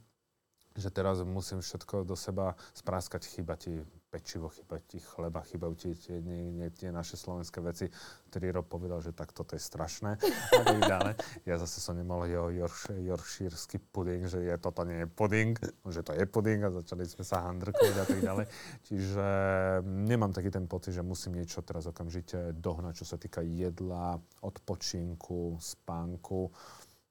že 0.75 0.89
teraz 0.89 1.19
musím 1.23 1.59
všetko 1.59 2.07
do 2.07 2.15
seba 2.15 2.55
spráskať, 2.71 3.27
chyba 3.27 3.59
ti 3.59 3.83
pečivo, 4.11 4.51
chyba 4.51 4.75
ti 4.83 4.99
chleba, 4.99 5.39
chybajú 5.39 5.73
ti 5.79 5.95
tie, 5.95 6.19
nie, 6.19 6.51
nie, 6.51 6.67
tie 6.75 6.91
naše 6.91 7.15
slovenské 7.15 7.63
veci, 7.63 7.87
ktorý 8.27 8.59
Rob 8.59 8.67
povedal, 8.67 8.99
že 8.99 9.15
tak 9.15 9.31
toto 9.31 9.55
je 9.55 9.63
strašné 9.63 10.19
a. 10.67 11.15
Ja 11.47 11.55
zase 11.55 11.79
som 11.79 11.95
nemal 11.95 12.27
jeho 12.27 12.51
yorkshírsky 12.91 13.79
puding, 13.79 14.27
že 14.27 14.43
je, 14.43 14.55
toto 14.59 14.83
nie 14.83 15.03
je 15.03 15.07
puding, 15.07 15.55
že 15.87 16.03
to 16.03 16.11
je 16.11 16.27
puding 16.27 16.59
a 16.67 16.75
začali 16.75 17.07
sme 17.07 17.23
sa 17.23 17.47
handrkovať 17.47 17.95
a 17.95 18.05
tak 18.05 18.19
ďalej. 18.19 18.45
Čiže 18.91 19.25
nemám 19.87 20.35
taký 20.35 20.51
ten 20.51 20.67
pocit, 20.67 20.91
že 20.91 21.07
musím 21.07 21.39
niečo 21.39 21.63
teraz 21.63 21.87
okamžite 21.87 22.51
dohnať, 22.59 23.03
čo 23.03 23.05
sa 23.07 23.15
týka 23.15 23.39
jedla, 23.39 24.19
odpočinku, 24.43 25.55
spánku 25.55 26.51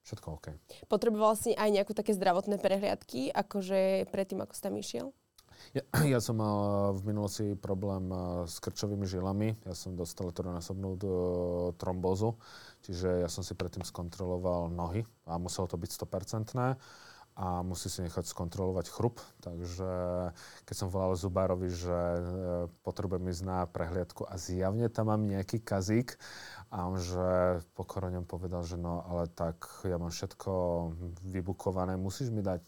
všetko 0.05 0.27
OK. 0.41 0.47
Potreboval 0.87 1.35
si 1.37 1.53
aj 1.55 1.71
nejakú 1.71 1.93
také 1.93 2.17
zdravotné 2.17 2.61
prehliadky, 2.61 3.31
akože 3.33 4.09
predtým, 4.09 4.41
ako 4.43 4.53
si 4.57 4.63
tam 4.63 4.75
išiel? 4.77 5.07
Ja, 5.77 5.83
ja 6.17 6.19
som 6.19 6.41
mal 6.41 6.91
v 6.97 7.13
minulosti 7.13 7.55
problém 7.57 8.11
s 8.49 8.59
krčovými 8.59 9.07
žilami. 9.07 9.55
Ja 9.69 9.77
som 9.77 9.95
dostal 9.95 10.33
trojnásobnú 10.33 10.97
trombózu, 11.77 12.41
čiže 12.85 13.23
ja 13.23 13.29
som 13.29 13.45
si 13.45 13.53
predtým 13.55 13.85
skontroloval 13.85 14.73
nohy 14.73 15.05
a 15.29 15.37
muselo 15.37 15.69
to 15.69 15.77
byť 15.77 15.91
100% 16.09 16.77
a 17.41 17.63
musí 17.65 17.89
si 17.89 18.05
nechať 18.05 18.27
skontrolovať 18.27 18.91
chrup. 18.91 19.23
Takže 19.41 19.91
keď 20.67 20.75
som 20.75 20.93
volal 20.93 21.17
Zubárovi, 21.17 21.73
že 21.73 21.99
potrebujem 22.85 23.33
ísť 23.33 23.43
na 23.47 23.65
prehliadku 23.65 24.29
a 24.29 24.37
zjavne 24.37 24.91
tam 24.93 25.09
mám 25.09 25.23
nejaký 25.25 25.63
kazík 25.63 26.21
a 26.71 26.87
on, 26.87 27.03
že 27.03 27.59
pokoreňom 27.75 28.31
povedal, 28.31 28.63
že 28.63 28.79
no, 28.79 29.03
ale 29.03 29.27
tak 29.27 29.59
ja 29.83 29.99
mám 29.99 30.15
všetko 30.15 30.51
vybukované, 31.27 31.99
musíš 31.99 32.31
mi 32.31 32.47
dať 32.47 32.63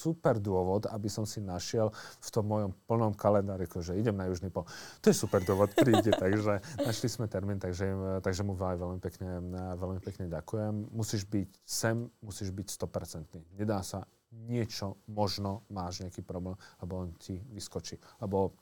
super 0.00 0.38
dôvod, 0.38 0.86
aby 0.86 1.10
som 1.10 1.26
si 1.26 1.42
našiel 1.42 1.90
v 2.22 2.28
tom 2.30 2.46
mojom 2.46 2.70
plnom 2.86 3.12
kalendári, 3.12 3.66
že 3.66 3.98
idem 3.98 4.14
na 4.14 4.30
Južný 4.30 4.54
pol. 4.54 4.64
To 5.02 5.10
je 5.10 5.16
super 5.18 5.42
dôvod, 5.42 5.74
príde, 5.74 6.14
takže 6.22 6.62
našli 6.78 7.10
sme 7.10 7.26
termín, 7.26 7.58
takže, 7.58 8.22
takže 8.22 8.46
mu 8.46 8.54
veľmi 8.54 9.02
pekne, 9.02 9.42
veľmi 9.76 9.98
pekne 9.98 10.30
ďakujem. 10.30 10.94
Musíš 10.94 11.26
byť 11.26 11.50
sem, 11.66 12.06
musíš 12.22 12.54
byť 12.54 12.66
100%. 12.70 13.58
Nedá 13.58 13.82
sa 13.82 14.06
niečo, 14.30 15.02
možno 15.10 15.66
máš 15.74 16.06
nejaký 16.06 16.22
problém, 16.22 16.54
lebo 16.78 17.02
on 17.02 17.10
ti 17.18 17.42
vyskočí. 17.50 17.98
Lebo 18.22 18.54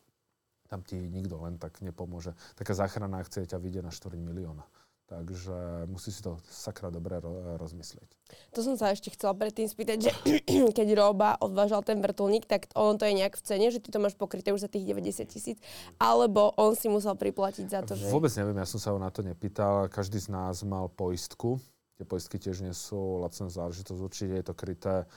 tam 0.69 0.85
ti 0.85 0.97
nikto 0.97 1.41
len 1.45 1.57
tak 1.57 1.81
nepomôže. 1.81 2.37
Taká 2.57 2.77
záchranná 2.77 3.21
akcia 3.25 3.49
ťa 3.49 3.61
vyjde 3.61 3.81
na 3.85 3.93
4 3.93 4.17
milióna. 4.21 4.65
Takže 5.09 5.89
musí 5.89 6.13
si 6.13 6.21
to 6.21 6.37
sakra 6.53 6.93
dobre 6.93 7.17
ro- 7.17 7.57
rozmyslieť. 7.57 8.13
To 8.53 8.61
som 8.61 8.77
sa 8.77 8.93
ešte 8.93 9.09
chcela 9.17 9.33
predtým 9.33 9.65
spýtať, 9.65 9.99
že 10.05 10.13
keď 10.77 10.89
Roba 11.01 11.41
odvážal 11.41 11.81
ten 11.81 12.05
vrtulník, 12.05 12.45
tak 12.45 12.69
on 12.77 13.01
to 13.01 13.09
je 13.09 13.17
nejak 13.17 13.41
v 13.41 13.41
cene, 13.41 13.73
že 13.73 13.81
ty 13.81 13.89
to 13.89 14.05
máš 14.05 14.13
pokryté 14.21 14.53
už 14.53 14.69
za 14.69 14.71
tých 14.71 14.85
90 14.85 15.25
tisíc, 15.25 15.57
alebo 15.97 16.53
on 16.61 16.77
si 16.77 16.93
musel 16.93 17.17
priplatiť 17.17 17.67
za 17.73 17.81
to, 17.89 17.97
že... 17.97 18.13
Vôbec 18.13 18.29
neviem, 18.37 18.61
ja 18.61 18.69
som 18.69 18.77
sa 18.77 18.93
ho 18.93 19.01
na 19.01 19.09
to 19.09 19.25
nepýtal. 19.25 19.89
Každý 19.89 20.21
z 20.21 20.29
nás 20.29 20.61
mal 20.61 20.93
poistku. 20.93 21.57
Tie 21.97 22.05
poistky 22.05 22.37
tiež 22.37 22.61
nie 22.61 22.77
sú 22.77 23.25
lacná 23.25 23.49
záležitosť, 23.49 24.01
určite 24.05 24.37
je 24.37 24.45
to 24.45 24.53
kryté 24.53 25.09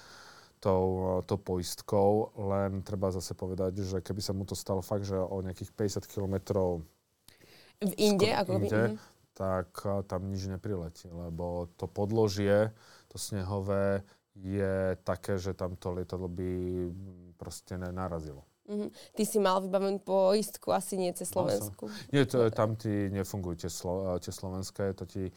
tou, 0.64 1.20
tou 1.28 1.36
poistkou, 1.36 2.32
len 2.40 2.80
treba 2.80 3.12
zase 3.12 3.36
povedať, 3.36 3.84
že 3.84 4.00
keby 4.00 4.24
sa 4.24 4.32
mu 4.32 4.48
to 4.48 4.56
stalo 4.56 4.80
fakt, 4.80 5.04
že 5.04 5.20
o 5.20 5.44
nejakých 5.44 6.00
50 6.00 6.08
kilometrov 6.08 6.80
v 7.82 7.94
inde, 7.98 8.30
ako 8.30 8.52
inde, 8.56 8.70
by, 8.72 8.82
mhm 8.96 9.11
tak 9.34 9.72
tam 10.08 10.28
nič 10.28 10.48
nepriletí, 10.52 11.08
lebo 11.08 11.72
to 11.80 11.88
podložie, 11.88 12.72
to 13.08 13.18
snehové, 13.18 14.04
je 14.36 14.96
také, 15.04 15.36
že 15.36 15.52
tam 15.52 15.76
to 15.76 15.92
lietadlo 15.92 16.32
by 16.32 16.52
proste 17.36 17.76
nenarazilo. 17.76 18.48
Mm-hmm. 18.72 18.90
Ty 19.20 19.24
si 19.28 19.38
mal 19.44 19.60
vybavenú 19.60 20.00
poistku, 20.00 20.72
asi 20.72 20.96
nie 20.96 21.12
cez 21.12 21.28
Slovensku. 21.28 21.92
Nie, 22.16 22.24
to, 22.24 22.48
tam 22.56 22.80
ti 22.80 23.12
nefungujú 23.12 23.68
tie, 23.68 23.72
slo, 23.72 24.16
tie 24.24 24.32
slovenské, 24.32 24.96
to 24.96 25.04
ti 25.04 25.28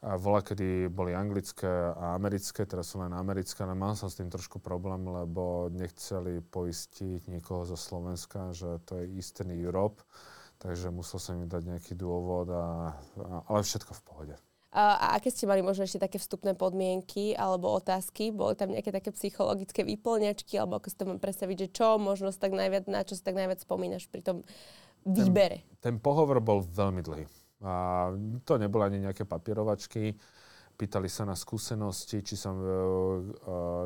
vola, 0.00 0.40
kedy 0.40 0.88
boli 0.88 1.12
anglické 1.12 1.68
a 1.92 2.16
americké, 2.16 2.64
teraz 2.64 2.94
sú 2.94 3.04
len 3.04 3.12
americké, 3.12 3.66
ale 3.66 3.76
mal 3.76 3.92
som 3.98 4.08
s 4.08 4.16
tým 4.16 4.32
trošku 4.32 4.62
problém, 4.62 5.04
lebo 5.04 5.68
nechceli 5.68 6.40
poistiť 6.40 7.28
niekoho 7.28 7.68
zo 7.68 7.76
Slovenska, 7.76 8.54
že 8.56 8.80
to 8.88 8.96
je 9.02 9.18
Eastern 9.18 9.52
Europe 9.52 10.00
Takže 10.60 10.92
musel 10.92 11.16
som 11.16 11.40
im 11.40 11.48
dať 11.48 11.62
nejaký 11.72 11.96
dôvod, 11.96 12.52
a, 12.52 12.92
a, 12.92 13.36
ale 13.48 13.64
všetko 13.64 13.96
v 13.96 14.02
pohode. 14.04 14.34
A, 14.70 14.94
a 14.94 15.06
aké 15.18 15.34
ste 15.34 15.50
mali 15.50 15.66
možno 15.66 15.82
ešte 15.82 15.98
také 15.98 16.22
vstupné 16.22 16.54
podmienky 16.54 17.34
alebo 17.34 17.74
otázky? 17.74 18.30
Boli 18.30 18.54
tam 18.54 18.70
nejaké 18.70 18.94
také 18.94 19.10
psychologické 19.10 19.82
výplňačky, 19.82 20.54
alebo 20.60 20.78
ako 20.78 20.86
si 20.92 20.96
to 21.00 21.08
mám 21.10 21.18
predstaviť, 21.18 21.56
že 21.66 21.68
čo 21.74 21.98
možno 21.98 22.30
tak 22.30 22.54
najviac, 22.54 22.86
na 22.86 23.02
čo 23.02 23.18
si 23.18 23.22
tak 23.24 23.34
najviac 23.34 23.58
spomínaš 23.66 24.06
pri 24.06 24.22
tom 24.22 24.36
výbere? 25.02 25.66
Ten, 25.82 25.96
ten 25.96 25.96
pohovor 25.98 26.38
bol 26.38 26.62
veľmi 26.62 27.02
dlhý. 27.02 27.26
A 27.66 28.08
to 28.46 28.62
neboli 28.62 28.86
ani 28.86 29.10
nejaké 29.10 29.26
papierovačky. 29.26 30.14
Pýtali 30.78 31.10
sa 31.12 31.26
na 31.26 31.34
skúsenosti, 31.36 32.22
či 32.22 32.38
som 32.38 32.56
uh, 32.56 32.70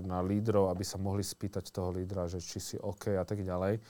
na 0.05 0.21
lídrov, 0.21 0.69
aby 0.69 0.85
sa 0.85 1.01
mohli 1.01 1.25
spýtať 1.25 1.73
toho 1.73 1.91
lídra, 1.91 2.29
že 2.29 2.45
či 2.45 2.61
si 2.61 2.77
OK 2.77 3.19
a 3.19 3.25
tak 3.25 3.41
ďalej. 3.41 3.81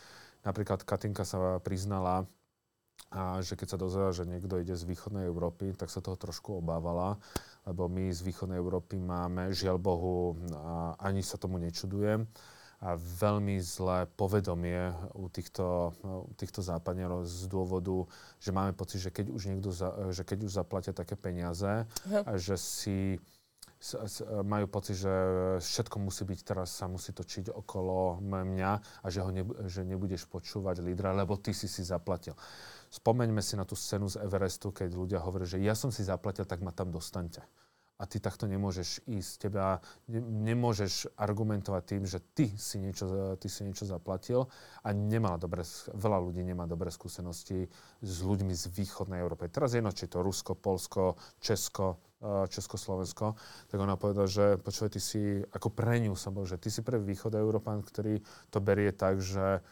Napríklad 0.47 0.87
Katinka 0.87 1.27
sa 1.27 1.59
priznala, 1.61 2.25
a 3.15 3.39
že 3.39 3.55
keď 3.55 3.69
sa 3.70 3.78
dozvedela, 3.78 4.11
že 4.11 4.27
niekto 4.27 4.59
ide 4.59 4.74
z 4.74 4.82
východnej 4.91 5.31
Európy, 5.31 5.70
tak 5.78 5.86
sa 5.86 6.03
toho 6.03 6.19
trošku 6.19 6.59
obávala, 6.59 7.15
lebo 7.62 7.86
my 7.86 8.11
z 8.11 8.27
východnej 8.27 8.59
Európy 8.59 8.99
máme, 8.99 9.55
žiaľ 9.55 9.78
Bohu, 9.78 10.35
ani 10.99 11.23
sa 11.23 11.39
tomu 11.39 11.62
nečudujem, 11.62 12.27
a 12.85 13.01
veľmi 13.01 13.57
zlé 13.65 14.05
povedomie 14.12 14.93
u 15.16 15.32
týchto, 15.32 15.97
u 16.05 16.35
týchto 16.36 16.61
západňarov 16.61 17.24
z 17.24 17.49
dôvodu, 17.49 18.05
že 18.36 18.53
máme 18.53 18.77
pocit, 18.77 19.01
že 19.01 19.09
keď 19.09 19.32
už, 19.32 19.43
niekto 19.49 19.73
za, 19.73 20.12
že 20.12 20.20
keď 20.20 20.45
už 20.45 20.53
zaplatia 20.53 20.93
také 20.93 21.16
peniaze, 21.16 21.89
uh-huh. 21.89 22.23
a 22.28 22.36
že 22.36 22.61
si 22.61 23.16
majú 24.45 24.65
pocit, 24.69 24.97
že 24.97 25.12
všetko 25.61 25.97
musí 26.01 26.24
byť 26.24 26.41
teraz, 26.41 26.73
sa 26.73 26.89
musí 26.89 27.12
točiť 27.12 27.53
okolo 27.53 28.20
mňa 28.20 28.73
a 29.05 29.07
že, 29.12 29.20
ho 29.20 29.28
ne, 29.28 29.45
že 29.69 29.85
nebudeš 29.85 30.24
počúvať 30.24 30.81
lídra, 30.81 31.12
lebo 31.12 31.36
ty 31.36 31.53
si 31.53 31.69
si 31.69 31.85
zaplatil. 31.85 32.32
Spomeňme 32.95 33.43
si 33.43 33.59
na 33.59 33.66
tú 33.66 33.75
scénu 33.75 34.07
z 34.07 34.23
Everestu, 34.23 34.71
keď 34.71 34.95
ľudia 34.95 35.19
hovorí, 35.19 35.51
že 35.51 35.59
ja 35.59 35.75
som 35.75 35.91
si 35.91 36.07
zaplatil, 36.07 36.47
tak 36.47 36.62
ma 36.62 36.71
tam 36.71 36.95
dostaňte 36.95 37.43
a 37.95 38.11
ty 38.11 38.19
takto 38.19 38.51
nemôžeš 38.51 39.07
ísť. 39.07 39.49
Teba 39.49 39.79
ne, 40.11 40.19
nemôžeš 40.21 41.15
argumentovať 41.15 41.83
tým, 41.87 42.03
že 42.05 42.19
ty 42.35 42.51
si, 42.59 42.83
niečo, 42.83 43.39
ty 43.39 43.47
si 43.47 43.62
niečo 43.62 43.87
zaplatil 43.87 44.51
a 44.83 44.91
nemá 44.91 45.39
dobré, 45.39 45.62
veľa 45.95 46.19
ľudí 46.19 46.43
nemá 46.43 46.66
dobré 46.66 46.91
skúsenosti 46.91 47.71
s 48.03 48.16
ľuďmi 48.21 48.51
z 48.51 48.65
východnej 48.75 49.23
Európy. 49.23 49.47
Teraz 49.47 49.79
jedno, 49.79 49.95
či 49.95 50.11
to 50.11 50.27
Rusko, 50.27 50.59
Polsko, 50.59 51.15
Česko, 51.39 52.03
e, 52.19 52.51
Československo, 52.51 53.39
tak 53.71 53.79
ona 53.79 53.95
povedala, 53.95 54.27
že 54.27 54.59
počúvaj, 54.59 54.91
ty 54.91 55.01
si, 55.01 55.23
ako 55.55 55.71
pre 55.71 56.03
ňu 56.03 56.19
som 56.19 56.35
bol, 56.35 56.51
že 56.51 56.59
ty 56.59 56.75
si 56.75 56.83
pre 56.83 56.99
východ 56.99 57.39
Európan, 57.39 57.79
ktorý 57.79 58.19
to 58.51 58.59
berie 58.59 58.91
tak, 58.91 59.23
že 59.23 59.62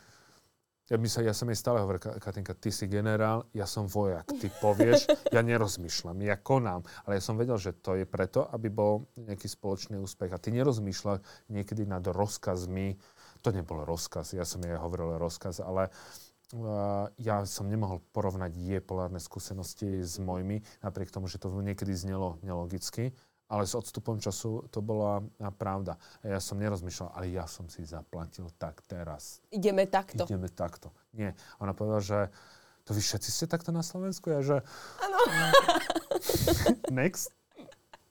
ja, 0.91 0.97
my 0.99 1.07
sa, 1.07 1.23
ja 1.23 1.31
som 1.31 1.47
jej 1.47 1.59
stále 1.59 1.79
hovoril, 1.79 2.03
Katinka, 2.19 2.59
ty 2.59 2.75
si 2.75 2.91
generál, 2.91 3.47
ja 3.55 3.71
som 3.71 3.87
vojak. 3.87 4.27
Ty 4.27 4.51
povieš, 4.59 5.07
ja 5.31 5.41
nerozmýšľam, 5.41 6.19
ja 6.27 6.35
konám. 6.35 6.83
Ale 7.07 7.19
ja 7.19 7.23
som 7.23 7.39
vedel, 7.39 7.55
že 7.57 7.71
to 7.71 7.95
je 7.95 8.07
preto, 8.07 8.45
aby 8.51 8.67
bol 8.67 9.07
nejaký 9.15 9.47
spoločný 9.47 10.03
úspech. 10.03 10.35
A 10.35 10.43
ty 10.43 10.51
nerozmýšľaš 10.51 11.23
niekedy 11.49 11.87
nad 11.87 12.03
rozkazmi. 12.03 12.99
To 13.47 13.49
nebol 13.55 13.87
rozkaz, 13.87 14.35
ja 14.35 14.47
som 14.47 14.63
jej 14.63 14.75
hovoril 14.75 15.19
rozkaz, 15.19 15.63
ale 15.63 15.91
uh, 16.55 17.11
ja 17.19 17.43
som 17.43 17.67
nemohol 17.67 17.99
porovnať 18.15 18.55
jej 18.55 18.79
polárne 18.79 19.19
skúsenosti 19.19 20.03
s 20.03 20.19
mojimi, 20.23 20.63
napriek 20.79 21.11
tomu, 21.11 21.27
že 21.27 21.43
to 21.43 21.51
niekedy 21.51 21.91
znelo 21.91 22.39
nelogicky 22.47 23.11
ale 23.53 23.69
s 23.69 23.77
odstupom 23.77 24.17
času 24.17 24.65
to 24.73 24.81
bola 24.81 25.21
pravda. 25.61 26.01
Ja 26.25 26.41
som 26.41 26.57
nerozmýšľal, 26.57 27.13
ale 27.13 27.29
ja 27.29 27.45
som 27.45 27.69
si 27.69 27.85
zaplatil 27.85 28.49
tak 28.57 28.81
teraz. 28.89 29.45
Ideme 29.53 29.85
takto. 29.85 30.25
Ideme 30.25 30.49
takto. 30.49 30.89
Nie. 31.13 31.37
Ona 31.61 31.77
povedala, 31.77 32.01
že 32.01 32.19
to 32.89 32.97
vy 32.97 33.05
všetci 33.05 33.29
ste 33.29 33.45
takto 33.45 33.69
na 33.69 33.85
Slovensku? 33.85 34.33
Ja 34.33 34.41
že... 34.41 34.57
Áno. 35.05 35.19
Next. 36.97 37.37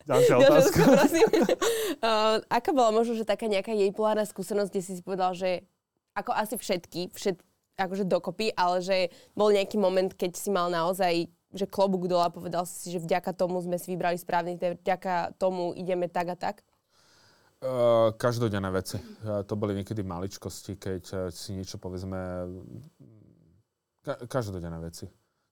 Ďalšia 0.10 0.36
otázka. 0.38 0.82
uh, 0.86 2.38
aká 2.58 2.70
bola 2.74 2.94
možno, 2.94 3.18
že 3.18 3.26
taká 3.26 3.50
nejaká 3.50 3.74
jej 3.74 3.90
polárna 3.90 4.26
skúsenosť, 4.30 4.70
kde 4.70 4.82
si 4.82 4.92
si 4.98 5.02
povedal, 5.02 5.34
že 5.34 5.66
ako 6.14 6.32
asi 6.38 6.56
všetky, 6.58 7.14
všet, 7.14 7.38
akože 7.82 8.06
dokopy, 8.06 8.54
ale 8.54 8.84
že 8.84 8.98
bol 9.34 9.50
nejaký 9.50 9.78
moment, 9.82 10.12
keď 10.14 10.38
si 10.38 10.50
mal 10.54 10.70
naozaj 10.70 11.30
že 11.52 11.68
klobúk 11.68 12.08
dole 12.08 12.24
a 12.24 12.34
povedal 12.34 12.64
si, 12.64 12.92
že 12.92 13.04
vďaka 13.04 13.36
tomu 13.36 13.60
sme 13.60 13.76
si 13.76 13.92
vybrali 13.92 14.16
správny, 14.16 14.56
vďaka 14.56 15.36
tomu 15.36 15.76
ideme 15.76 16.08
tak 16.08 16.34
a 16.34 16.38
tak? 16.40 16.56
Uh, 17.62 18.10
každodenné 18.18 18.74
veci. 18.74 18.98
Uh, 19.22 19.46
to 19.46 19.54
boli 19.54 19.78
niekedy 19.78 20.02
maličkosti, 20.02 20.82
keď 20.82 21.04
uh, 21.14 21.20
si 21.30 21.54
niečo 21.54 21.78
povedzme... 21.78 22.50
Ka- 24.02 24.26
každodenné 24.26 24.82
veci. 24.82 25.06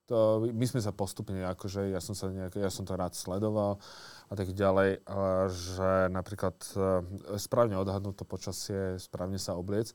To, 0.10 0.42
my 0.42 0.66
sme 0.66 0.82
sa 0.82 0.90
postupne, 0.90 1.38
akože 1.46 1.94
ja 1.94 2.02
som, 2.02 2.18
sa 2.18 2.34
nejak, 2.34 2.58
ja 2.58 2.74
som 2.74 2.82
to 2.82 2.98
rád 2.98 3.14
sledoval 3.14 3.78
a 4.26 4.34
tak 4.34 4.58
ďalej, 4.58 5.06
že 5.54 6.10
napríklad 6.10 6.58
správne 7.38 7.78
odhadnúť 7.78 8.18
to 8.18 8.26
počasie, 8.26 8.98
správne 8.98 9.38
sa 9.38 9.54
obliec 9.54 9.94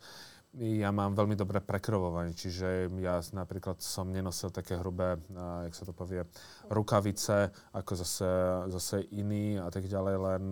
ja 0.58 0.90
mám 0.94 1.18
veľmi 1.18 1.34
dobré 1.34 1.58
prekrovovanie, 1.58 2.34
čiže 2.34 2.86
ja 3.02 3.18
napríklad 3.34 3.82
som 3.82 4.10
nenosil 4.10 4.54
také 4.54 4.78
hrubé, 4.78 5.18
uh, 5.18 5.66
jak 5.66 5.74
sa 5.74 5.84
to 5.86 5.92
povie, 5.94 6.22
rukavice, 6.70 7.50
ako 7.74 7.92
zase, 7.98 8.30
zase 8.70 8.96
iní 9.10 9.58
a 9.58 9.68
tak 9.70 9.90
ďalej, 9.90 10.16
len 10.18 10.44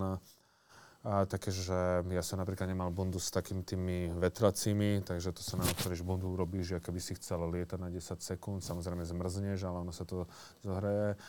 a 1.03 1.27
také, 1.27 1.51
že 1.51 1.99
ja 1.99 2.23
som 2.23 2.39
napríklad 2.39 2.63
nemal 2.63 2.87
bundu 2.87 3.19
s 3.19 3.27
takými 3.27 3.67
tými 3.67 4.15
vetracími, 4.15 5.03
takže 5.03 5.35
to 5.35 5.43
sa 5.43 5.59
na 5.59 5.67
otvoríš 5.67 5.99
bundu, 5.99 6.31
urobíš, 6.31 6.79
ako 6.79 6.95
by 6.95 7.01
si 7.03 7.19
chcel 7.19 7.43
lietať 7.43 7.75
na 7.75 7.91
10 7.91 8.23
sekúnd, 8.23 8.63
samozrejme 8.63 9.03
zmrzneš, 9.03 9.67
ale 9.67 9.83
ono 9.83 9.91
sa 9.91 10.07
to 10.07 10.23
zohreje. 10.63 11.19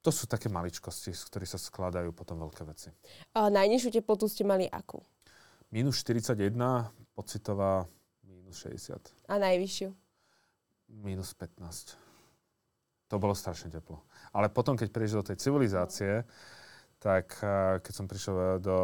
To 0.00 0.08
sú 0.08 0.24
také 0.24 0.48
maličkosti, 0.48 1.12
z 1.12 1.22
ktorých 1.28 1.52
sa 1.52 1.60
skladajú 1.60 2.08
potom 2.16 2.40
veľké 2.40 2.64
veci. 2.64 2.88
A 3.36 3.52
najnižšiu 3.52 4.00
teplotu 4.00 4.32
ste 4.32 4.48
mali 4.48 4.64
akú? 4.64 5.04
Minus 5.70 6.02
41, 6.02 6.34
pocitová 7.14 7.86
minus 8.26 8.58
60. 8.66 9.30
A 9.30 9.38
najvyššiu? 9.38 9.94
Minus 10.98 11.30
15. 11.38 11.94
To 13.06 13.14
bolo 13.22 13.38
strašne 13.38 13.70
teplo. 13.70 14.02
Ale 14.34 14.50
potom, 14.50 14.74
keď 14.74 14.90
prejdeš 14.90 15.14
do 15.22 15.26
tej 15.30 15.36
civilizácie, 15.38 16.26
tak 17.00 17.40
eh, 17.40 17.80
keď 17.80 17.92
som 17.96 18.04
prišiel 18.04 18.36
eh, 18.36 18.48
do, 18.60 18.76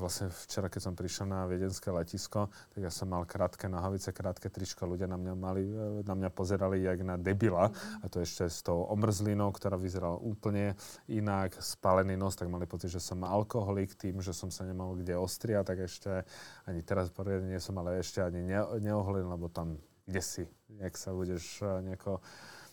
vlastne 0.00 0.32
včera, 0.32 0.72
keď 0.72 0.80
som 0.80 0.94
prišiel 0.96 1.28
na 1.28 1.44
viedenské 1.44 1.92
letisko, 1.92 2.48
tak 2.72 2.80
ja 2.80 2.88
som 2.88 3.12
mal 3.12 3.28
krátke 3.28 3.68
nohavice, 3.68 4.16
krátke 4.16 4.48
tričko, 4.48 4.88
ľudia 4.88 5.04
na 5.04 5.20
mňa, 5.20 5.32
mali, 5.36 5.68
eh, 5.68 6.00
na 6.08 6.16
mňa 6.16 6.32
pozerali 6.32 6.80
jak 6.80 7.04
na 7.04 7.20
debila. 7.20 7.68
A 8.00 8.04
to 8.08 8.24
ešte 8.24 8.48
s 8.48 8.64
tou 8.64 8.88
omrzlinou, 8.88 9.52
ktorá 9.52 9.76
vyzerala 9.76 10.16
úplne 10.16 10.72
inak, 11.04 11.60
spálený 11.60 12.16
nos, 12.16 12.32
tak 12.32 12.48
mali 12.48 12.64
pocit, 12.64 12.88
že 12.88 13.04
som 13.04 13.20
alkoholik 13.20 13.92
tým, 13.92 14.24
že 14.24 14.32
som 14.32 14.48
sa 14.48 14.64
nemal 14.64 14.96
kde 14.96 15.20
ostria, 15.20 15.60
tak 15.60 15.84
ešte 15.84 16.24
ani 16.64 16.80
teraz 16.80 17.12
poriadne 17.12 17.52
nie 17.52 17.60
som, 17.60 17.76
ale 17.76 18.00
ešte 18.00 18.24
ani 18.24 18.40
ne, 18.40 18.64
neohlil, 18.80 19.28
lebo 19.28 19.52
tam 19.52 19.76
kde 20.08 20.22
si, 20.24 20.44
jak 20.82 20.96
sa 20.98 21.14
budeš 21.14 21.62
nejako 21.62 22.18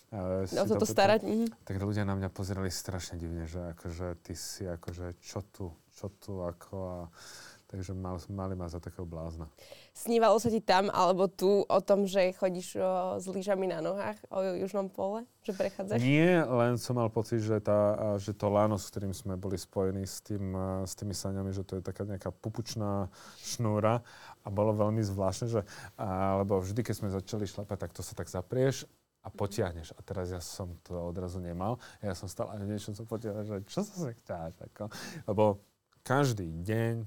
Uh, 0.08 0.48
o 0.48 0.66
toto 0.68 0.88
starať. 0.88 1.28
Tak, 1.28 1.32
mm. 1.32 1.48
tak 1.68 1.76
ľudia 1.84 2.08
na 2.08 2.16
mňa 2.16 2.32
pozerali 2.32 2.72
strašne 2.72 3.20
divne, 3.20 3.44
že 3.44 3.76
akože 3.76 4.16
ty 4.24 4.40
si 4.40 4.64
akože 4.64 5.20
čo 5.20 5.44
tu, 5.52 5.68
čo 5.92 6.08
tu, 6.16 6.40
ako 6.48 6.76
a 6.88 7.00
takže 7.68 7.92
mal, 7.92 8.16
mali 8.32 8.56
ma 8.56 8.72
za 8.72 8.80
takého 8.80 9.04
blázna. 9.04 9.52
Snívalo 9.92 10.40
sa 10.40 10.48
ti 10.48 10.64
tam 10.64 10.88
alebo 10.88 11.28
tu 11.28 11.68
o 11.68 11.80
tom, 11.84 12.08
že 12.08 12.32
chodíš 12.40 12.80
o, 12.80 13.20
s 13.20 13.28
lyžami 13.28 13.68
na 13.68 13.84
nohách 13.84 14.16
o 14.32 14.40
južnom 14.64 14.88
pole? 14.88 15.28
Že 15.44 15.52
prechádzaš? 15.60 16.00
Nie, 16.00 16.48
len 16.48 16.80
som 16.80 16.96
mal 16.96 17.12
pocit, 17.12 17.44
že, 17.44 17.60
tá, 17.60 18.16
že 18.16 18.32
to 18.32 18.48
láno, 18.48 18.80
s 18.80 18.88
ktorým 18.88 19.12
sme 19.12 19.36
boli 19.36 19.60
spojení 19.60 20.08
s, 20.08 20.24
tým, 20.24 20.56
s 20.88 20.96
tými 20.96 21.12
saňami, 21.12 21.52
že 21.52 21.68
to 21.68 21.80
je 21.80 21.84
taká 21.84 22.08
nejaká 22.08 22.32
pupučná 22.32 23.12
šnúra 23.44 24.00
a 24.44 24.48
bolo 24.48 24.72
veľmi 24.72 25.04
zvláštne, 25.04 25.52
že, 25.52 25.62
a, 26.00 26.40
lebo 26.40 26.64
vždy, 26.64 26.80
keď 26.88 26.96
sme 26.96 27.12
začali 27.12 27.44
šlapať, 27.44 27.78
tak 27.84 27.92
to 27.92 28.00
sa 28.00 28.16
tak 28.16 28.32
zaprieš 28.32 28.88
a 29.28 29.30
potiahneš. 29.30 29.92
A 29.92 30.00
teraz 30.00 30.32
ja 30.32 30.40
som 30.40 30.80
to 30.88 30.96
odrazu 30.96 31.44
nemal. 31.44 31.76
Ja 32.00 32.16
som 32.16 32.32
stále 32.32 32.56
niečo 32.64 32.96
som 32.96 33.04
potiahol, 33.04 33.44
že 33.44 33.68
čo 33.68 33.84
sa 33.84 34.08
chtáš. 34.16 34.56
Ako? 34.72 34.88
Lebo 35.28 35.60
každý 36.08 36.48
deň 36.64 37.04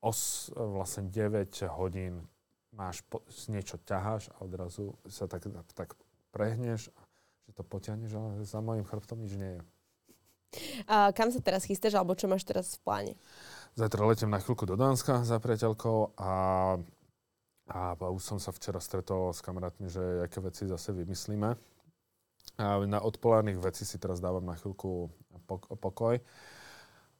os, 0.00 0.48
vlastne 0.56 1.12
9 1.12 1.52
hodín 1.76 2.24
máš, 2.72 3.04
po, 3.04 3.20
niečo 3.52 3.76
ťaháš 3.84 4.32
a 4.32 4.48
odrazu 4.48 4.96
sa 5.04 5.28
tak, 5.28 5.44
tak 5.76 5.92
prehneš, 6.32 6.88
že 7.44 7.52
to 7.52 7.60
potiahneš, 7.60 8.16
ale 8.16 8.40
za 8.40 8.64
mojim 8.64 8.88
chrbtom 8.88 9.20
nič 9.20 9.36
nie 9.36 9.52
je. 9.60 9.62
A 10.88 11.12
kam 11.12 11.28
sa 11.28 11.42
teraz 11.44 11.68
chystáš, 11.68 11.98
alebo 11.98 12.16
čo 12.16 12.30
máš 12.30 12.48
teraz 12.48 12.80
v 12.80 12.80
pláne? 12.80 13.12
Zajtra 13.76 14.08
letím 14.08 14.32
na 14.32 14.40
chvíľku 14.40 14.64
do 14.64 14.72
Dánska 14.72 15.20
za 15.20 15.36
priateľkou 15.36 16.16
a 16.16 16.30
a 17.66 17.98
už 17.98 18.22
som 18.22 18.38
sa 18.38 18.54
včera 18.54 18.78
stretol 18.78 19.34
s 19.34 19.42
kamarátmi, 19.42 19.90
že 19.90 20.22
aké 20.22 20.38
veci 20.38 20.70
zase 20.70 20.94
vymyslíme. 20.94 21.50
A 22.56 22.80
na 22.86 23.02
odpolárnych 23.02 23.58
veci 23.58 23.82
si 23.82 23.98
teraz 23.98 24.22
dávam 24.22 24.46
na 24.46 24.54
chvíľku 24.54 25.10
pokoj. 25.82 26.22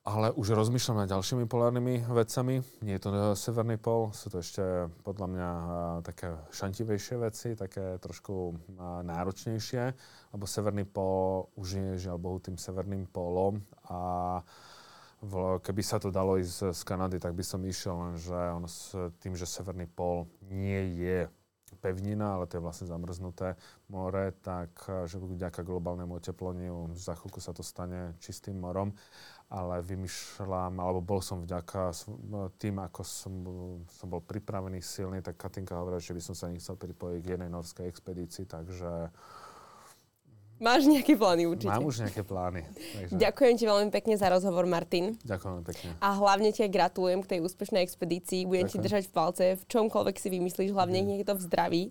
Ale 0.07 0.31
už 0.39 0.55
rozmýšľam 0.55 1.03
nad 1.03 1.11
ďalšími 1.11 1.51
polárnymi 1.51 2.07
vecami. 2.07 2.63
Nie 2.87 2.95
je 2.95 3.03
to 3.03 3.11
severný 3.35 3.75
pol, 3.75 4.15
sú 4.15 4.31
to 4.31 4.39
ešte 4.39 4.63
podľa 5.03 5.27
mňa 5.27 5.51
také 6.07 6.31
šantivejšie 6.55 7.19
veci, 7.19 7.59
také 7.59 7.99
trošku 7.99 8.55
náročnejšie, 9.03 9.85
lebo 10.31 10.47
severný 10.47 10.87
pol 10.87 11.51
už 11.59 11.83
nie 11.83 11.99
je 11.99 12.07
žiaľ 12.07 12.23
Bohu 12.23 12.39
tým 12.39 12.55
severným 12.55 13.11
polom 13.11 13.59
a 13.91 13.99
keby 15.65 15.83
sa 15.83 15.97
to 15.97 16.13
dalo 16.13 16.37
ísť 16.37 16.77
z 16.77 16.83
Kanady, 16.85 17.17
tak 17.17 17.33
by 17.33 17.45
som 17.45 17.65
išiel, 17.65 17.97
lenže 17.97 18.37
ono 18.37 18.69
s 18.69 18.93
tým, 19.25 19.33
že 19.33 19.49
Severný 19.49 19.89
pol 19.89 20.29
nie 20.53 21.01
je 21.01 21.19
pevnina, 21.77 22.35
ale 22.35 22.49
to 22.49 22.57
je 22.57 22.65
vlastne 22.65 22.87
zamrznuté 22.89 23.55
more, 23.93 24.33
tak 24.41 24.73
že 25.07 25.21
vďaka 25.21 25.61
globálnemu 25.63 26.19
otepleniu 26.19 26.91
za 26.97 27.15
chvíľku 27.15 27.39
sa 27.39 27.53
to 27.53 27.61
stane 27.61 28.17
čistým 28.19 28.59
morom. 28.59 28.97
Ale 29.47 29.79
vymýšľam, 29.79 30.75
alebo 30.83 30.99
bol 30.99 31.23
som 31.23 31.39
vďaka 31.39 31.95
tým, 32.59 32.83
ako 32.83 33.01
som, 33.07 33.35
som 33.87 34.11
bol 34.11 34.19
pripravený, 34.19 34.83
silný, 34.83 35.23
tak 35.23 35.39
Katinka 35.39 35.79
hovorila, 35.79 36.03
že 36.03 36.19
by 36.19 36.23
som 36.23 36.35
sa 36.35 36.51
nechcel 36.51 36.75
pripojiť 36.75 37.21
k 37.23 37.31
jednej 37.39 37.51
norskej 37.55 37.87
expedícii, 37.87 38.51
takže 38.51 39.15
Máš 40.57 40.89
nejaké 40.89 41.21
plány 41.21 41.45
určite. 41.45 41.69
Mám 41.69 41.85
už 41.85 42.09
nejaké 42.09 42.25
plány. 42.25 42.65
Takže... 42.65 43.13
Ďakujem 43.21 43.55
ti 43.61 43.65
veľmi 43.69 43.91
pekne 43.93 44.15
za 44.17 44.33
rozhovor, 44.33 44.65
Martin. 44.65 45.21
Ďakujem 45.21 45.65
pekne. 45.69 45.89
A 46.01 46.17
hlavne 46.17 46.49
ti 46.49 46.65
gratulujem 46.65 47.21
k 47.21 47.37
tej 47.37 47.41
úspešnej 47.45 47.85
expedícii. 47.85 48.49
Budem 48.49 48.65
Ďakujem. 48.65 48.81
ti 48.81 48.87
držať 48.89 49.05
v 49.05 49.13
palce, 49.13 49.45
v 49.61 49.65
čomkoľvek 49.69 50.17
si 50.17 50.29
vymyslíš, 50.33 50.73
hlavne 50.73 51.05
mm. 51.05 51.07
nech 51.13 51.25
to 51.29 51.37
v 51.37 51.43
zdraví. 51.45 51.83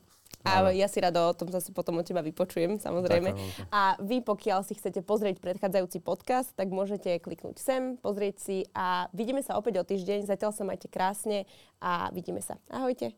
A 0.46 0.70
ja 0.70 0.86
si 0.86 1.02
rado 1.02 1.18
o 1.26 1.34
tom 1.34 1.50
zase 1.50 1.74
potom 1.74 1.98
od 1.98 2.06
teba 2.06 2.22
vypočujem, 2.22 2.78
samozrejme. 2.78 3.34
Ďakujem. 3.34 3.66
A 3.74 3.98
vy, 3.98 4.22
pokiaľ 4.22 4.62
si 4.62 4.78
chcete 4.78 5.02
pozrieť 5.02 5.42
predchádzajúci 5.42 6.06
podcast, 6.06 6.54
tak 6.54 6.70
môžete 6.70 7.18
kliknúť 7.18 7.58
sem, 7.58 7.98
pozrieť 7.98 8.36
si 8.38 8.58
a 8.78 9.10
vidíme 9.10 9.42
sa 9.42 9.58
opäť 9.58 9.82
o 9.82 9.84
týždeň. 9.86 10.30
Zatiaľ 10.30 10.54
sa 10.54 10.62
majte 10.62 10.86
krásne 10.86 11.50
a 11.82 12.14
vidíme 12.14 12.46
sa. 12.46 12.62
Ahojte. 12.70 13.18